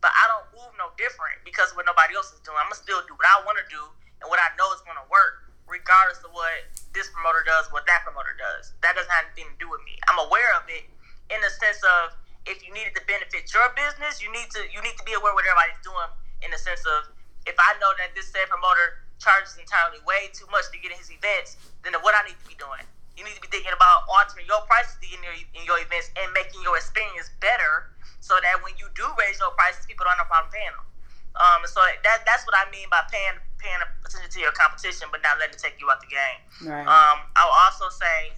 but 0.00 0.12
I 0.16 0.24
don't 0.28 0.48
move 0.56 0.72
no 0.80 0.92
different 0.96 1.44
because 1.44 1.72
what 1.76 1.84
nobody 1.84 2.16
else 2.16 2.32
is 2.32 2.40
doing. 2.44 2.56
I'm 2.60 2.72
gonna 2.72 2.80
still 2.80 3.04
do 3.04 3.16
what 3.16 3.28
I 3.28 3.44
want 3.44 3.60
to 3.60 3.66
do 3.68 3.80
and 4.24 4.28
what 4.28 4.40
I 4.40 4.48
know 4.56 4.68
is 4.72 4.80
gonna 4.88 5.04
work, 5.12 5.52
regardless 5.68 6.20
of 6.24 6.32
what 6.32 6.68
this 6.96 7.12
promoter 7.12 7.44
does, 7.44 7.68
what 7.72 7.84
that 7.84 8.04
promoter 8.04 8.32
does. 8.36 8.72
That 8.80 8.96
doesn't 8.96 9.12
have 9.12 9.28
anything 9.28 9.52
to 9.52 9.58
do 9.60 9.68
with 9.68 9.84
me. 9.84 10.00
I'm 10.08 10.20
aware 10.20 10.56
of 10.56 10.64
it 10.72 10.88
in 11.28 11.38
the 11.44 11.52
sense 11.52 11.80
of 11.84 12.16
if 12.48 12.64
you 12.64 12.72
needed 12.72 12.96
to 12.96 13.04
benefit 13.04 13.52
your 13.52 13.68
business, 13.76 14.24
you 14.24 14.32
need 14.32 14.48
to 14.56 14.64
you 14.72 14.80
need 14.80 14.96
to 14.96 15.04
be 15.04 15.12
aware 15.12 15.32
of 15.32 15.36
what 15.36 15.44
everybody's 15.44 15.80
doing 15.84 16.10
in 16.40 16.48
the 16.48 16.60
sense 16.60 16.82
of 16.88 17.12
if 17.44 17.56
I 17.60 17.76
know 17.80 17.92
that 18.00 18.16
this 18.16 18.32
said 18.32 18.48
promoter 18.48 19.04
charges 19.20 19.54
entirely 19.60 20.00
way 20.08 20.32
too 20.32 20.48
much 20.48 20.66
to 20.72 20.80
get 20.80 20.90
in 20.90 20.98
his 20.98 21.12
events, 21.12 21.60
than 21.84 21.92
what 22.00 22.16
I 22.16 22.24
need 22.26 22.40
to 22.40 22.48
be 22.48 22.56
doing. 22.56 22.82
You 23.14 23.28
need 23.28 23.36
to 23.36 23.44
be 23.44 23.52
thinking 23.52 23.76
about 23.76 24.08
altering 24.08 24.48
your 24.48 24.64
prices 24.64 24.96
in 25.04 25.20
your, 25.20 25.36
in 25.36 25.62
your 25.68 25.76
events 25.76 26.08
and 26.16 26.32
making 26.32 26.64
your 26.64 26.80
experience 26.80 27.28
better 27.38 27.92
so 28.24 28.40
that 28.40 28.64
when 28.64 28.72
you 28.80 28.88
do 28.96 29.04
raise 29.20 29.36
your 29.36 29.52
prices, 29.52 29.84
people 29.84 30.08
don't 30.08 30.16
have 30.16 30.24
no 30.24 30.32
problem 30.32 30.48
paying 30.48 30.72
them. 30.72 30.88
Um, 31.36 31.62
so 31.68 31.78
that 31.84 32.26
that's 32.26 32.42
what 32.48 32.56
I 32.58 32.66
mean 32.72 32.90
by 32.90 33.06
paying 33.06 33.38
paying 33.62 33.78
attention 34.02 34.32
to 34.32 34.40
your 34.40 34.50
competition, 34.56 35.06
but 35.12 35.22
not 35.22 35.38
letting 35.38 35.54
it 35.54 35.62
take 35.62 35.78
you 35.78 35.86
out 35.86 36.00
the 36.00 36.10
game. 36.10 36.40
Right. 36.66 36.82
Um, 36.82 37.22
I'll 37.36 37.54
also 37.54 37.86
say, 37.92 38.34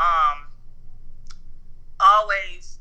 um, 0.00 0.48
always 2.00 2.78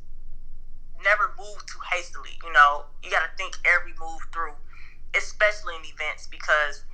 never 1.04 1.34
move 1.36 1.60
too 1.66 1.82
hastily. 1.92 2.38
You 2.46 2.54
know, 2.54 2.86
you 3.04 3.12
got 3.12 3.26
to 3.28 3.34
think 3.36 3.58
every 3.66 3.92
move 4.00 4.22
through 4.32 4.56
especially 5.16 5.76
in 5.76 5.84
events, 5.84 6.28
because 6.32 6.86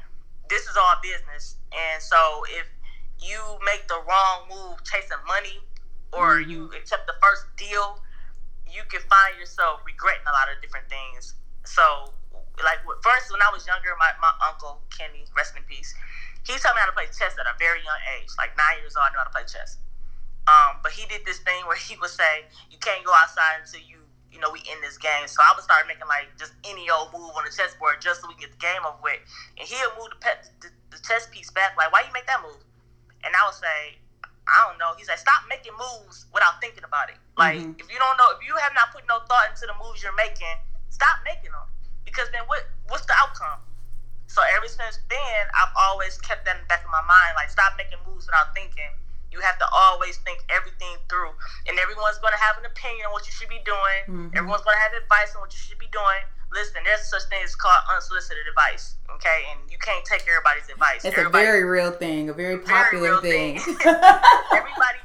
this 0.50 0.64
is 0.68 0.76
all 0.78 0.96
business. 1.02 1.58
And 1.72 2.02
so 2.02 2.44
if 2.50 2.68
you 3.20 3.40
make 3.66 3.88
the 3.88 4.00
wrong 4.08 4.48
move 4.50 4.84
chasing 4.84 5.22
money 5.28 5.60
or 6.14 6.40
mm-hmm. 6.40 6.50
you 6.50 6.60
accept 6.78 7.08
the 7.08 7.18
first 7.22 7.46
deal, 7.58 8.00
you 8.68 8.84
can 8.92 9.02
find 9.08 9.40
yourself 9.40 9.82
regretting 9.86 10.28
a 10.28 10.34
lot 10.36 10.52
of 10.52 10.60
different 10.62 10.88
things. 10.92 11.36
So, 11.64 12.12
like, 12.64 12.80
first, 13.04 13.32
when 13.32 13.42
I 13.44 13.52
was 13.52 13.68
younger, 13.68 13.92
my, 14.00 14.12
my 14.20 14.32
uncle, 14.44 14.80
Kenny, 14.92 15.28
rest 15.36 15.56
in 15.56 15.64
peace, 15.68 15.96
he 16.44 16.56
taught 16.60 16.76
me 16.76 16.80
how 16.80 16.88
to 16.88 16.96
play 16.96 17.08
chess 17.12 17.36
at 17.36 17.48
a 17.48 17.56
very 17.60 17.84
young 17.84 18.02
age. 18.18 18.32
Like, 18.40 18.56
nine 18.56 18.80
years 18.80 18.96
old, 18.96 19.08
I 19.08 19.12
knew 19.12 19.20
how 19.20 19.28
to 19.28 19.36
play 19.36 19.48
chess. 19.48 19.78
Um, 20.48 20.80
but 20.80 20.96
he 20.96 21.04
did 21.12 21.28
this 21.28 21.44
thing 21.44 21.68
where 21.68 21.76
he 21.76 22.00
would 22.00 22.12
say, 22.12 22.48
you 22.72 22.80
can't 22.80 23.04
go 23.04 23.12
outside 23.12 23.68
until 23.68 23.84
you 23.84 24.07
you 24.32 24.40
know, 24.40 24.52
we 24.52 24.60
end 24.68 24.84
this 24.84 24.98
game. 24.98 25.26
So 25.26 25.40
I 25.42 25.54
would 25.56 25.64
start 25.64 25.88
making 25.88 26.08
like 26.08 26.30
just 26.38 26.54
any 26.68 26.90
old 26.92 27.14
move 27.16 27.32
on 27.36 27.48
the 27.48 27.54
chessboard 27.54 28.04
just 28.04 28.22
so 28.22 28.28
we 28.28 28.36
can 28.36 28.50
get 28.50 28.54
the 28.54 28.62
game 28.62 28.84
over 28.84 29.00
with. 29.02 29.22
And 29.58 29.66
he'll 29.66 29.94
move 29.96 30.12
the, 30.14 30.20
pet, 30.20 30.50
the, 30.62 30.70
the 30.92 31.00
chess 31.02 31.28
piece 31.32 31.50
back, 31.52 31.76
like, 31.80 31.92
why 31.92 32.04
you 32.04 32.12
make 32.12 32.28
that 32.28 32.44
move? 32.44 32.60
And 33.24 33.32
I 33.34 33.42
would 33.48 33.58
say, 33.58 33.98
I 34.48 34.56
don't 34.68 34.80
know. 34.80 34.96
He's 34.96 35.12
like, 35.12 35.20
stop 35.20 35.44
making 35.52 35.76
moves 35.76 36.28
without 36.32 36.60
thinking 36.64 36.84
about 36.88 37.12
it. 37.12 37.20
Like, 37.36 37.60
mm-hmm. 37.60 37.80
if 37.80 37.88
you 37.92 38.00
don't 38.00 38.16
know, 38.16 38.32
if 38.36 38.42
you 38.44 38.56
have 38.56 38.72
not 38.72 38.96
put 38.96 39.04
no 39.08 39.20
thought 39.28 39.52
into 39.52 39.68
the 39.68 39.76
moves 39.76 40.00
you're 40.00 40.16
making, 40.16 40.56
stop 40.90 41.20
making 41.28 41.52
them. 41.52 41.68
Because 42.08 42.32
then 42.32 42.48
what? 42.48 42.64
What's 42.88 43.04
the 43.04 43.16
outcome? 43.20 43.60
So 44.32 44.40
ever 44.56 44.68
since 44.68 45.04
then, 45.12 45.42
I've 45.52 45.76
always 45.76 46.16
kept 46.24 46.48
that 46.48 46.56
in 46.56 46.64
the 46.64 46.70
back 46.72 46.84
of 46.84 46.92
my 46.92 47.04
mind. 47.04 47.36
Like, 47.36 47.52
stop 47.52 47.76
making 47.76 48.00
moves 48.08 48.28
without 48.28 48.56
thinking 48.56 48.92
you 49.32 49.40
have 49.42 49.58
to 49.60 49.68
always 49.74 50.18
think 50.24 50.40
everything 50.50 50.96
through. 51.10 51.32
And 51.68 51.78
everyone's 51.80 52.18
going 52.20 52.34
to 52.34 52.42
have 52.42 52.58
an 52.58 52.66
opinion 52.66 53.08
on 53.08 53.12
what 53.12 53.26
you 53.28 53.34
should 53.34 53.52
be 53.52 53.62
doing. 53.68 54.02
Mm-hmm. 54.08 54.38
Everyone's 54.38 54.64
going 54.64 54.76
to 54.76 54.84
have 54.84 54.96
advice 54.96 55.36
on 55.36 55.42
what 55.44 55.52
you 55.52 55.60
should 55.60 55.80
be 55.80 55.92
doing. 55.92 56.24
Listen, 56.56 56.80
there's 56.88 57.04
such 57.12 57.28
thing 57.28 57.44
as 57.44 57.60
called 57.60 57.76
unsolicited 57.92 58.48
advice, 58.48 58.96
okay? 59.12 59.52
And 59.52 59.60
you 59.68 59.76
can't 59.84 60.04
take 60.08 60.24
everybody's 60.24 60.72
advice. 60.72 61.04
It's 61.04 61.12
Everybody, 61.12 61.44
a 61.44 61.48
very 61.48 61.64
real 61.68 61.92
thing, 61.92 62.32
a 62.32 62.36
very 62.36 62.56
popular 62.64 63.20
very 63.20 63.60
thing. 63.60 63.60
thing. 63.60 63.76
Everybody, 64.56 65.00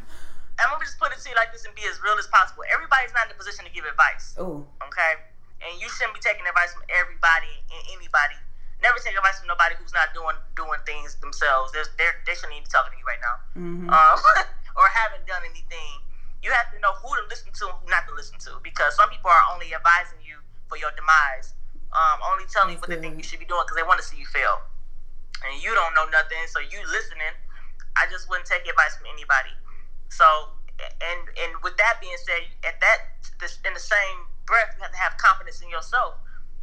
I'm 0.62 0.70
gonna 0.70 0.86
just 0.86 1.02
put 1.02 1.10
it 1.10 1.18
to 1.18 1.26
you 1.26 1.34
like 1.34 1.50
this 1.50 1.66
and 1.66 1.74
be 1.74 1.82
as 1.90 1.98
real 1.98 2.14
as 2.14 2.30
possible. 2.30 2.62
Everybody's 2.70 3.10
not 3.10 3.26
in 3.26 3.34
a 3.34 3.38
position 3.38 3.66
to 3.66 3.74
give 3.74 3.82
advice. 3.82 4.38
Oh. 4.38 4.62
Okay? 4.86 5.18
And 5.66 5.74
you 5.82 5.90
shouldn't 5.90 6.14
be 6.14 6.22
taking 6.22 6.46
advice 6.46 6.70
from 6.70 6.86
everybody 6.94 7.58
and 7.74 7.82
anybody 7.90 8.38
never 8.82 8.98
take 8.98 9.14
advice 9.14 9.38
from 9.38 9.46
nobody 9.46 9.78
who's 9.78 9.94
not 9.94 10.10
doing 10.12 10.34
doing 10.58 10.82
things 10.84 11.14
themselves. 11.22 11.70
They're, 11.70 11.86
they're, 11.96 12.18
they 12.26 12.34
shouldn't 12.34 12.58
even 12.58 12.66
be 12.66 12.72
talking 12.74 12.92
to 12.92 12.98
you 12.98 13.06
right 13.06 13.22
now, 13.22 13.36
mm-hmm. 13.54 13.88
um, 13.88 14.18
or 14.78 14.84
haven't 14.90 15.24
done 15.24 15.46
anything. 15.46 16.02
You 16.42 16.50
have 16.50 16.74
to 16.74 16.78
know 16.82 16.90
who 16.98 17.08
to 17.14 17.22
listen 17.30 17.54
to 17.54 17.70
and 17.70 17.78
who 17.78 17.86
not 17.86 18.04
to 18.10 18.14
listen 18.18 18.36
to, 18.50 18.58
because 18.66 18.98
some 18.98 19.06
people 19.08 19.30
are 19.30 19.46
only 19.54 19.70
advising 19.70 20.18
you 20.26 20.42
for 20.66 20.74
your 20.74 20.90
demise, 20.98 21.54
um, 21.94 22.18
only 22.34 22.50
telling 22.50 22.74
you 22.74 22.82
what 22.82 22.90
they 22.90 22.98
think 22.98 23.14
you 23.14 23.22
should 23.22 23.38
be 23.38 23.46
doing 23.46 23.62
because 23.62 23.78
they 23.78 23.86
want 23.86 24.02
to 24.02 24.06
see 24.06 24.18
you 24.18 24.26
fail, 24.26 24.58
and 25.46 25.54
you 25.62 25.70
don't 25.72 25.94
know 25.94 26.10
nothing. 26.10 26.42
So 26.50 26.58
you 26.58 26.82
listening, 26.90 27.32
I 27.94 28.10
just 28.10 28.26
wouldn't 28.26 28.50
take 28.50 28.66
advice 28.66 28.98
from 28.98 29.06
anybody. 29.06 29.54
So, 30.10 30.26
and 30.82 31.22
and 31.38 31.54
with 31.62 31.78
that 31.78 32.02
being 32.02 32.18
said, 32.18 32.42
at 32.66 32.82
that 32.82 33.14
in 33.62 33.74
the 33.74 33.82
same 33.82 34.26
breath, 34.44 34.74
you 34.74 34.82
have 34.82 34.90
to 34.90 34.98
have 34.98 35.14
confidence 35.22 35.62
in 35.62 35.70
yourself 35.70 36.18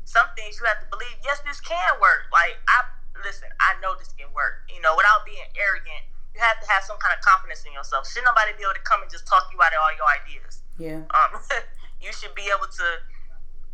some 0.09 0.25
things 0.33 0.57
you 0.57 0.65
have 0.65 0.81
to 0.81 0.89
believe, 0.89 1.13
yes, 1.21 1.37
this 1.45 1.61
can 1.61 1.77
work. 2.01 2.33
Like 2.33 2.57
I 2.65 2.81
listen, 3.21 3.45
I 3.61 3.77
know 3.77 3.93
this 3.93 4.09
can 4.17 4.25
work. 4.33 4.65
You 4.73 4.81
know, 4.81 4.97
without 4.97 5.21
being 5.21 5.45
arrogant, 5.53 6.01
you 6.33 6.41
have 6.41 6.57
to 6.57 6.65
have 6.65 6.81
some 6.81 6.97
kind 6.97 7.13
of 7.13 7.21
confidence 7.21 7.61
in 7.61 7.77
yourself. 7.77 8.09
Should 8.09 8.25
nobody 8.25 8.57
be 8.57 8.65
able 8.65 8.73
to 8.73 8.81
come 8.81 9.05
and 9.05 9.11
just 9.11 9.29
talk 9.29 9.45
you 9.53 9.61
out 9.61 9.69
of 9.69 9.79
all 9.85 9.93
your 9.93 10.09
ideas? 10.09 10.65
Yeah. 10.81 11.05
Um, 11.13 11.37
you 12.03 12.09
should 12.09 12.33
be 12.33 12.49
able 12.49 12.65
to 12.65 12.87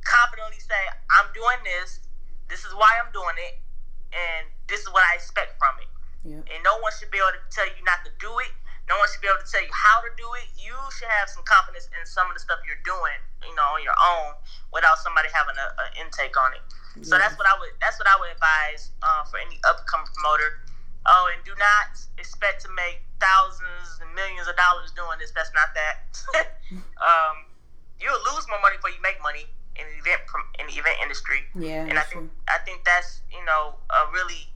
confidently 0.03 0.59
say, 0.59 0.81
I'm 1.07 1.31
doing 1.31 1.61
this, 1.63 2.03
this 2.51 2.67
is 2.67 2.75
why 2.75 2.91
I'm 2.99 3.15
doing 3.15 3.37
it, 3.39 3.55
and 4.11 4.51
this 4.67 4.83
is 4.83 4.89
what 4.91 5.07
I 5.07 5.15
expect 5.15 5.55
from 5.55 5.79
it. 5.79 5.89
Yeah. 6.25 6.41
And 6.41 6.59
no 6.65 6.81
one 6.83 6.91
should 6.99 7.13
be 7.13 7.21
able 7.21 7.37
to 7.37 7.43
tell 7.53 7.69
you 7.69 7.79
not 7.85 8.03
to 8.03 8.11
do 8.19 8.31
it. 8.43 8.51
No 8.85 8.97
one 9.01 9.09
should 9.09 9.21
be 9.21 9.29
able 9.29 9.41
to 9.41 9.49
tell 9.49 9.65
you 9.65 9.73
how 9.73 10.01
to 10.05 10.09
do 10.13 10.27
it. 10.37 10.45
You 10.61 10.77
should 10.93 11.09
have 11.09 11.25
some 11.29 11.41
confidence 11.45 11.89
in 11.89 12.01
some 12.05 12.29
of 12.29 12.37
the 12.37 12.41
stuff 12.41 12.61
you're 12.65 12.81
doing, 12.85 13.17
you 13.41 13.53
know, 13.57 13.65
on 13.73 13.81
your 13.81 13.97
own 13.97 14.37
without 14.69 15.01
somebody 15.01 15.29
having 15.33 15.57
an 15.57 15.91
intake 15.97 16.37
on 16.37 16.53
it. 16.53 16.61
Yeah. 17.01 17.09
So 17.09 17.13
that's 17.17 17.33
what 17.35 17.49
I 17.49 17.57
would 17.57 17.73
that's 17.81 17.97
what 17.97 18.05
I 18.07 18.15
would 18.21 18.29
advise 18.29 18.93
uh, 19.01 19.25
for 19.25 19.41
any 19.41 19.57
upcoming 19.65 20.07
promoter. 20.13 20.61
Oh, 21.05 21.29
and 21.33 21.41
do 21.45 21.53
not 21.57 21.97
expect 22.17 22.65
to 22.65 22.69
make 22.73 23.01
thousands 23.21 24.01
and 24.01 24.09
millions 24.13 24.49
of 24.49 24.57
dollars 24.57 24.89
doing 24.93 25.17
this. 25.21 25.29
That's 25.33 25.53
not 25.53 25.69
that. 25.77 25.97
um, 27.01 27.45
you'll 28.01 28.21
lose 28.33 28.45
more 28.49 28.61
money 28.61 28.77
before 28.77 28.93
you 28.93 29.01
make 29.01 29.17
money. 29.21 29.49
in 29.75 29.85
the 29.91 29.97
event 30.01 30.21
in 30.59 30.65
the 30.67 30.77
event 30.79 30.97
industry. 31.01 31.41
Yeah, 31.57 31.85
and 31.89 31.97
I 31.99 32.05
think 32.07 32.29
true. 32.29 32.43
I 32.47 32.57
think 32.63 32.85
that's 32.85 33.21
you 33.33 33.43
know 33.45 33.75
a 33.89 34.09
really 34.13 34.49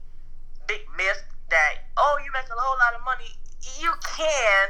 big 0.66 0.86
myth 0.96 1.22
that 1.50 1.90
oh 1.96 2.18
you 2.24 2.30
make 2.32 2.48
a 2.48 2.56
whole 2.56 2.78
lot 2.78 2.94
of 2.94 3.02
money. 3.04 3.36
You 3.60 3.92
can, 4.00 4.68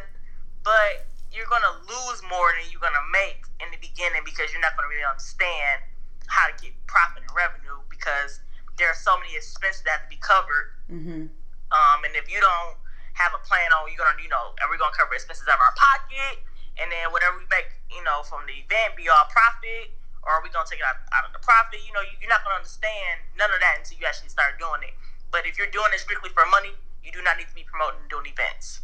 but 0.64 1.06
you're 1.30 1.46
gonna 1.46 1.78
lose 1.86 2.20
more 2.26 2.50
than 2.58 2.66
you're 2.70 2.82
gonna 2.82 3.06
make 3.14 3.46
in 3.62 3.70
the 3.70 3.78
beginning 3.78 4.22
because 4.26 4.50
you're 4.50 4.62
not 4.62 4.74
gonna 4.74 4.90
really 4.90 5.06
understand 5.06 5.82
how 6.26 6.50
to 6.50 6.54
get 6.58 6.74
profit 6.86 7.22
and 7.22 7.30
revenue 7.34 7.78
because 7.90 8.42
there 8.78 8.90
are 8.90 8.98
so 8.98 9.14
many 9.18 9.34
expenses 9.38 9.82
that 9.86 10.02
have 10.02 10.04
to 10.06 10.10
be 10.10 10.18
covered. 10.18 10.74
Mm-hmm. 10.90 11.30
Um, 11.70 11.98
and 12.02 12.12
if 12.18 12.26
you 12.26 12.42
don't 12.42 12.74
have 13.14 13.30
a 13.34 13.42
plan 13.46 13.70
on, 13.76 13.86
you're 13.90 14.00
gonna, 14.00 14.18
you 14.18 14.30
know, 14.30 14.56
are 14.58 14.68
we 14.70 14.78
gonna 14.78 14.94
cover 14.94 15.14
expenses 15.14 15.46
out 15.46 15.58
of 15.58 15.62
our 15.62 15.76
pocket, 15.78 16.42
and 16.82 16.90
then 16.90 17.14
whatever 17.14 17.38
we 17.38 17.46
make, 17.46 17.70
you 17.94 18.02
know, 18.02 18.26
from 18.26 18.42
the 18.50 18.56
event 18.58 18.98
be 18.98 19.06
all 19.06 19.26
profit, 19.30 19.94
or 20.26 20.34
are 20.34 20.42
we 20.42 20.50
gonna 20.50 20.66
take 20.66 20.82
it 20.82 20.86
out, 20.86 20.98
out 21.14 21.28
of 21.28 21.32
the 21.36 21.42
profit? 21.46 21.78
You 21.86 21.94
know, 21.94 22.02
you're 22.18 22.30
not 22.30 22.42
gonna 22.42 22.58
understand 22.58 23.22
none 23.38 23.54
of 23.54 23.60
that 23.62 23.78
until 23.78 24.02
you 24.02 24.06
actually 24.06 24.34
start 24.34 24.58
doing 24.58 24.82
it. 24.82 24.94
But 25.30 25.46
if 25.46 25.54
you're 25.54 25.70
doing 25.70 25.94
it 25.94 26.02
strictly 26.02 26.34
for 26.34 26.42
money, 26.50 26.74
you 27.04 27.12
do 27.12 27.22
not 27.22 27.36
need 27.38 27.48
to 27.48 27.54
be 27.54 27.64
promoting 27.64 28.00
doing 28.08 28.26
events. 28.26 28.80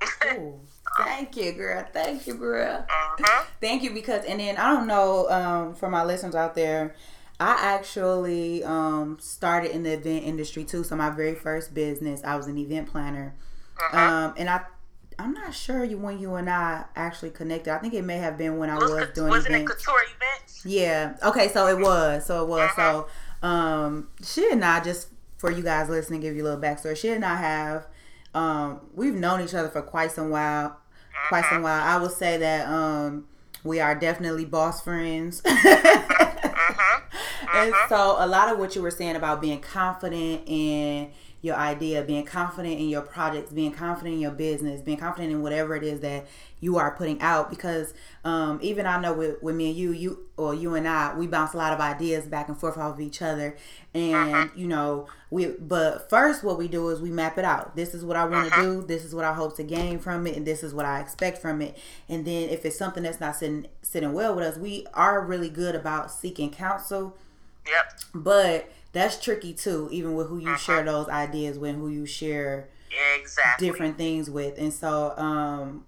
Ooh, 0.38 0.60
thank 0.98 1.36
you, 1.36 1.52
girl. 1.52 1.84
Thank 1.92 2.26
you, 2.26 2.34
girl. 2.34 2.84
Uh-huh. 2.88 3.44
Thank 3.60 3.82
you 3.82 3.92
because, 3.92 4.24
and 4.24 4.40
then 4.40 4.56
I 4.56 4.72
don't 4.72 4.86
know 4.86 5.28
um, 5.30 5.74
for 5.74 5.88
my 5.88 6.04
listeners 6.04 6.34
out 6.34 6.54
there, 6.54 6.94
I 7.38 7.56
actually 7.60 8.64
um, 8.64 9.18
started 9.20 9.72
in 9.72 9.82
the 9.82 9.92
event 9.92 10.24
industry 10.24 10.64
too. 10.64 10.84
So 10.84 10.96
my 10.96 11.10
very 11.10 11.34
first 11.34 11.74
business, 11.74 12.22
I 12.24 12.36
was 12.36 12.46
an 12.46 12.58
event 12.58 12.90
planner, 12.90 13.34
uh-huh. 13.78 13.96
um, 13.96 14.34
and 14.36 14.48
I. 14.48 14.62
I'm 15.18 15.34
not 15.34 15.54
sure 15.54 15.84
you 15.84 15.98
when 15.98 16.18
you 16.18 16.34
and 16.36 16.48
I 16.48 16.84
actually 16.96 17.30
connected. 17.30 17.72
I 17.72 17.78
think 17.78 17.92
it 17.92 18.02
may 18.02 18.16
have 18.16 18.38
been 18.38 18.56
when 18.56 18.70
I 18.70 18.76
was, 18.76 18.90
was 18.90 19.08
doing 19.10 19.28
wasn't 19.28 19.54
events. 19.54 19.72
it 19.72 19.76
couture 19.76 20.00
events? 20.16 20.64
Yeah. 20.64 21.16
Okay. 21.22 21.48
So 21.48 21.68
it 21.68 21.78
was. 21.78 22.26
So 22.26 22.42
it 22.42 22.48
was. 22.48 22.70
Uh-huh. 22.70 23.04
So 23.42 23.46
um, 23.46 24.08
she 24.24 24.50
and 24.50 24.64
I 24.64 24.82
just 24.82 25.08
for 25.42 25.50
you 25.50 25.64
guys 25.64 25.88
listening, 25.88 26.20
give 26.20 26.36
you 26.36 26.44
a 26.44 26.46
little 26.54 26.60
backstory. 26.60 26.96
She 26.96 27.08
and 27.08 27.24
I 27.24 27.34
have 27.34 27.88
um, 28.32 28.80
we've 28.94 29.12
known 29.14 29.40
each 29.40 29.54
other 29.54 29.68
for 29.68 29.82
quite 29.82 30.12
some 30.12 30.30
while. 30.30 30.78
Quite 31.28 31.44
some 31.46 31.62
while. 31.62 31.82
I 31.82 31.96
will 31.96 32.08
say 32.08 32.36
that 32.38 32.68
um, 32.68 33.26
we 33.64 33.80
are 33.80 33.96
definitely 33.96 34.44
boss 34.44 34.80
friends. 34.80 35.42
And 37.54 37.74
so 37.88 38.16
a 38.18 38.26
lot 38.26 38.50
of 38.50 38.58
what 38.58 38.74
you 38.74 38.80
were 38.82 38.90
saying 38.90 39.14
about 39.14 39.42
being 39.42 39.60
confident 39.60 40.42
in 40.46 41.10
your 41.42 41.56
idea, 41.56 42.02
being 42.02 42.24
confident 42.24 42.78
in 42.78 42.88
your 42.88 43.02
projects, 43.02 43.52
being 43.52 43.72
confident 43.72 44.14
in 44.14 44.20
your 44.20 44.30
business, 44.30 44.80
being 44.80 44.96
confident 44.96 45.32
in 45.32 45.42
whatever 45.42 45.74
it 45.74 45.82
is 45.82 45.98
that 45.98 46.24
you 46.60 46.78
are 46.78 46.92
putting 46.92 47.20
out. 47.20 47.50
Because 47.50 47.92
um, 48.24 48.60
even 48.62 48.86
I 48.86 49.00
know 49.00 49.12
with, 49.12 49.42
with 49.42 49.56
me 49.56 49.70
and 49.70 49.76
you, 49.76 49.90
you 49.90 50.20
or 50.36 50.54
you 50.54 50.76
and 50.76 50.86
I, 50.86 51.14
we 51.16 51.26
bounce 51.26 51.52
a 51.52 51.56
lot 51.56 51.72
of 51.72 51.80
ideas 51.80 52.26
back 52.26 52.48
and 52.48 52.56
forth 52.56 52.78
off 52.78 52.94
of 52.94 53.00
each 53.00 53.20
other, 53.20 53.56
and 53.92 54.14
uh-huh. 54.14 54.48
you 54.54 54.68
know 54.68 55.08
we. 55.30 55.48
But 55.48 56.08
first, 56.08 56.44
what 56.44 56.58
we 56.58 56.68
do 56.68 56.88
is 56.90 57.00
we 57.00 57.10
map 57.10 57.36
it 57.38 57.44
out. 57.44 57.74
This 57.74 57.92
is 57.92 58.04
what 58.04 58.16
I 58.16 58.24
want 58.24 58.48
to 58.48 58.54
uh-huh. 58.54 58.62
do. 58.62 58.82
This 58.82 59.04
is 59.04 59.12
what 59.12 59.24
I 59.24 59.34
hope 59.34 59.56
to 59.56 59.64
gain 59.64 59.98
from 59.98 60.28
it, 60.28 60.36
and 60.36 60.46
this 60.46 60.62
is 60.62 60.72
what 60.72 60.86
I 60.86 61.00
expect 61.00 61.38
from 61.38 61.60
it. 61.60 61.76
And 62.08 62.24
then 62.24 62.50
if 62.50 62.64
it's 62.64 62.78
something 62.78 63.02
that's 63.02 63.18
not 63.18 63.34
sitting 63.34 63.66
sitting 63.82 64.12
well 64.12 64.36
with 64.36 64.44
us, 64.44 64.58
we 64.58 64.86
are 64.94 65.20
really 65.20 65.50
good 65.50 65.74
about 65.74 66.12
seeking 66.12 66.52
counsel. 66.52 67.16
Yep. 67.66 68.00
But 68.14 68.72
that's 68.92 69.18
tricky 69.22 69.54
too, 69.54 69.88
even 69.90 70.14
with 70.14 70.28
who 70.28 70.38
you 70.38 70.48
uh-huh. 70.48 70.58
share 70.58 70.84
those 70.84 71.08
ideas 71.08 71.58
with, 71.58 71.76
who 71.76 71.88
you 71.88 72.06
share 72.06 72.68
exactly. 73.18 73.66
different 73.66 73.96
things 73.96 74.30
with. 74.30 74.58
And 74.58 74.72
so 74.72 75.16
um, 75.16 75.84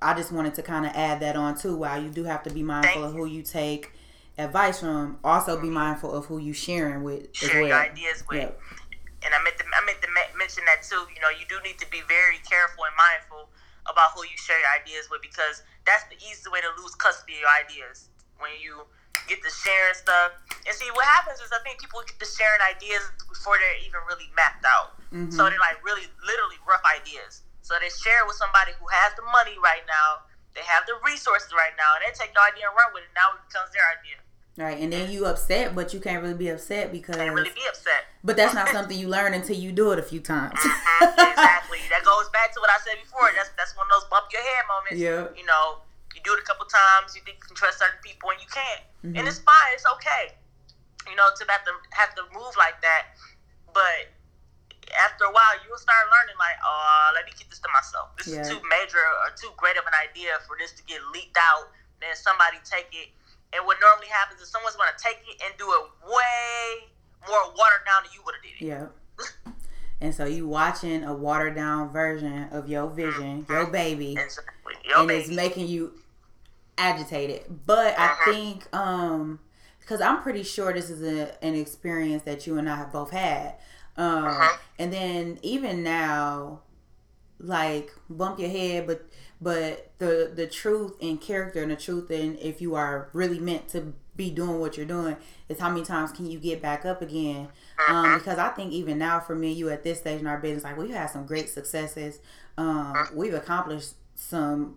I 0.00 0.14
just 0.14 0.32
wanted 0.32 0.54
to 0.54 0.62
kind 0.62 0.86
of 0.86 0.92
add 0.94 1.20
that 1.20 1.36
on 1.36 1.56
too. 1.56 1.76
While 1.76 2.02
you 2.02 2.08
do 2.08 2.24
have 2.24 2.42
to 2.44 2.50
be 2.50 2.62
mindful 2.62 3.04
of 3.04 3.12
who 3.12 3.26
you 3.26 3.42
take 3.42 3.92
advice 4.38 4.80
from, 4.80 5.18
also 5.22 5.56
be 5.56 5.66
mm-hmm. 5.66 5.74
mindful 5.74 6.12
of 6.12 6.26
who 6.26 6.38
you 6.38 6.52
sharing 6.52 7.02
with. 7.02 7.34
Share 7.34 7.60
well. 7.60 7.68
your 7.68 7.78
ideas 7.78 8.24
with. 8.28 8.40
Yep. 8.40 8.60
And 9.22 9.34
I 9.34 9.42
meant 9.44 9.58
to 9.58 9.64
I 9.64 9.84
meant 9.84 10.00
to 10.00 10.08
mention 10.38 10.64
that 10.64 10.82
too. 10.82 11.04
You 11.14 11.20
know, 11.20 11.28
you 11.28 11.44
do 11.48 11.60
need 11.62 11.78
to 11.78 11.86
be 11.90 12.00
very 12.08 12.40
careful 12.48 12.84
and 12.84 12.96
mindful 12.96 13.50
about 13.84 14.12
who 14.16 14.24
you 14.24 14.36
share 14.36 14.56
your 14.56 14.72
ideas 14.80 15.08
with 15.10 15.20
because 15.20 15.62
that's 15.84 16.04
the 16.08 16.16
easiest 16.16 16.50
way 16.50 16.60
to 16.60 16.72
lose 16.80 16.94
custody 16.94 17.34
of 17.34 17.40
your 17.40 17.52
ideas 17.52 18.08
when 18.38 18.50
you 18.56 18.80
get 19.30 19.38
to 19.46 19.52
sharing 19.54 19.94
stuff. 19.94 20.34
And 20.66 20.74
see, 20.74 20.90
what 20.90 21.06
happens 21.06 21.38
is 21.38 21.54
I 21.54 21.62
think 21.62 21.78
people 21.78 22.02
get 22.02 22.18
to 22.18 22.26
sharing 22.26 22.58
ideas 22.66 23.06
before 23.30 23.54
they're 23.62 23.78
even 23.86 24.02
really 24.10 24.26
mapped 24.34 24.66
out. 24.66 24.98
Mm-hmm. 25.14 25.30
So 25.30 25.46
they're 25.46 25.62
like 25.62 25.78
really, 25.86 26.10
literally 26.26 26.58
rough 26.66 26.82
ideas. 26.82 27.46
So 27.62 27.78
they 27.78 27.88
share 27.94 28.26
with 28.26 28.34
somebody 28.34 28.74
who 28.74 28.90
has 28.90 29.14
the 29.14 29.22
money 29.30 29.54
right 29.62 29.86
now, 29.86 30.26
they 30.58 30.66
have 30.66 30.82
the 30.90 30.98
resources 31.06 31.54
right 31.54 31.70
now, 31.78 31.94
and 31.94 32.02
they 32.02 32.10
take 32.18 32.34
the 32.34 32.42
idea 32.42 32.66
and 32.66 32.74
run 32.74 32.90
with 32.90 33.06
it. 33.06 33.14
Now 33.14 33.38
it 33.38 33.46
becomes 33.46 33.70
their 33.70 33.86
idea. 33.94 34.18
Right, 34.58 34.76
and 34.82 34.92
then 34.92 35.08
you 35.08 35.24
upset, 35.24 35.78
but 35.78 35.94
you 35.94 36.02
can't 36.02 36.20
really 36.20 36.34
be 36.34 36.50
upset 36.50 36.90
because 36.90 37.16
can't 37.16 37.32
really 37.32 37.54
be 37.54 37.64
upset. 37.70 38.10
But 38.26 38.36
that's 38.36 38.52
not 38.52 38.68
something 38.68 38.98
you 38.98 39.08
learn 39.08 39.32
until 39.32 39.56
you 39.56 39.70
do 39.70 39.94
it 39.94 39.98
a 39.98 40.02
few 40.02 40.18
times. 40.18 40.58
mm-hmm, 40.58 41.06
exactly. 41.16 41.78
That 41.88 42.04
goes 42.04 42.28
back 42.34 42.52
to 42.52 42.60
what 42.60 42.68
I 42.68 42.76
said 42.82 42.98
before. 43.00 43.30
That's 43.32 43.48
that's 43.56 43.72
one 43.78 43.86
of 43.86 43.94
those 43.94 44.10
bump 44.10 44.26
your 44.34 44.42
head 44.42 44.64
moments. 44.66 44.98
Yeah. 44.98 45.32
You 45.38 45.46
know, 45.46 45.86
you 46.20 46.24
do 46.28 46.36
it 46.36 46.44
a 46.44 46.46
couple 46.46 46.68
times. 46.68 47.16
You 47.16 47.24
think 47.24 47.40
you 47.40 47.48
can 47.48 47.56
trust 47.56 47.80
certain 47.80 47.98
people, 48.04 48.28
and 48.28 48.40
you 48.40 48.50
can't. 48.52 48.84
Mm-hmm. 49.00 49.16
And 49.16 49.24
it's 49.24 49.40
fine. 49.40 49.72
It's 49.72 49.88
okay. 49.98 50.36
You 51.08 51.16
know, 51.16 51.32
to 51.32 51.42
have 51.48 51.64
to 51.64 51.72
have 51.96 52.12
to 52.20 52.22
move 52.36 52.52
like 52.60 52.76
that. 52.84 53.16
But 53.72 54.12
after 54.92 55.24
a 55.24 55.32
while, 55.32 55.56
you'll 55.64 55.80
start 55.80 56.04
learning 56.12 56.36
like, 56.36 56.58
oh, 56.60 57.16
let 57.16 57.24
me 57.24 57.32
keep 57.32 57.48
this 57.48 57.62
to 57.64 57.70
myself. 57.72 58.12
This 58.20 58.28
yeah. 58.28 58.44
is 58.44 58.52
too 58.52 58.60
major 58.68 59.00
or 59.00 59.32
too 59.32 59.50
great 59.56 59.80
of 59.80 59.86
an 59.88 59.96
idea 59.96 60.36
for 60.44 60.60
this 60.60 60.76
to 60.76 60.82
get 60.84 61.00
leaked 61.14 61.38
out. 61.38 61.72
Then 62.04 62.12
somebody 62.16 62.60
take 62.64 62.92
it. 62.92 63.14
And 63.52 63.66
what 63.66 63.78
normally 63.80 64.08
happens 64.08 64.40
is 64.40 64.48
someone's 64.48 64.76
going 64.76 64.92
to 64.92 65.00
take 65.00 65.18
it 65.26 65.40
and 65.42 65.56
do 65.58 65.66
it 65.66 65.84
way 66.06 66.90
more 67.26 67.50
watered 67.56 67.84
down 67.86 68.04
than 68.04 68.12
you 68.14 68.22
would 68.24 68.34
have 68.34 68.44
did 68.44 68.56
it. 68.58 68.66
Yeah. 68.66 68.86
and 70.00 70.14
so 70.14 70.24
you 70.24 70.46
watching 70.46 71.04
a 71.04 71.12
watered 71.12 71.54
down 71.54 71.90
version 71.90 72.48
of 72.52 72.68
your 72.68 72.88
vision, 72.88 73.42
mm-hmm. 73.42 73.52
your 73.52 73.66
baby, 73.66 74.12
exactly. 74.12 74.74
your 74.84 75.00
and 75.00 75.08
baby. 75.08 75.20
it's 75.20 75.30
making 75.30 75.68
you 75.68 75.92
agitated. 76.80 77.42
But 77.66 77.94
uh-huh. 77.98 78.30
I 78.30 78.32
think 78.32 78.74
um 78.74 79.40
because 79.80 80.00
I'm 80.00 80.22
pretty 80.22 80.44
sure 80.44 80.72
this 80.72 80.88
is 80.88 81.02
a, 81.02 81.44
an 81.44 81.54
experience 81.54 82.22
that 82.22 82.46
you 82.46 82.58
and 82.58 82.68
I 82.68 82.76
have 82.76 82.92
both 82.92 83.10
had. 83.10 83.56
Um, 83.96 84.24
uh-huh. 84.24 84.56
And 84.78 84.92
then 84.92 85.38
even 85.42 85.82
now, 85.82 86.60
like 87.40 87.90
bump 88.08 88.38
your 88.38 88.50
head, 88.50 88.86
but 88.86 89.06
but 89.40 89.92
the 89.98 90.30
the 90.34 90.46
truth 90.46 90.92
in 91.00 91.18
character 91.18 91.62
and 91.62 91.70
the 91.70 91.76
truth 91.76 92.10
in 92.10 92.38
if 92.38 92.60
you 92.60 92.74
are 92.74 93.08
really 93.12 93.40
meant 93.40 93.68
to 93.68 93.94
be 94.14 94.30
doing 94.30 94.60
what 94.60 94.76
you're 94.76 94.86
doing 94.86 95.16
is 95.48 95.58
how 95.58 95.70
many 95.70 95.84
times 95.84 96.12
can 96.12 96.26
you 96.30 96.38
get 96.38 96.60
back 96.60 96.84
up 96.84 97.02
again? 97.02 97.48
Um, 97.88 97.96
uh-huh. 97.96 98.18
because 98.18 98.38
I 98.38 98.50
think 98.50 98.72
even 98.72 98.98
now 98.98 99.18
for 99.18 99.34
me, 99.34 99.52
you 99.52 99.70
at 99.70 99.82
this 99.82 99.98
stage 99.98 100.20
in 100.20 100.26
our 100.26 100.38
business, 100.38 100.64
like 100.64 100.76
we've 100.76 100.90
had 100.90 101.10
some 101.10 101.26
great 101.26 101.48
successes. 101.48 102.20
Um, 102.56 103.08
we've 103.14 103.34
accomplished 103.34 103.94
some 104.14 104.76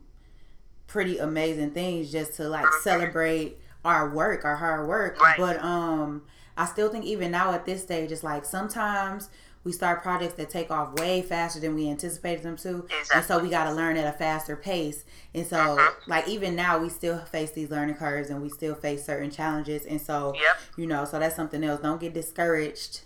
pretty 0.94 1.18
amazing 1.18 1.72
things 1.72 2.12
just 2.12 2.36
to 2.36 2.48
like 2.48 2.68
celebrate 2.84 3.58
our 3.84 4.12
work, 4.12 4.46
our 4.46 4.56
hard 4.56 4.88
work. 4.88 5.20
Right. 5.20 5.36
But 5.38 5.62
um 5.64 6.22
I 6.56 6.66
still 6.66 6.90
think 6.90 7.04
even 7.04 7.32
now 7.32 7.52
at 7.52 7.66
this 7.66 7.82
stage 7.82 8.12
it's 8.12 8.24
like 8.24 8.46
sometimes 8.46 9.32
we 9.64 9.72
start 9.72 10.04
projects 10.04 10.36
that 10.36 10.52
take 10.52 10.70
off 10.70 10.94
way 11.00 11.24
faster 11.24 11.60
than 11.60 11.74
we 11.74 11.90
anticipated 11.90 12.44
them 12.44 12.58
to. 12.58 12.80
Exactly. 12.84 13.16
And 13.16 13.26
so 13.26 13.40
we 13.40 13.50
got 13.50 13.64
to 13.64 13.74
learn 13.74 13.96
at 13.96 14.06
a 14.06 14.16
faster 14.18 14.58
pace. 14.58 15.06
And 15.34 15.48
so, 15.48 15.58
uh-huh. 15.58 15.92
like, 16.06 16.28
even 16.28 16.54
now, 16.54 16.80
we 16.80 16.90
still 16.90 17.20
face 17.20 17.52
these 17.52 17.72
learning 17.72 17.96
curves 17.96 18.30
and 18.30 18.42
we 18.42 18.50
still 18.50 18.76
face 18.76 19.06
certain 19.06 19.32
challenges. 19.32 19.86
And 19.86 20.02
so, 20.02 20.34
yep. 20.36 20.58
you 20.76 20.86
know, 20.86 21.06
so 21.06 21.18
that's 21.18 21.38
something 21.38 21.64
else. 21.64 21.80
Don't 21.80 22.02
get 22.02 22.14
discouraged. 22.14 23.04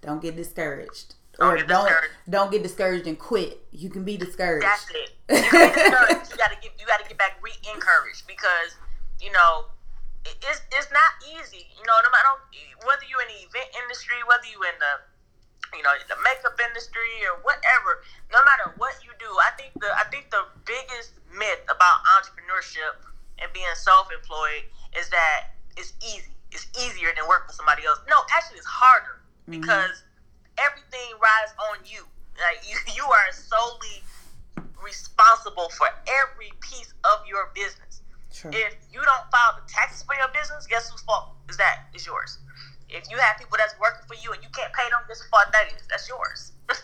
Don't 0.00 0.22
get 0.22 0.36
discouraged 0.36 1.16
or 1.38 1.56
don't 1.62 1.86
discouraged. 1.86 2.14
don't 2.28 2.50
get 2.50 2.62
discouraged 2.62 3.06
and 3.06 3.18
quit. 3.18 3.62
You 3.70 3.90
can 3.90 4.04
be 4.04 4.16
discouraged. 4.16 4.66
That's 4.66 4.90
it. 4.90 5.10
You 5.28 5.42
can 5.42 5.70
be 5.70 5.74
discouraged. 5.74 6.30
you 6.30 6.36
gotta 6.36 6.58
get 6.60 6.72
you 6.78 6.86
gotta 6.86 7.06
get 7.06 7.18
back 7.18 7.38
re-encouraged 7.42 8.26
because 8.26 8.74
you 9.22 9.30
know 9.30 9.70
it, 10.26 10.34
it's 10.42 10.60
it's 10.74 10.90
not 10.90 11.10
easy. 11.30 11.70
You 11.78 11.84
know, 11.86 11.96
no 12.02 12.10
matter 12.10 12.32
whether 12.82 13.06
you're 13.06 13.22
in 13.22 13.30
the 13.30 13.40
event 13.46 13.70
industry, 13.86 14.18
whether 14.26 14.46
you're 14.50 14.66
in 14.66 14.78
the 14.82 14.94
you 15.76 15.82
know 15.82 15.94
the 16.10 16.18
makeup 16.26 16.58
industry 16.58 17.22
or 17.30 17.38
whatever. 17.46 18.02
No 18.32 18.42
matter 18.44 18.74
what 18.76 18.98
you 19.04 19.14
do, 19.22 19.28
I 19.28 19.54
think 19.54 19.78
the 19.78 19.90
I 19.94 20.04
think 20.10 20.30
the 20.34 20.42
biggest 20.66 21.22
myth 21.30 21.62
about 21.70 22.02
entrepreneurship 22.18 22.98
and 23.38 23.46
being 23.54 23.70
self-employed 23.78 24.66
is 24.98 25.06
that 25.10 25.54
it's 25.76 25.94
easy. 26.02 26.34
It's 26.50 26.66
easier 26.74 27.12
than 27.14 27.28
work 27.28 27.46
for 27.46 27.52
somebody 27.52 27.84
else. 27.84 28.00
No, 28.08 28.16
actually, 28.34 28.58
it's 28.58 28.66
harder 28.66 29.20
mm-hmm. 29.44 29.60
because 29.60 30.02
everything 30.60 31.16
rides 31.18 31.52
on 31.70 31.82
you. 31.86 32.02
Like 32.38 32.62
you, 32.66 32.76
you 32.98 33.04
are 33.04 33.28
solely 33.32 34.02
responsible 34.82 35.68
for 35.74 35.88
every 36.06 36.50
piece 36.60 36.94
of 37.04 37.26
your 37.26 37.50
business. 37.54 38.02
Sure. 38.30 38.52
If 38.54 38.78
you 38.92 39.02
don't 39.02 39.26
file 39.34 39.58
the 39.58 39.66
taxes 39.66 40.06
for 40.06 40.14
your 40.14 40.30
business, 40.30 40.66
guess 40.70 40.90
whose 40.90 41.02
fault 41.02 41.34
is 41.50 41.56
that? 41.58 41.90
It's 41.94 42.06
yours. 42.06 42.38
If 42.88 43.10
you 43.10 43.18
have 43.18 43.36
people 43.36 43.58
that's 43.58 43.74
working 43.82 44.06
for 44.06 44.16
you 44.16 44.32
and 44.32 44.40
you 44.40 44.48
can't 44.54 44.72
pay 44.72 44.86
them, 44.88 45.02
guess 45.10 45.20
whose 45.20 45.28
fault 45.28 45.50
that 45.50 45.68
is? 45.74 45.82
That's 45.90 46.06
yours. 46.06 46.54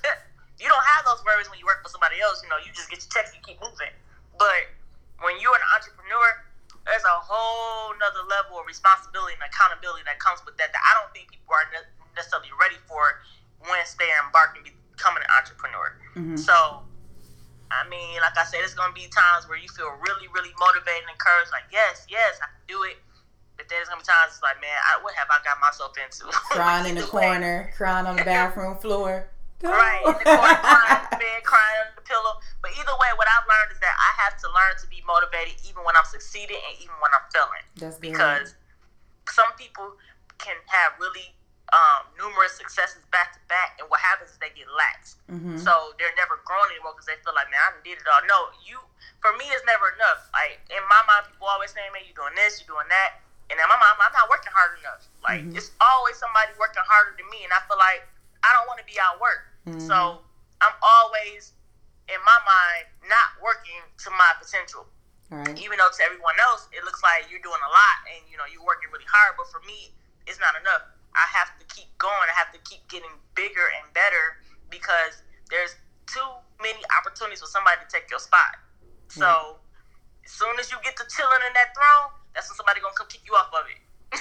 you 0.61 0.67
don't 0.67 0.87
have 0.99 1.03
those 1.07 1.23
worries 1.25 1.49
when 1.49 1.63
you 1.63 1.67
work 1.69 1.81
for 1.81 1.89
somebody 1.89 2.19
else. 2.21 2.43
You 2.43 2.51
know, 2.51 2.59
you 2.61 2.75
just 2.75 2.91
get 2.91 3.01
your 3.01 3.13
checks, 3.13 3.33
you 3.33 3.41
keep 3.47 3.63
moving. 3.63 3.95
But 4.37 4.73
when 5.23 5.39
you're 5.39 5.55
an 5.55 5.67
entrepreneur, 5.79 6.45
there's 6.85 7.07
a 7.07 7.17
whole 7.25 7.97
nother 7.97 8.15
other 8.15 8.31
level 8.31 8.61
of 8.61 8.65
responsibility 8.69 9.35
and 9.35 9.43
accountability 9.43 10.07
that 10.07 10.23
comes 10.23 10.39
with 10.47 10.55
that 10.61 10.71
that 10.71 10.83
I 10.85 10.93
don't 11.01 11.11
think 11.11 11.33
people 11.35 11.51
are 11.51 11.67
necessarily 12.15 12.53
ready 12.61 12.79
for 12.87 13.03
once 13.69 13.95
they 13.99 14.09
embark 14.25 14.57
and 14.57 14.65
becoming 14.65 15.23
an 15.23 15.33
entrepreneur. 15.33 15.89
Mm-hmm. 16.17 16.37
So, 16.37 16.85
I 17.71 17.83
mean, 17.89 18.21
like 18.21 18.37
I 18.37 18.45
said, 18.45 18.63
it's 18.63 18.75
gonna 18.75 18.95
be 18.95 19.09
times 19.11 19.49
where 19.49 19.59
you 19.59 19.69
feel 19.73 19.91
really, 20.05 20.29
really 20.31 20.55
motivated 20.61 21.09
and 21.09 21.13
encouraged, 21.13 21.51
like, 21.51 21.69
yes, 21.73 22.07
yes, 22.09 22.39
I 22.43 22.49
can 22.53 22.65
do 22.69 22.85
it. 22.85 23.01
But 23.57 23.71
there's 23.71 23.89
gonna 23.89 24.03
be 24.03 24.09
times 24.09 24.35
it's 24.39 24.43
like, 24.43 24.59
man, 24.61 24.75
I, 24.75 25.03
what 25.03 25.15
have 25.15 25.31
I 25.31 25.39
got 25.43 25.59
myself 25.63 25.95
into? 25.99 26.27
Crying 26.55 26.91
in 26.91 26.95
the 26.99 27.07
corner, 27.07 27.73
crying 27.77 28.07
on 28.07 28.17
the 28.17 28.27
bathroom 28.29 28.77
floor. 28.79 29.31
Right, 29.63 30.03
in 30.05 30.13
the 30.13 30.29
corner, 30.29 30.61
crying 30.61 30.93
in 30.93 31.09
the 31.09 31.23
bed, 31.25 31.41
crying 31.41 31.79
under 31.89 31.97
the 31.97 32.05
pillow. 32.05 32.37
But 32.61 32.77
either 32.77 32.93
way, 33.01 33.11
what 33.17 33.25
I've 33.31 33.49
learned 33.49 33.73
is 33.73 33.81
that 33.81 33.97
I 33.97 34.11
have 34.29 34.37
to 34.45 34.49
learn 34.53 34.77
to 34.83 34.87
be 34.93 35.01
motivated 35.09 35.57
even 35.65 35.81
when 35.89 35.97
I'm 35.97 36.05
succeeding 36.05 36.61
and 36.61 36.75
even 36.85 36.93
when 37.01 37.15
I'm 37.17 37.25
failing. 37.33 37.65
That's 37.81 37.97
because 37.97 38.61
some 39.31 39.49
people 39.57 39.97
can 40.37 40.59
have 40.69 41.01
really 41.01 41.33
um, 41.73 42.05
numerous 42.21 42.59
successes 42.59 43.01
back 43.09 43.33
to 43.33 43.41
back, 43.49 43.81
and 43.81 43.89
what 43.89 44.03
happens 44.05 44.35
is 44.35 44.39
they 44.39 44.53
get 44.53 44.69
lax. 44.69 45.17
Mm-hmm. 45.33 45.57
So 45.63 45.73
they're 45.97 46.15
never 46.19 46.43
growing 46.45 46.69
anymore 46.77 46.93
because 46.93 47.09
they 47.09 47.17
feel 47.25 47.33
like, 47.33 47.49
man, 47.49 47.63
I 47.63 47.73
did 47.81 47.97
it 47.97 48.07
all. 48.11 48.21
No, 48.29 48.53
you, 48.61 48.77
for 49.25 49.33
me, 49.41 49.49
it's 49.49 49.65
never 49.65 49.97
enough. 49.97 50.29
Like 50.37 50.61
in 50.69 50.85
my 50.93 51.01
mind, 51.09 51.33
people 51.33 51.49
always 51.49 51.73
say, 51.73 51.81
man, 51.91 52.05
you're 52.05 52.19
doing 52.19 52.37
this, 52.37 52.61
you're 52.61 52.77
doing 52.77 52.91
that, 52.93 53.25
and 53.49 53.57
in 53.57 53.67
my 53.69 53.79
mind, 53.81 53.97
I'm 53.97 54.13
not 54.13 54.29
working 54.29 54.53
hard 54.53 54.77
enough. 54.81 55.09
Like 55.25 55.43
mm-hmm. 55.45 55.57
it's 55.57 55.73
always 55.81 56.21
somebody 56.21 56.53
working 56.61 56.85
harder 56.85 57.17
than 57.17 57.27
me, 57.33 57.43
and 57.49 57.53
I 57.55 57.65
feel 57.65 57.81
like 57.81 58.05
I 58.45 58.53
don't 58.53 58.69
want 58.69 58.79
to 58.85 58.89
be 58.89 59.01
outworked. 59.01 59.49
Mm-hmm. 59.65 59.85
So 59.89 60.21
I'm 60.61 60.77
always 60.85 61.57
in 62.13 62.21
my 62.25 62.39
mind 62.45 62.85
not 63.09 63.41
working 63.41 63.81
to 64.05 64.09
my 64.13 64.33
potential. 64.37 64.85
Right. 65.33 65.57
Even 65.57 65.81
though 65.81 65.89
to 65.89 66.03
everyone 66.05 66.37
else 66.37 66.69
it 66.71 66.85
looks 66.85 67.01
like 67.01 67.27
you're 67.33 67.43
doing 67.43 67.59
a 67.59 67.73
lot 67.73 67.97
and 68.13 68.23
you 68.29 68.37
know 68.37 68.45
you're 68.45 68.65
working 68.65 68.93
really 68.93 69.09
hard, 69.09 69.35
but 69.41 69.49
for 69.49 69.65
me 69.65 69.91
it's 70.29 70.41
not 70.41 70.57
enough. 70.61 70.85
I 71.15 71.27
have 71.31 71.55
to 71.59 71.65
keep 71.75 71.87
going. 71.99 72.27
I 72.31 72.37
have 72.37 72.53
to 72.53 72.61
keep 72.69 72.87
getting 72.89 73.11
bigger 73.35 73.67
and 73.79 73.87
better 73.95 74.43
because 74.71 75.23
there's 75.51 75.75
too 76.07 76.27
many 76.61 76.83
opportunities 76.99 77.41
for 77.41 77.47
somebody 77.47 77.79
to 77.83 77.89
take 77.91 78.11
your 78.11 78.19
spot. 78.19 78.59
So 79.09 79.63
as 80.25 80.31
soon 80.31 80.59
as 80.59 80.71
you 80.73 80.79
get 80.83 80.97
to 80.97 81.05
chilling 81.07 81.43
in 81.47 81.53
that 81.55 81.71
throne, 81.75 82.11
that's 82.35 82.51
when 82.51 82.57
somebody 82.57 82.81
gonna 82.81 82.95
come 82.97 83.07
kick 83.07 83.23
you 83.27 83.35
off 83.35 83.53
of 83.55 83.65
it. 83.71 83.81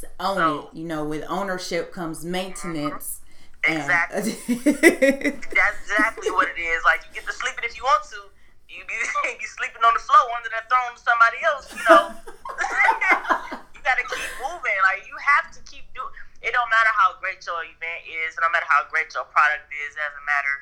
so 0.00 0.06
own 0.20 0.36
so, 0.36 0.70
it. 0.70 0.78
You 0.78 0.84
know, 0.84 1.04
with 1.04 1.24
ownership 1.28 1.92
comes 1.92 2.24
maintenance. 2.24 3.20
Mm-hmm. 3.20 3.26
Exactly. 3.66 4.38
That's 5.34 5.78
exactly 5.82 6.30
what 6.30 6.46
it 6.46 6.60
is. 6.60 6.84
Like 6.84 7.02
you 7.08 7.14
get 7.14 7.26
to 7.26 7.32
sleeping 7.32 7.64
if 7.64 7.76
you 7.76 7.82
want 7.82 8.04
to. 8.10 8.30
You 8.68 8.84
be, 8.86 8.94
you 9.40 9.48
sleeping 9.58 9.82
on 9.82 9.94
the 9.94 10.00
floor 10.00 10.30
under 10.36 10.50
that 10.54 10.70
throne 10.70 10.94
of 10.94 11.02
somebody 11.02 11.42
else. 11.42 11.66
You 11.74 11.82
know. 11.90 13.62
Got 13.86 14.02
to 14.02 14.06
keep 14.10 14.26
moving. 14.42 14.78
Like 14.82 15.06
you 15.06 15.14
have 15.14 15.54
to 15.54 15.62
keep 15.62 15.86
doing. 15.94 16.10
It 16.42 16.50
don't 16.50 16.68
matter 16.68 16.90
how 16.90 17.14
great 17.22 17.38
your 17.46 17.62
event 17.62 18.02
is. 18.10 18.34
No 18.42 18.50
matter 18.50 18.66
how 18.66 18.84
great 18.90 19.14
your 19.14 19.24
product 19.30 19.70
is. 19.70 19.94
It 19.94 20.02
doesn't 20.02 20.26
matter. 20.26 20.54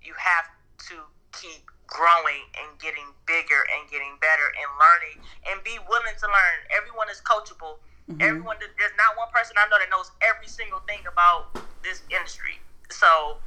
You 0.00 0.16
have 0.16 0.48
to 0.88 1.04
keep 1.36 1.68
growing 1.84 2.48
and 2.56 2.72
getting 2.80 3.12
bigger 3.28 3.60
and 3.76 3.84
getting 3.92 4.16
better 4.18 4.48
and 4.56 4.68
learning 4.80 5.18
and 5.52 5.60
be 5.60 5.76
willing 5.86 6.16
to 6.16 6.26
learn. 6.26 6.58
Everyone 6.72 7.12
is 7.12 7.20
coachable. 7.20 7.78
Mm-hmm. 8.08 8.20
Everyone, 8.20 8.56
there's 8.60 8.96
not 9.00 9.16
one 9.16 9.28
person 9.32 9.56
I 9.56 9.68
know 9.68 9.80
that 9.80 9.88
knows 9.88 10.12
every 10.24 10.48
single 10.48 10.80
thing 10.88 11.04
about 11.08 11.56
this 11.84 12.04
industry. 12.12 12.60
So 12.92 13.40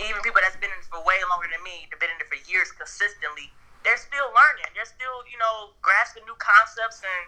even 0.00 0.20
people 0.24 0.40
that's 0.40 0.56
been 0.56 0.72
in 0.72 0.80
it 0.80 0.88
for 0.88 1.00
way 1.04 1.20
longer 1.28 1.48
than 1.48 1.60
me, 1.60 1.88
they've 1.88 2.00
been 2.00 2.12
in 2.12 2.20
it 2.20 2.28
for 2.28 2.40
years 2.48 2.72
consistently, 2.72 3.52
they're 3.84 4.00
still 4.00 4.30
learning. 4.32 4.68
They're 4.72 4.88
still, 4.88 5.26
you 5.28 5.36
know, 5.36 5.76
grasping 5.84 6.24
new 6.24 6.38
concepts 6.40 7.04
and 7.04 7.24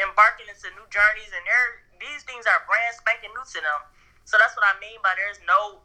embarking 0.00 0.48
into 0.48 0.72
new 0.74 0.88
journeys. 0.88 1.30
And 1.30 1.44
they're 1.44 1.90
these 2.00 2.24
things 2.24 2.48
are 2.48 2.64
brand 2.64 2.96
spanking 2.96 3.30
new 3.36 3.44
to 3.44 3.60
them. 3.60 3.80
So 4.24 4.40
that's 4.40 4.56
what 4.56 4.64
I 4.64 4.74
mean 4.80 4.98
by 5.04 5.12
there's 5.14 5.38
no, 5.44 5.84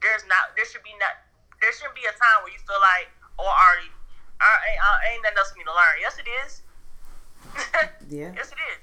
there's 0.00 0.22
not, 0.30 0.54
there 0.54 0.64
should 0.64 0.86
be 0.86 0.94
not, 1.02 1.26
there 1.58 1.74
shouldn't 1.74 1.98
be 1.98 2.06
a 2.06 2.14
time 2.14 2.46
where 2.46 2.54
you 2.54 2.62
feel 2.62 2.78
like, 2.78 3.10
oh, 3.42 3.50
already, 3.50 3.90
I 4.38 4.48
ain't, 4.70 4.80
I 4.80 5.04
ain't 5.12 5.22
nothing 5.26 5.38
else 5.42 5.50
for 5.50 5.58
me 5.58 5.66
to 5.66 5.74
learn. 5.74 5.96
Yes, 5.98 6.14
it 6.22 6.28
is. 6.44 6.50
yeah. 8.14 8.30
Yes, 8.36 8.54
it 8.54 8.60
is. 8.78 8.82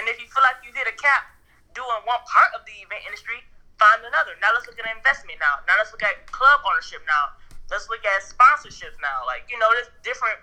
And 0.00 0.08
if 0.10 0.18
you 0.18 0.26
feel 0.26 0.42
like 0.42 0.58
you 0.66 0.74
hit 0.74 0.88
a 0.88 0.96
cap 0.98 1.30
doing 1.76 2.02
one 2.08 2.20
part 2.26 2.50
of 2.56 2.64
the 2.64 2.74
event 2.82 3.04
industry, 3.04 3.44
find 3.76 4.00
another. 4.02 4.34
Now 4.40 4.56
let's 4.56 4.64
look 4.64 4.80
at 4.80 4.88
investment 4.88 5.36
now. 5.38 5.60
Now 5.68 5.76
let's 5.76 5.92
look 5.92 6.02
at 6.02 6.24
club 6.32 6.64
ownership 6.64 7.04
now. 7.04 7.36
Let's 7.68 7.88
look 7.92 8.04
at 8.04 8.24
sponsorships 8.24 8.96
now. 9.04 9.28
Like, 9.28 9.48
you 9.52 9.60
know, 9.60 9.68
there's 9.76 9.92
different 10.00 10.40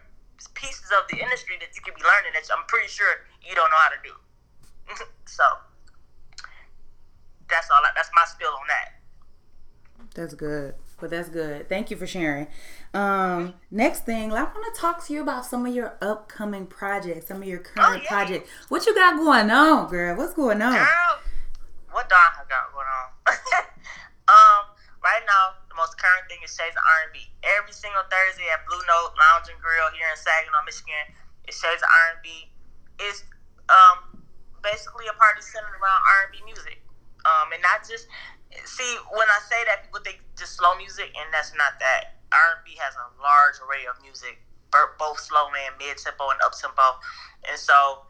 pieces 0.47 0.91
of 0.97 1.07
the 1.09 1.21
industry 1.21 1.55
that 1.59 1.75
you 1.75 1.81
could 1.81 1.95
be 1.95 2.01
learning 2.01 2.31
that 2.33 2.43
I'm 2.55 2.65
pretty 2.67 2.87
sure 2.87 3.27
you 3.41 3.55
don't 3.55 3.69
know 3.69 3.81
how 3.81 3.89
to 3.89 4.01
do. 4.03 4.13
so 5.25 5.43
that's 7.49 7.69
all. 7.69 7.81
That's 7.95 8.09
my 8.15 8.23
spill 8.25 8.49
on 8.49 8.67
that. 8.67 8.99
That's 10.15 10.33
good. 10.33 10.75
But 10.99 11.11
that's 11.11 11.29
good. 11.29 11.69
Thank 11.69 11.91
you 11.91 11.97
for 11.97 12.05
sharing. 12.05 12.47
Um, 12.93 13.53
next 13.71 14.05
thing, 14.05 14.33
I 14.33 14.43
want 14.43 14.73
to 14.73 14.79
talk 14.81 15.05
to 15.07 15.13
you 15.13 15.21
about 15.21 15.45
some 15.45 15.65
of 15.65 15.73
your 15.73 15.97
upcoming 16.01 16.65
projects, 16.67 17.27
some 17.27 17.41
of 17.41 17.47
your 17.47 17.59
current 17.59 18.01
oh, 18.01 18.01
yeah. 18.03 18.09
projects. 18.09 18.49
What 18.67 18.85
you 18.85 18.93
got 18.93 19.15
going 19.15 19.49
on, 19.49 19.89
girl? 19.89 20.17
What's 20.17 20.33
going 20.33 20.61
on? 20.61 20.73
Girl, 20.73 21.19
what 21.91 22.09
do 22.09 22.15
I 22.15 22.43
got 22.49 22.73
going 22.73 22.87
on? 22.87 23.07
um, 24.27 24.75
right 25.03 25.21
now, 25.25 25.55
the 25.69 25.75
current 26.29 26.45
is 26.45 26.53
Shades 26.53 26.77
of 26.77 26.85
R&B. 27.09 27.25
Every 27.57 27.73
single 27.73 28.05
Thursday 28.05 28.45
at 28.53 28.61
Blue 28.69 28.81
Note 28.85 29.17
Lounge 29.17 29.49
and 29.49 29.57
Grill 29.57 29.89
here 29.97 30.05
in 30.13 30.17
Saginaw, 30.17 30.61
Michigan, 30.65 31.05
it 31.49 31.53
Shades 31.57 31.81
of 31.81 31.89
R&B. 31.89 32.53
It's 33.01 33.25
um 33.69 34.21
basically 34.61 35.07
a 35.09 35.15
party 35.17 35.41
centered 35.41 35.73
around 35.73 36.01
R&B 36.29 36.45
music. 36.45 36.83
Um, 37.25 37.51
and 37.51 37.61
not 37.63 37.81
just 37.83 38.07
see 38.63 38.91
when 39.11 39.27
I 39.27 39.39
say 39.49 39.59
that 39.67 39.87
people 39.89 39.99
think 40.05 40.21
just 40.37 40.55
slow 40.55 40.77
music, 40.77 41.09
and 41.17 41.27
that's 41.33 41.51
not 41.57 41.81
that. 41.81 42.21
R&B 42.29 42.77
has 42.77 42.93
a 42.93 43.09
large 43.17 43.57
array 43.65 43.89
of 43.89 43.97
music, 44.05 44.37
both 45.01 45.17
slow 45.17 45.49
and 45.49 45.73
mid 45.81 45.97
tempo 45.97 46.29
and 46.29 46.39
up 46.45 46.53
tempo, 46.53 47.01
and 47.49 47.57
so 47.57 48.05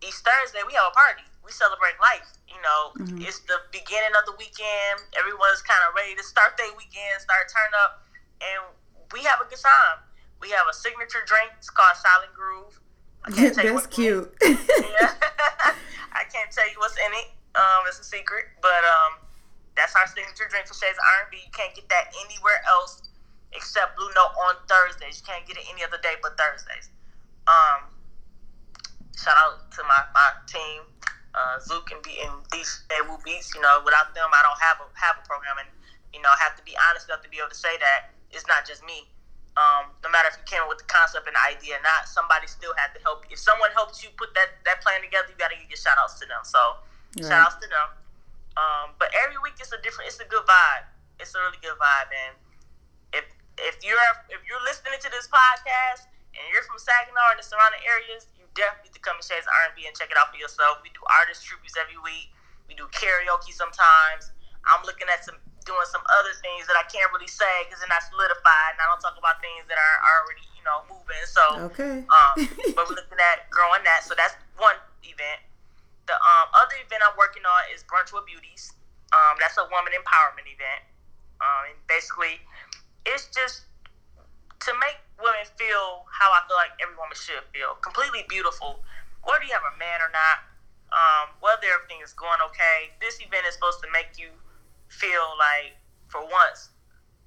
each 0.00 0.16
Thursday 0.24 0.64
we 0.64 0.72
have 0.72 0.88
a 0.88 0.96
party. 0.96 1.27
We 1.48 1.56
celebrate 1.56 1.96
life. 1.96 2.28
You 2.44 2.60
know, 2.60 2.80
mm-hmm. 3.00 3.24
it's 3.24 3.40
the 3.48 3.56
beginning 3.72 4.12
of 4.20 4.28
the 4.28 4.36
weekend. 4.36 5.00
Everyone's 5.16 5.64
kind 5.64 5.80
of 5.88 5.96
ready 5.96 6.12
to 6.12 6.20
start 6.20 6.60
their 6.60 6.68
weekend, 6.76 7.24
start 7.24 7.48
turn 7.48 7.72
up, 7.88 8.04
and 8.44 8.68
we 9.16 9.24
have 9.24 9.40
a 9.40 9.48
good 9.48 9.56
time. 9.56 10.04
We 10.44 10.52
have 10.52 10.68
a 10.68 10.76
signature 10.76 11.24
drink. 11.24 11.56
It's 11.56 11.72
called 11.72 11.96
Silent 11.96 12.36
Groove. 12.36 12.76
I 13.24 13.32
can't 13.32 13.54
tell 13.56 13.64
That's 13.64 13.88
you 13.96 14.28
cute. 14.28 14.28
yeah. 14.44 15.16
I 16.20 16.28
can't 16.28 16.52
tell 16.52 16.68
you 16.68 16.76
what's 16.84 17.00
in 17.00 17.12
it. 17.16 17.32
Um, 17.56 17.88
it's 17.88 17.96
a 17.96 18.04
secret, 18.04 18.52
but 18.60 18.84
um, 18.84 19.24
that's 19.72 19.96
our 19.96 20.04
signature 20.04 20.46
drink 20.52 20.68
for 20.68 20.76
Shades 20.76 21.00
R&B. 21.24 21.40
You 21.40 21.52
can't 21.56 21.72
get 21.72 21.88
that 21.88 22.12
anywhere 22.28 22.60
else 22.68 23.08
except 23.56 23.96
Blue 23.96 24.12
Note 24.12 24.36
on 24.52 24.60
Thursdays. 24.68 25.24
You 25.24 25.26
can't 25.26 25.48
get 25.48 25.56
it 25.56 25.64
any 25.72 25.80
other 25.80 25.98
day 26.04 26.20
but 26.20 26.36
Thursdays. 26.36 26.92
Um, 27.48 27.88
shout 29.16 29.34
out 29.40 29.72
to 29.72 29.80
my, 29.88 30.04
my 30.12 30.28
team, 30.44 30.84
uh, 31.38 31.62
Zook 31.62 31.94
and, 31.94 32.02
B, 32.02 32.18
and 32.26 32.34
these 32.50 32.82
Woo 33.06 33.18
Beats. 33.22 33.54
You 33.54 33.62
know, 33.62 33.78
without 33.86 34.10
them, 34.14 34.26
I 34.34 34.42
don't 34.42 34.58
have 34.58 34.82
a 34.82 34.86
have 34.98 35.22
a 35.22 35.24
program, 35.26 35.62
and 35.62 35.70
you 36.10 36.18
know, 36.18 36.34
I 36.34 36.38
have 36.42 36.58
to 36.58 36.64
be 36.66 36.74
honest 36.90 37.06
enough 37.06 37.22
to 37.22 37.30
be 37.30 37.38
able 37.38 37.54
to 37.54 37.58
say 37.58 37.78
that 37.78 38.10
it's 38.34 38.46
not 38.50 38.66
just 38.66 38.82
me. 38.82 39.06
Um, 39.58 39.90
no 40.06 40.10
matter 40.10 40.30
if 40.30 40.38
you 40.38 40.46
came 40.46 40.62
up 40.62 40.70
with 40.70 40.78
the 40.78 40.86
concept 40.86 41.26
and 41.26 41.34
the 41.34 41.42
idea 41.42 41.78
or 41.78 41.82
not, 41.82 42.06
somebody 42.06 42.46
still 42.46 42.74
had 42.78 42.94
to 42.94 43.00
help. 43.02 43.26
If 43.26 43.42
someone 43.42 43.74
helped 43.74 44.02
you 44.02 44.10
put 44.18 44.34
that 44.34 44.58
that 44.66 44.82
plan 44.82 45.02
together, 45.02 45.30
you 45.30 45.38
got 45.38 45.54
to 45.54 45.58
give 45.58 45.70
your 45.70 45.78
shout 45.78 45.98
outs 45.98 46.18
to 46.18 46.26
them. 46.26 46.42
So, 46.42 46.58
right. 47.18 47.26
shout 47.26 47.42
outs 47.46 47.58
to 47.62 47.66
them. 47.70 47.88
Um, 48.58 48.86
but 48.98 49.14
every 49.22 49.38
week 49.38 49.58
it's 49.62 49.70
a 49.70 49.78
different. 49.82 50.10
It's 50.10 50.18
a 50.18 50.26
good 50.26 50.42
vibe. 50.46 50.86
It's 51.22 51.34
a 51.34 51.40
really 51.42 51.58
good 51.62 51.74
vibe, 51.78 52.10
and 52.10 52.34
if 53.14 53.26
if 53.58 53.82
you're 53.82 53.98
if 54.30 54.42
you're 54.46 54.62
listening 54.62 54.98
to 55.02 55.10
this 55.10 55.26
podcast 55.26 56.06
and 56.34 56.42
you're 56.54 56.62
from 56.66 56.78
Saginaw 56.78 57.34
and 57.34 57.38
the 57.42 57.46
surrounding 57.46 57.82
areas, 57.82 58.30
you 58.37 58.37
definitely 58.58 58.90
need 58.90 58.98
to 58.98 59.04
come 59.06 59.14
to 59.16 59.24
Shades 59.24 59.46
R&B 59.46 59.86
and 59.86 59.94
check 59.94 60.10
it 60.10 60.18
out 60.18 60.34
for 60.34 60.38
yourself. 60.42 60.82
We 60.82 60.90
do 60.90 61.00
artist 61.22 61.46
tributes 61.46 61.78
every 61.78 61.96
week. 62.02 62.34
We 62.66 62.74
do 62.74 62.90
karaoke 62.90 63.54
sometimes. 63.54 64.34
I'm 64.66 64.82
looking 64.82 65.06
at 65.08 65.22
some 65.22 65.38
doing 65.64 65.88
some 65.92 66.00
other 66.08 66.32
things 66.40 66.64
that 66.64 66.80
I 66.80 66.84
can't 66.88 67.08
really 67.12 67.28
say 67.28 67.68
because 67.68 67.84
they're 67.84 67.92
not 67.92 68.04
solidified, 68.08 68.76
and 68.76 68.80
I 68.80 68.88
don't 68.88 69.00
talk 69.04 69.20
about 69.20 69.36
things 69.44 69.68
that 69.68 69.76
are 69.76 69.96
already 70.00 70.44
you 70.56 70.64
know 70.64 70.84
moving. 70.88 71.24
So 71.28 71.44
okay, 71.72 72.04
um, 72.08 72.34
but 72.76 72.88
we're 72.88 72.98
looking 72.98 73.20
at 73.20 73.48
growing 73.52 73.84
that. 73.84 74.04
So 74.04 74.16
that's 74.16 74.34
one 74.56 74.76
event. 75.04 75.40
The 76.08 76.16
um, 76.16 76.46
other 76.56 76.76
event 76.80 77.04
I'm 77.04 77.16
working 77.20 77.44
on 77.44 77.62
is 77.72 77.84
Brunch 77.84 78.16
with 78.16 78.24
Beauties. 78.24 78.72
Um, 79.12 79.36
that's 79.40 79.56
a 79.60 79.64
woman 79.68 79.92
empowerment 79.92 80.48
event. 80.48 80.84
Um, 81.40 81.72
and 81.72 81.78
basically, 81.84 82.40
it's 83.04 83.28
just 83.32 83.67
to 84.60 84.70
make 84.82 84.98
women 85.18 85.46
feel 85.58 86.06
how 86.10 86.30
I 86.30 86.42
feel 86.46 86.58
like 86.58 86.74
every 86.82 86.94
woman 86.98 87.14
should 87.14 87.42
feel 87.54 87.78
completely 87.82 88.26
beautiful, 88.26 88.82
whether 89.22 89.44
you 89.46 89.54
have 89.54 89.66
a 89.66 89.76
man 89.78 89.98
or 90.02 90.10
not, 90.10 90.38
um, 90.90 91.34
whether 91.42 91.68
everything 91.68 92.02
is 92.02 92.14
going 92.14 92.38
okay. 92.50 92.90
This 92.98 93.20
event 93.22 93.46
is 93.46 93.54
supposed 93.54 93.82
to 93.84 93.88
make 93.90 94.18
you 94.18 94.30
feel 94.88 95.36
like, 95.38 95.76
for 96.08 96.24
once, 96.24 96.72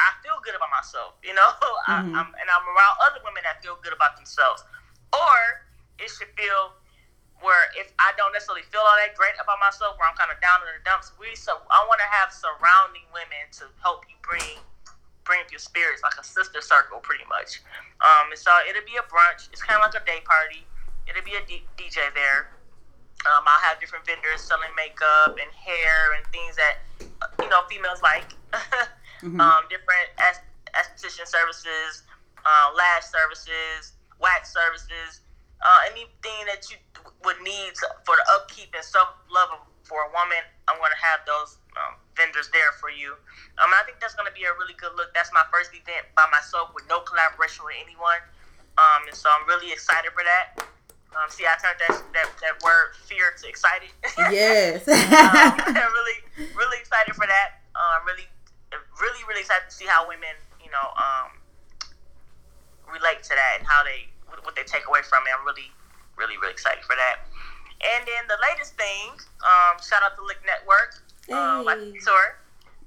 I 0.02 0.18
feel 0.26 0.42
good 0.42 0.58
about 0.58 0.74
myself, 0.74 1.14
you 1.22 1.38
know, 1.38 1.52
mm-hmm. 1.88 2.16
I, 2.16 2.26
I'm, 2.26 2.30
and 2.34 2.48
I'm 2.50 2.66
around 2.66 2.96
other 3.06 3.22
women 3.22 3.46
that 3.46 3.62
feel 3.62 3.78
good 3.80 3.94
about 3.94 4.18
themselves. 4.18 4.66
Or 5.14 5.68
it 6.02 6.10
should 6.10 6.34
feel 6.34 6.74
where 7.42 7.70
if 7.78 7.90
I 7.98 8.14
don't 8.18 8.34
necessarily 8.34 8.66
feel 8.70 8.82
all 8.82 8.98
that 9.02 9.18
great 9.18 9.34
about 9.42 9.58
myself, 9.58 9.98
where 9.98 10.06
I'm 10.10 10.18
kind 10.18 10.30
of 10.30 10.38
down 10.42 10.62
in 10.66 10.70
the 10.78 10.82
dumps. 10.86 11.14
We 11.18 11.34
so 11.34 11.58
I 11.70 11.82
want 11.90 12.00
to 12.00 12.10
have 12.10 12.30
surrounding 12.30 13.06
women 13.10 13.50
to 13.62 13.70
help 13.82 14.06
you 14.08 14.18
bring 14.22 14.62
bring 15.24 15.40
up 15.42 15.52
your 15.52 15.60
spirits, 15.60 16.02
like 16.04 16.18
a 16.20 16.26
sister 16.26 16.62
circle, 16.62 17.00
pretty 17.00 17.26
much. 17.30 17.62
Um, 18.02 18.32
and 18.32 18.40
so 18.40 18.52
it'll 18.68 18.86
be 18.86 18.98
a 18.98 19.06
brunch. 19.06 19.50
It's 19.54 19.62
kind 19.62 19.80
of 19.80 19.86
like 19.86 19.98
a 19.98 20.06
day 20.06 20.22
party. 20.26 20.66
It'll 21.08 21.26
be 21.26 21.36
a 21.36 21.44
D- 21.46 21.68
DJ 21.78 22.10
there. 22.14 22.54
Um, 23.30 23.46
I'll 23.46 23.62
have 23.62 23.80
different 23.80 24.06
vendors 24.06 24.42
selling 24.42 24.74
makeup 24.76 25.38
and 25.38 25.50
hair 25.54 26.18
and 26.18 26.26
things 26.34 26.58
that 26.58 26.82
uh, 27.22 27.30
you 27.44 27.50
know 27.50 27.62
females 27.70 28.02
like. 28.02 28.34
mm-hmm. 29.22 29.40
um, 29.40 29.62
different 29.70 30.10
esthetician 30.74 31.30
services, 31.30 32.04
uh, 32.42 32.74
lash 32.74 33.06
services, 33.06 33.94
wax 34.18 34.52
services 34.52 35.22
uh, 35.62 35.80
anything 35.94 36.42
that 36.50 36.66
you 36.70 36.78
would 37.24 37.38
need 37.42 37.74
for 38.06 38.18
the 38.18 38.26
upkeep 38.34 38.74
and 38.74 38.84
self 38.84 39.10
love 39.30 39.62
for 39.86 40.10
a 40.10 40.10
woman, 40.10 40.42
I'm 40.68 40.78
going 40.78 40.94
to 40.94 41.02
have 41.02 41.22
those 41.26 41.62
um, 41.78 42.01
vendors 42.32 42.50
there 42.56 42.72
for 42.80 42.88
you. 42.88 43.12
Um, 43.60 43.68
I 43.76 43.84
think 43.84 44.00
that's 44.00 44.16
going 44.16 44.28
to 44.28 44.32
be 44.32 44.48
a 44.48 44.56
really 44.56 44.74
good 44.80 44.96
look. 44.96 45.12
That's 45.12 45.36
my 45.36 45.44
first 45.52 45.76
event 45.76 46.08
by 46.16 46.24
myself 46.32 46.72
with 46.72 46.88
no 46.88 47.04
collaboration 47.04 47.68
with 47.68 47.76
anyone. 47.84 48.24
Um, 48.80 49.12
and 49.12 49.16
so 49.16 49.28
I'm 49.28 49.44
really 49.52 49.72
excited 49.76 50.16
for 50.16 50.24
that. 50.24 50.64
Um, 51.12 51.28
see, 51.28 51.44
I 51.44 51.60
turned 51.60 51.76
that, 51.76 51.92
that, 52.16 52.30
that 52.40 52.56
word 52.64 52.96
fear 53.04 53.36
to 53.36 53.44
excited. 53.44 53.92
Yes. 54.32 54.88
um, 54.88 55.76
really, 55.76 56.20
really 56.56 56.80
excited 56.80 57.12
for 57.20 57.28
that. 57.28 57.60
Uh, 57.76 58.00
really, 58.08 58.32
really, 58.96 59.22
really 59.28 59.44
excited 59.44 59.68
to 59.68 59.76
see 59.76 59.84
how 59.84 60.08
women, 60.08 60.32
you 60.64 60.72
know, 60.72 60.88
um, 60.96 61.36
relate 62.88 63.20
to 63.28 63.36
that 63.36 63.60
and 63.60 63.68
how 63.68 63.84
they 63.84 64.08
what 64.48 64.56
they 64.56 64.64
take 64.64 64.88
away 64.88 65.04
from 65.04 65.28
it. 65.28 65.36
I'm 65.36 65.44
really, 65.44 65.68
really, 66.16 66.40
really 66.40 66.56
excited 66.56 66.82
for 66.88 66.96
that. 66.96 67.28
And 67.84 68.08
then 68.08 68.24
the 68.32 68.40
latest 68.40 68.80
thing, 68.80 69.20
um, 69.44 69.76
shout 69.84 70.00
out 70.02 70.16
to 70.16 70.24
Lick 70.24 70.40
Network, 70.48 71.11
um, 71.30 71.66
my 71.66 71.76
tour. 71.78 72.26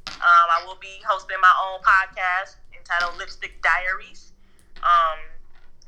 Um, 0.08 0.46
I 0.50 0.64
will 0.66 0.78
be 0.82 1.00
hosting 1.06 1.38
my 1.38 1.54
own 1.62 1.78
podcast 1.84 2.58
entitled 2.74 3.16
Lipstick 3.18 3.62
Diaries. 3.62 4.32
Um, 4.82 5.22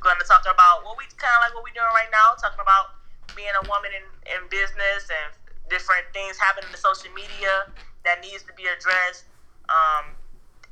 going 0.01 0.17
to 0.21 0.29
talk 0.29 0.47
about 0.47 0.87
what 0.87 0.97
we 0.97 1.05
kind 1.19 1.33
of 1.37 1.41
like 1.43 1.53
what 1.57 1.67
we're 1.67 1.77
doing 1.77 1.91
right 1.93 2.11
now, 2.15 2.37
talking 2.39 2.63
about 2.63 2.97
being 3.35 3.53
a 3.53 3.65
woman 3.69 3.93
in, 3.93 4.05
in 4.31 4.41
business 4.49 5.11
and 5.11 5.29
different 5.69 6.07
things 6.15 6.39
happening 6.39 6.71
in 6.71 6.79
social 6.79 7.11
media 7.13 7.69
that 8.07 8.23
needs 8.23 8.47
to 8.47 8.55
be 8.55 8.65
addressed. 8.71 9.27
Um, 9.69 10.15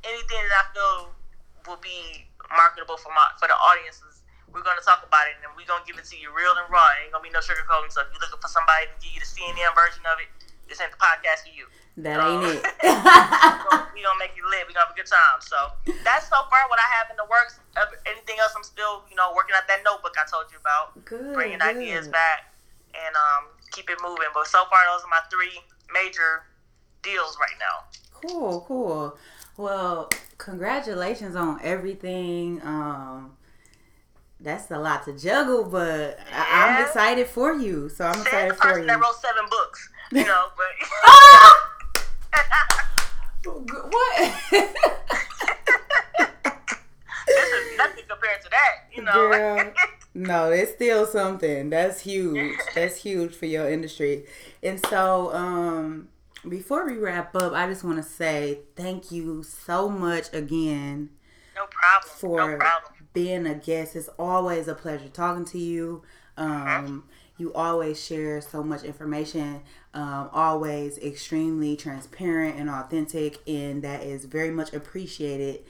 anything 0.06 0.40
that 0.46 0.54
I 0.54 0.64
feel 0.70 0.98
will 1.66 1.82
be 1.82 2.28
marketable 2.52 2.96
for 2.96 3.10
my 3.10 3.34
for 3.40 3.50
the 3.50 3.58
audiences 3.58 4.14
we're 4.54 4.62
going 4.62 4.78
to 4.78 4.86
talk 4.86 5.02
about 5.02 5.26
it, 5.26 5.34
and 5.42 5.50
we're 5.58 5.66
going 5.66 5.82
to 5.82 5.88
give 5.90 5.98
it 5.98 6.06
to 6.06 6.16
you 6.16 6.30
real 6.30 6.54
and 6.54 6.70
raw. 6.70 6.86
Ain't 7.02 7.10
going 7.10 7.26
to 7.26 7.28
be 7.28 7.34
no 7.34 7.42
sugarcoating. 7.42 7.90
So 7.90 8.06
if 8.06 8.14
you're 8.14 8.22
looking 8.22 8.38
for 8.38 8.46
somebody 8.46 8.86
to 8.86 8.94
give 9.02 9.10
you 9.18 9.20
the 9.20 9.26
CNN 9.26 9.74
version 9.74 10.06
of 10.06 10.22
it, 10.22 10.30
this 10.68 10.80
ain't 10.80 10.90
the 10.90 10.98
podcast 10.98 11.44
for 11.44 11.54
you. 11.54 11.66
That 11.96 12.18
ain't 12.18 12.42
um, 12.42 12.50
it. 12.50 12.62
we 13.94 14.02
gonna 14.02 14.18
make 14.18 14.34
you 14.34 14.42
live. 14.50 14.66
We 14.66 14.74
gonna 14.74 14.86
have 14.86 14.94
a 14.94 14.98
good 14.98 15.06
time. 15.06 15.38
So 15.40 15.56
that's 16.02 16.26
so 16.26 16.42
far 16.50 16.66
what 16.68 16.80
I 16.80 16.88
have 16.98 17.06
in 17.10 17.16
the 17.16 17.28
works. 17.30 17.60
Anything 18.06 18.36
else, 18.40 18.52
I'm 18.56 18.64
still, 18.64 19.06
you 19.10 19.16
know, 19.16 19.32
working 19.36 19.54
out 19.54 19.68
that 19.68 19.82
notebook 19.84 20.14
I 20.18 20.26
told 20.26 20.50
you 20.50 20.58
about. 20.58 20.98
Good. 21.04 21.34
Bringing 21.34 21.58
good. 21.58 21.76
ideas 21.76 22.08
back 22.08 22.50
and 22.94 23.14
um, 23.14 23.50
keep 23.70 23.90
it 23.90 23.98
moving. 24.02 24.30
But 24.34 24.46
so 24.46 24.64
far, 24.70 24.80
those 24.90 25.06
are 25.06 25.12
my 25.12 25.22
three 25.30 25.62
major 25.92 26.50
deals 27.02 27.38
right 27.38 27.58
now. 27.62 27.86
Cool, 28.10 28.64
cool. 28.66 29.18
Well, 29.56 30.10
congratulations 30.38 31.36
on 31.36 31.60
everything. 31.62 32.60
Um, 32.62 33.36
that's 34.40 34.70
a 34.70 34.78
lot 34.78 35.04
to 35.04 35.16
juggle, 35.16 35.64
but 35.64 36.18
yeah. 36.28 36.46
I, 36.50 36.68
am 36.68 36.82
excited 36.84 37.26
for 37.26 37.54
you. 37.54 37.88
So 37.88 38.04
I'm 38.04 38.20
excited 38.20 38.56
for 38.56 38.78
you. 38.78 38.86
That 38.86 39.00
wrote 39.00 39.16
seven 39.16 39.43
you 40.14 40.24
know, 40.24 40.46
but 40.56 40.66
what? 43.92 44.16
this 47.26 47.48
is 47.48 47.78
nothing 47.78 48.04
compared 48.08 48.40
to 48.42 48.48
that, 48.50 48.84
you 48.92 49.02
know. 49.02 49.12
Girl, 49.12 49.72
no, 50.14 50.50
it's 50.50 50.72
still 50.72 51.06
something. 51.06 51.70
That's 51.70 52.00
huge. 52.00 52.56
That's 52.74 52.96
huge 52.96 53.34
for 53.34 53.46
your 53.46 53.68
industry. 53.68 54.24
And 54.62 54.80
so, 54.86 55.34
um, 55.34 56.08
before 56.48 56.86
we 56.86 56.96
wrap 56.96 57.34
up, 57.34 57.52
I 57.52 57.66
just 57.66 57.82
want 57.82 57.96
to 57.96 58.02
say 58.02 58.60
thank 58.76 59.10
you 59.10 59.42
so 59.42 59.88
much 59.88 60.32
again. 60.32 61.10
No 61.56 61.66
problem. 61.66 62.12
For 62.16 62.52
no 62.52 62.56
problem 62.56 62.92
being 63.14 63.46
a 63.46 63.54
guest. 63.54 63.96
It's 63.96 64.10
always 64.18 64.68
a 64.68 64.74
pleasure 64.74 65.08
talking 65.08 65.46
to 65.46 65.58
you. 65.58 66.02
Um, 66.36 67.04
you 67.37 67.53
always 67.53 68.03
share 68.03 68.41
so 68.41 68.62
much 68.62 68.85
information, 68.85 69.61
um, 69.93 70.30
always 70.32 70.99
extremely 70.99 71.76
transparent 71.76 72.57
and 72.59 72.70
authentic, 72.70 73.39
and 73.49 73.82
that 73.82 74.03
is 74.03 74.24
very 74.24 74.51
much 74.51 74.72
appreciated 74.72 75.61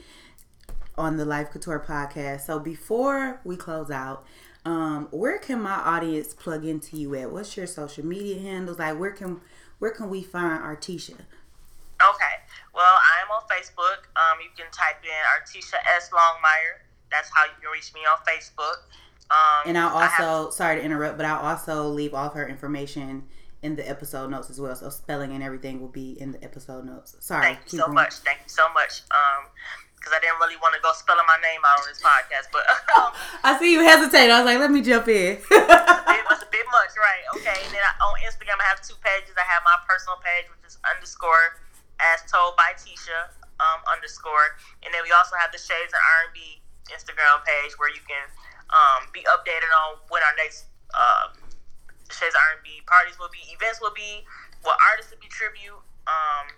on 0.97 1.17
the 1.17 1.25
Life 1.25 1.51
Couture 1.51 1.83
podcast. 1.85 2.41
So 2.41 2.59
before 2.59 3.41
we 3.43 3.55
close 3.55 3.89
out, 3.89 4.25
um, 4.63 5.07
where 5.11 5.37
can 5.37 5.61
my 5.61 5.75
audience 5.75 6.33
plug 6.33 6.65
into 6.65 6.97
you 6.97 7.15
at? 7.15 7.31
What's 7.31 7.55
your 7.57 7.67
social 7.67 8.05
media 8.05 8.39
handles? 8.39 8.79
Like 8.79 8.99
where 8.99 9.11
can 9.11 9.41
where 9.79 9.91
can 9.91 10.09
we 10.09 10.23
find 10.23 10.63
Artisha? 10.63 11.13
Okay. 12.01 12.35
Well, 12.73 12.83
I 12.83 13.23
am 13.23 13.31
on 13.31 13.43
Facebook. 13.47 14.09
Um, 14.15 14.39
you 14.41 14.49
can 14.57 14.65
type 14.71 15.03
in 15.03 15.21
Artisha 15.37 15.77
S. 15.95 16.09
Longuemire. 16.11 16.83
That's 17.11 17.29
how 17.33 17.45
you 17.45 17.51
can 17.61 17.71
reach 17.71 17.93
me 17.93 18.01
on 18.01 18.17
Facebook. 18.25 18.89
Um, 19.31 19.69
and 19.69 19.77
I'll 19.77 19.89
also, 19.89 20.45
have, 20.45 20.53
sorry 20.53 20.75
to 20.77 20.83
interrupt, 20.83 21.17
but 21.17 21.25
I'll 21.25 21.41
also 21.41 21.87
leave 21.89 22.13
all 22.13 22.27
of 22.27 22.33
her 22.33 22.47
information 22.47 23.23
in 23.63 23.75
the 23.75 23.87
episode 23.89 24.29
notes 24.29 24.49
as 24.49 24.61
well. 24.61 24.75
So 24.75 24.89
spelling 24.89 25.33
and 25.33 25.41
everything 25.41 25.81
will 25.81 25.89
be 25.89 26.13
in 26.21 26.31
the 26.31 26.43
episode 26.43 26.85
notes. 26.85 27.15
Sorry. 27.19 27.57
Thank 27.57 27.73
you 27.73 27.79
so 27.79 27.87
much. 27.87 28.13
Thank 28.21 28.39
you 28.45 28.53
so 28.53 28.71
much. 28.73 29.01
Um, 29.09 29.49
because 29.97 30.13
I 30.13 30.21
didn't 30.21 30.37
really 30.37 30.61
want 30.61 30.77
to 30.77 30.81
go 30.85 30.93
spelling 30.93 31.25
my 31.25 31.41
name 31.41 31.65
out 31.65 31.81
on 31.81 31.89
this 31.89 31.97
podcast, 31.97 32.53
but 32.53 32.61
um, 32.93 33.09
I 33.41 33.57
see 33.57 33.73
you 33.73 33.81
hesitate. 33.81 34.29
I 34.29 34.37
was 34.37 34.45
like, 34.45 34.61
let 34.61 34.69
me 34.69 34.85
jump 34.85 35.09
in. 35.09 35.41
it 35.41 36.25
was 36.29 36.45
a 36.45 36.49
bit 36.53 36.67
much, 36.69 36.93
right? 36.93 37.25
Okay. 37.41 37.57
And 37.57 37.73
then 37.73 37.81
I, 37.81 37.89
on 38.05 38.13
Instagram, 38.21 38.61
I 38.61 38.69
have 38.69 38.85
two 38.85 38.93
pages. 39.01 39.33
I 39.33 39.41
have 39.49 39.65
my 39.65 39.73
personal 39.89 40.21
page, 40.21 40.45
which 40.53 40.61
is 40.61 40.77
underscore 40.85 41.57
as 41.97 42.21
told 42.29 42.53
by 42.53 42.77
Tisha 42.77 43.33
um, 43.57 43.79
underscore, 43.89 44.59
and 44.83 44.93
then 44.93 45.01
we 45.07 45.15
also 45.15 45.39
have 45.39 45.49
the 45.49 45.57
Shades 45.57 45.89
and 45.89 46.03
R&B 46.27 46.61
Instagram 46.91 47.41
page 47.41 47.73
where 47.81 47.89
you 47.89 48.03
can 48.05 48.29
um, 48.71 49.09
be 49.13 49.21
updated 49.27 49.69
on 49.85 50.01
when 50.09 50.21
our 50.23 50.35
next 50.37 50.69
uh, 50.93 51.29
Shades 52.09 52.37
R&B 52.55 52.85
parties 52.85 53.17
will 53.17 53.31
be, 53.33 53.41
events 53.49 53.81
will 53.81 53.93
be, 53.93 54.25
what 54.61 54.77
artists 54.93 55.11
will 55.13 55.21
be 55.21 55.29
tribute. 55.29 55.77
Um, 56.05 56.53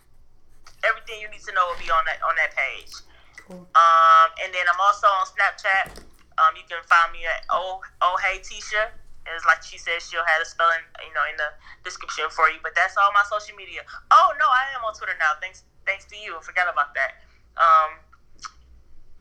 everything 0.84 1.20
you 1.24 1.30
need 1.32 1.44
to 1.48 1.54
know 1.56 1.68
will 1.72 1.80
be 1.80 1.90
on 1.90 2.04
that 2.08 2.20
on 2.24 2.36
that 2.36 2.52
page. 2.56 2.92
Cool. 3.48 3.64
Um, 3.76 4.28
and 4.44 4.52
then 4.52 4.68
I'm 4.68 4.80
also 4.80 5.08
on 5.08 5.26
Snapchat. 5.32 6.04
Um, 6.38 6.54
you 6.54 6.68
can 6.68 6.84
find 6.86 7.10
me 7.16 7.26
at 7.26 7.48
oh 7.50 7.80
oh 8.04 8.16
hey 8.22 8.40
Tisha. 8.44 8.92
It's 9.28 9.44
like 9.44 9.60
she 9.60 9.76
said, 9.76 10.00
she'll 10.00 10.24
have 10.24 10.40
the 10.40 10.48
spelling, 10.48 10.80
you 11.04 11.12
know, 11.12 11.26
in 11.28 11.36
the 11.36 11.52
description 11.84 12.32
for 12.32 12.48
you. 12.48 12.64
But 12.64 12.72
that's 12.80 12.96
all 12.96 13.12
my 13.12 13.28
social 13.28 13.60
media. 13.60 13.84
Oh 14.08 14.32
no, 14.40 14.48
I 14.48 14.72
am 14.72 14.88
on 14.88 14.96
Twitter 14.96 15.20
now. 15.20 15.36
Thanks, 15.44 15.68
thanks 15.84 16.08
to 16.08 16.16
you. 16.16 16.40
I 16.40 16.40
forgot 16.40 16.72
about 16.72 16.96
that. 16.96 17.20
Um, 17.60 18.00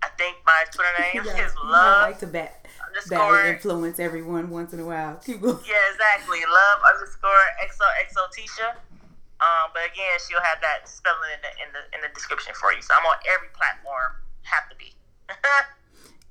I 0.07 0.09
think 0.17 0.37
my 0.47 0.65
Twitter 0.71 0.95
name 1.03 1.27
yeah, 1.37 1.47
is 1.47 1.53
love. 1.57 1.75
I 1.75 2.03
like 2.03 2.21
to 2.21 2.27
bet 2.27 2.67
that 3.11 3.55
influence 3.55 3.99
everyone 3.99 4.51
once 4.51 4.73
in 4.73 4.81
a 4.81 4.87
while. 4.87 5.21
Yeah, 5.27 5.83
exactly. 5.91 6.39
Love 6.47 6.79
underscore 6.95 7.43
XOXO 7.67 8.23
Tisha. 8.39 8.71
Um, 9.39 9.71
but 9.75 9.83
again, 9.85 10.17
she'll 10.27 10.41
have 10.41 10.61
that 10.63 10.89
spelling 10.89 11.31
in 11.35 11.41
the 11.43 11.51
in 11.63 11.73
the 11.73 11.97
in 11.97 12.01
the 12.03 12.15
description 12.15 12.55
for 12.55 12.73
you. 12.73 12.81
So 12.81 12.95
I'm 12.99 13.05
on 13.05 13.17
every 13.35 13.49
platform. 13.53 14.13
Have 14.43 14.71
to 14.71 14.77
be. 14.77 14.95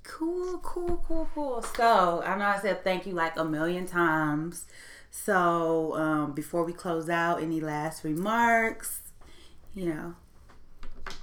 cool, 0.03 0.57
cool, 0.59 1.03
cool, 1.05 1.29
cool. 1.33 1.61
So 1.61 2.23
I 2.25 2.37
know 2.37 2.45
I 2.45 2.59
said 2.59 2.83
thank 2.83 3.05
you 3.05 3.13
like 3.13 3.37
a 3.37 3.45
million 3.45 3.85
times. 3.85 4.65
So 5.11 5.95
um, 5.95 6.31
before 6.33 6.63
we 6.63 6.73
close 6.73 7.09
out, 7.09 7.43
any 7.43 7.59
last 7.59 8.03
remarks? 8.03 9.01
You 9.75 9.93
know. 9.93 10.15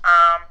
Um, 0.05 0.43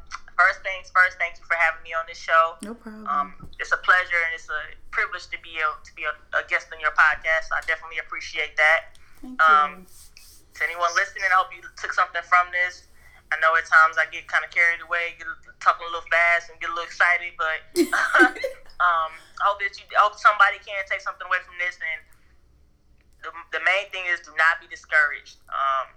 first 0.41 0.65
things 0.65 0.89
first, 0.89 1.21
thank 1.21 1.37
you 1.37 1.45
for 1.45 1.53
having 1.53 1.85
me 1.85 1.93
on 1.93 2.09
this 2.09 2.17
show. 2.17 2.57
No 2.65 2.73
problem. 2.73 3.05
Um, 3.05 3.29
it's 3.61 3.69
a 3.69 3.81
pleasure 3.85 4.17
and 4.25 4.33
it's 4.33 4.49
a 4.49 4.73
privilege 4.89 5.29
to 5.29 5.37
be 5.45 5.61
a, 5.61 5.69
to 5.69 5.91
be 5.93 6.09
a, 6.09 6.13
a 6.33 6.41
guest 6.49 6.73
on 6.73 6.81
your 6.81 6.93
podcast. 6.97 7.53
I 7.53 7.61
definitely 7.69 8.01
appreciate 8.01 8.57
that. 8.57 8.97
Thank 9.21 9.37
um, 9.37 9.85
To 9.85 10.59
anyone 10.65 10.89
listening, 10.97 11.29
I 11.29 11.37
hope 11.37 11.53
you 11.53 11.61
took 11.77 11.93
something 11.93 12.25
from 12.25 12.49
this. 12.49 12.89
I 13.31 13.39
know 13.39 13.55
at 13.55 13.63
times 13.69 13.95
I 13.95 14.09
get 14.11 14.27
kind 14.27 14.43
of 14.43 14.51
carried 14.51 14.83
away, 14.83 15.15
get 15.15 15.29
talking 15.63 15.87
a 15.87 15.91
little 15.93 16.03
fast, 16.11 16.51
and 16.51 16.59
get 16.59 16.67
a 16.67 16.75
little 16.75 16.89
excited, 16.89 17.37
but 17.39 17.63
um, 18.83 19.11
I 19.39 19.43
hope 19.45 19.61
that 19.63 19.71
you, 19.77 19.87
I 19.95 20.03
hope 20.03 20.19
somebody 20.19 20.59
can 20.59 20.83
take 20.89 20.99
something 20.99 21.23
away 21.23 21.39
from 21.45 21.55
this. 21.61 21.79
And 21.79 21.99
the, 23.23 23.31
the 23.55 23.61
main 23.63 23.87
thing 23.93 24.03
is, 24.11 24.19
do 24.25 24.35
not 24.35 24.59
be 24.59 24.67
discouraged. 24.67 25.39
Um, 25.47 25.95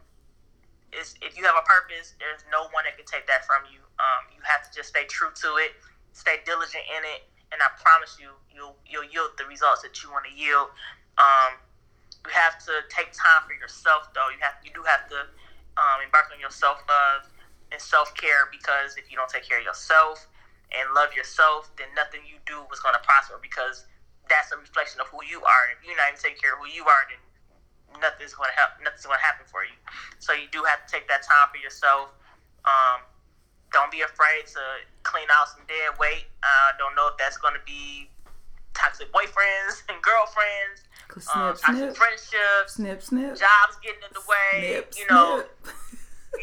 is 0.94 1.18
if 1.18 1.34
you 1.34 1.42
have 1.42 1.58
a 1.58 1.66
purpose, 1.66 2.14
there's 2.22 2.46
no 2.54 2.70
one 2.70 2.86
that 2.86 2.94
can 2.94 3.02
take 3.02 3.26
that 3.26 3.42
from 3.42 3.66
you. 3.66 3.83
Um, 3.98 4.30
you 4.34 4.42
have 4.42 4.66
to 4.66 4.70
just 4.74 4.90
stay 4.90 5.06
true 5.06 5.30
to 5.44 5.50
it, 5.62 5.78
stay 6.12 6.42
diligent 6.44 6.84
in 6.90 7.02
it, 7.06 7.28
and 7.54 7.62
I 7.62 7.70
promise 7.78 8.18
you, 8.18 8.34
you'll 8.50 8.74
you'll 8.86 9.06
yield 9.06 9.38
the 9.38 9.46
results 9.46 9.82
that 9.86 10.02
you 10.02 10.10
want 10.10 10.26
to 10.26 10.34
yield. 10.34 10.74
Um, 11.18 11.58
you 12.26 12.32
have 12.34 12.58
to 12.66 12.82
take 12.90 13.14
time 13.14 13.46
for 13.46 13.54
yourself, 13.54 14.10
though. 14.14 14.30
You 14.34 14.40
have 14.42 14.58
you 14.66 14.74
do 14.74 14.82
have 14.82 15.06
to 15.10 15.30
um, 15.78 16.02
embark 16.02 16.30
on 16.34 16.40
your 16.42 16.50
self 16.50 16.82
love 16.88 17.30
and 17.70 17.78
self 17.78 18.14
care 18.18 18.50
because 18.50 18.98
if 18.98 19.10
you 19.10 19.16
don't 19.16 19.30
take 19.30 19.46
care 19.46 19.62
of 19.62 19.66
yourself 19.66 20.26
and 20.74 20.90
love 20.94 21.14
yourself, 21.14 21.70
then 21.78 21.86
nothing 21.94 22.26
you 22.26 22.42
do 22.46 22.66
is 22.74 22.82
going 22.82 22.98
to 22.98 23.04
prosper 23.06 23.38
because 23.38 23.86
that's 24.26 24.50
a 24.50 24.58
reflection 24.58 24.98
of 24.98 25.06
who 25.12 25.22
you 25.22 25.38
are. 25.44 25.64
If 25.76 25.84
you're 25.86 25.96
not 25.96 26.10
even 26.10 26.18
taking 26.18 26.40
care 26.40 26.56
of 26.56 26.60
who 26.64 26.70
you 26.70 26.82
are, 26.88 27.04
then 27.06 27.20
nothing's 28.00 28.34
going 28.34 28.50
to 28.50 28.56
help. 28.58 28.74
Nothing's 28.82 29.06
going 29.06 29.20
to 29.20 29.26
happen 29.26 29.46
for 29.46 29.62
you. 29.62 29.76
So 30.18 30.32
you 30.34 30.48
do 30.50 30.64
have 30.66 30.82
to 30.82 30.88
take 30.88 31.06
that 31.12 31.22
time 31.22 31.52
for 31.52 31.60
yourself. 31.60 32.10
Um, 32.64 33.04
don't 33.74 33.90
be 33.90 34.06
afraid 34.06 34.46
to 34.54 34.62
clean 35.02 35.26
out 35.34 35.50
some 35.50 35.66
dead 35.66 35.98
weight. 35.98 36.30
I 36.40 36.70
uh, 36.72 36.78
don't 36.78 36.94
know 36.94 37.10
if 37.10 37.18
that's 37.18 37.36
going 37.36 37.58
to 37.58 37.64
be 37.66 38.08
toxic 38.72 39.10
boyfriends 39.12 39.82
and 39.90 39.98
girlfriends 40.02 40.86
Snip, 41.14 41.36
um, 41.36 41.54
snip. 41.54 41.94
friendships, 41.94 42.74
snip, 42.74 42.98
snip. 43.02 43.38
Jobs 43.38 43.78
getting 43.84 44.02
in 44.02 44.12
the 44.16 44.24
way. 44.26 44.82
Snip, 44.82 44.98
you 44.98 45.06
know, 45.06 45.46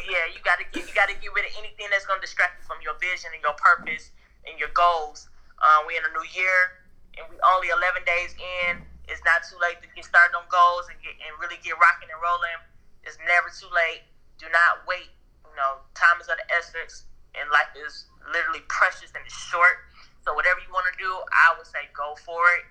yeah, 0.08 0.24
you 0.32 0.40
gotta 0.40 0.64
get 0.72 0.88
you 0.88 0.94
gotta 0.96 1.12
get 1.18 1.28
rid 1.36 1.44
of 1.44 1.52
anything 1.60 1.92
that's 1.92 2.08
gonna 2.08 2.24
distract 2.24 2.62
you 2.62 2.64
from 2.64 2.80
your 2.80 2.96
vision 2.96 3.28
and 3.36 3.42
your 3.44 3.52
purpose 3.58 4.14
and 4.48 4.56
your 4.56 4.72
goals. 4.72 5.28
Uh, 5.60 5.84
we 5.84 5.98
in 5.98 6.02
a 6.08 6.12
new 6.16 6.24
year 6.32 6.80
and 7.20 7.28
we 7.28 7.36
only 7.44 7.68
11 7.68 8.00
days 8.08 8.32
in. 8.38 8.80
It's 9.12 9.20
not 9.28 9.44
too 9.44 9.60
late 9.60 9.82
to 9.84 9.88
get 9.92 10.08
started 10.08 10.32
on 10.32 10.48
goals 10.48 10.88
and 10.88 10.96
get 11.04 11.20
and 11.20 11.36
really 11.36 11.60
get 11.60 11.76
rocking 11.76 12.08
and 12.08 12.20
rolling. 12.22 12.56
It's 13.04 13.20
never 13.28 13.52
too 13.52 13.68
late. 13.68 14.08
Do 14.40 14.48
not 14.48 14.88
wait. 14.88 15.12
You 15.44 15.52
know, 15.58 15.84
time 15.92 16.16
is 16.16 16.32
of 16.32 16.40
the 16.40 16.48
essence, 16.48 17.04
and 17.38 17.48
life 17.50 17.72
is 17.74 18.06
literally 18.28 18.62
precious 18.68 19.10
and 19.14 19.24
it's 19.24 19.36
short. 19.48 19.88
So 20.24 20.34
whatever 20.34 20.60
you 20.62 20.70
want 20.70 20.86
to 20.92 20.96
do, 20.98 21.10
I 21.10 21.58
would 21.58 21.66
say 21.66 21.90
go 21.96 22.14
for 22.22 22.40
it 22.58 22.64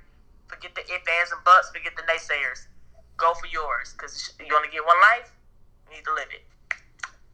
Forget 0.52 0.76
the 0.76 0.82
if, 0.82 1.02
ands, 1.20 1.32
and 1.32 1.44
buts. 1.46 1.70
Forget 1.70 1.94
the 1.96 2.04
naysayers. 2.04 2.68
Go 3.16 3.34
for 3.36 3.48
yours 3.48 3.94
because 3.94 4.34
you 4.40 4.54
only 4.56 4.68
get 4.70 4.86
one 4.86 4.98
life. 5.02 5.32
You 5.90 5.96
need 5.96 6.04
to 6.04 6.14
live 6.14 6.28
it. 6.32 6.44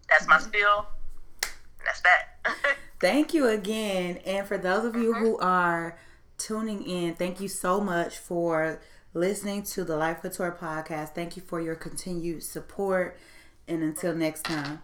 That's 0.07 0.27
my 0.27 0.37
spiel. 0.37 0.85
That's 1.83 2.01
that. 2.01 2.77
thank 2.99 3.33
you 3.33 3.47
again. 3.47 4.19
And 4.25 4.47
for 4.47 4.57
those 4.57 4.85
of 4.85 4.95
you 4.95 5.13
mm-hmm. 5.13 5.23
who 5.23 5.37
are 5.39 5.97
tuning 6.37 6.83
in, 6.83 7.15
thank 7.15 7.41
you 7.41 7.47
so 7.47 7.81
much 7.81 8.17
for 8.17 8.79
listening 9.13 9.63
to 9.63 9.83
the 9.83 9.97
Life 9.97 10.21
Couture 10.21 10.55
podcast. 10.59 11.09
Thank 11.15 11.35
you 11.35 11.41
for 11.41 11.59
your 11.59 11.75
continued 11.75 12.43
support. 12.43 13.17
And 13.67 13.83
until 13.83 14.13
next 14.13 14.43
time. 14.43 14.81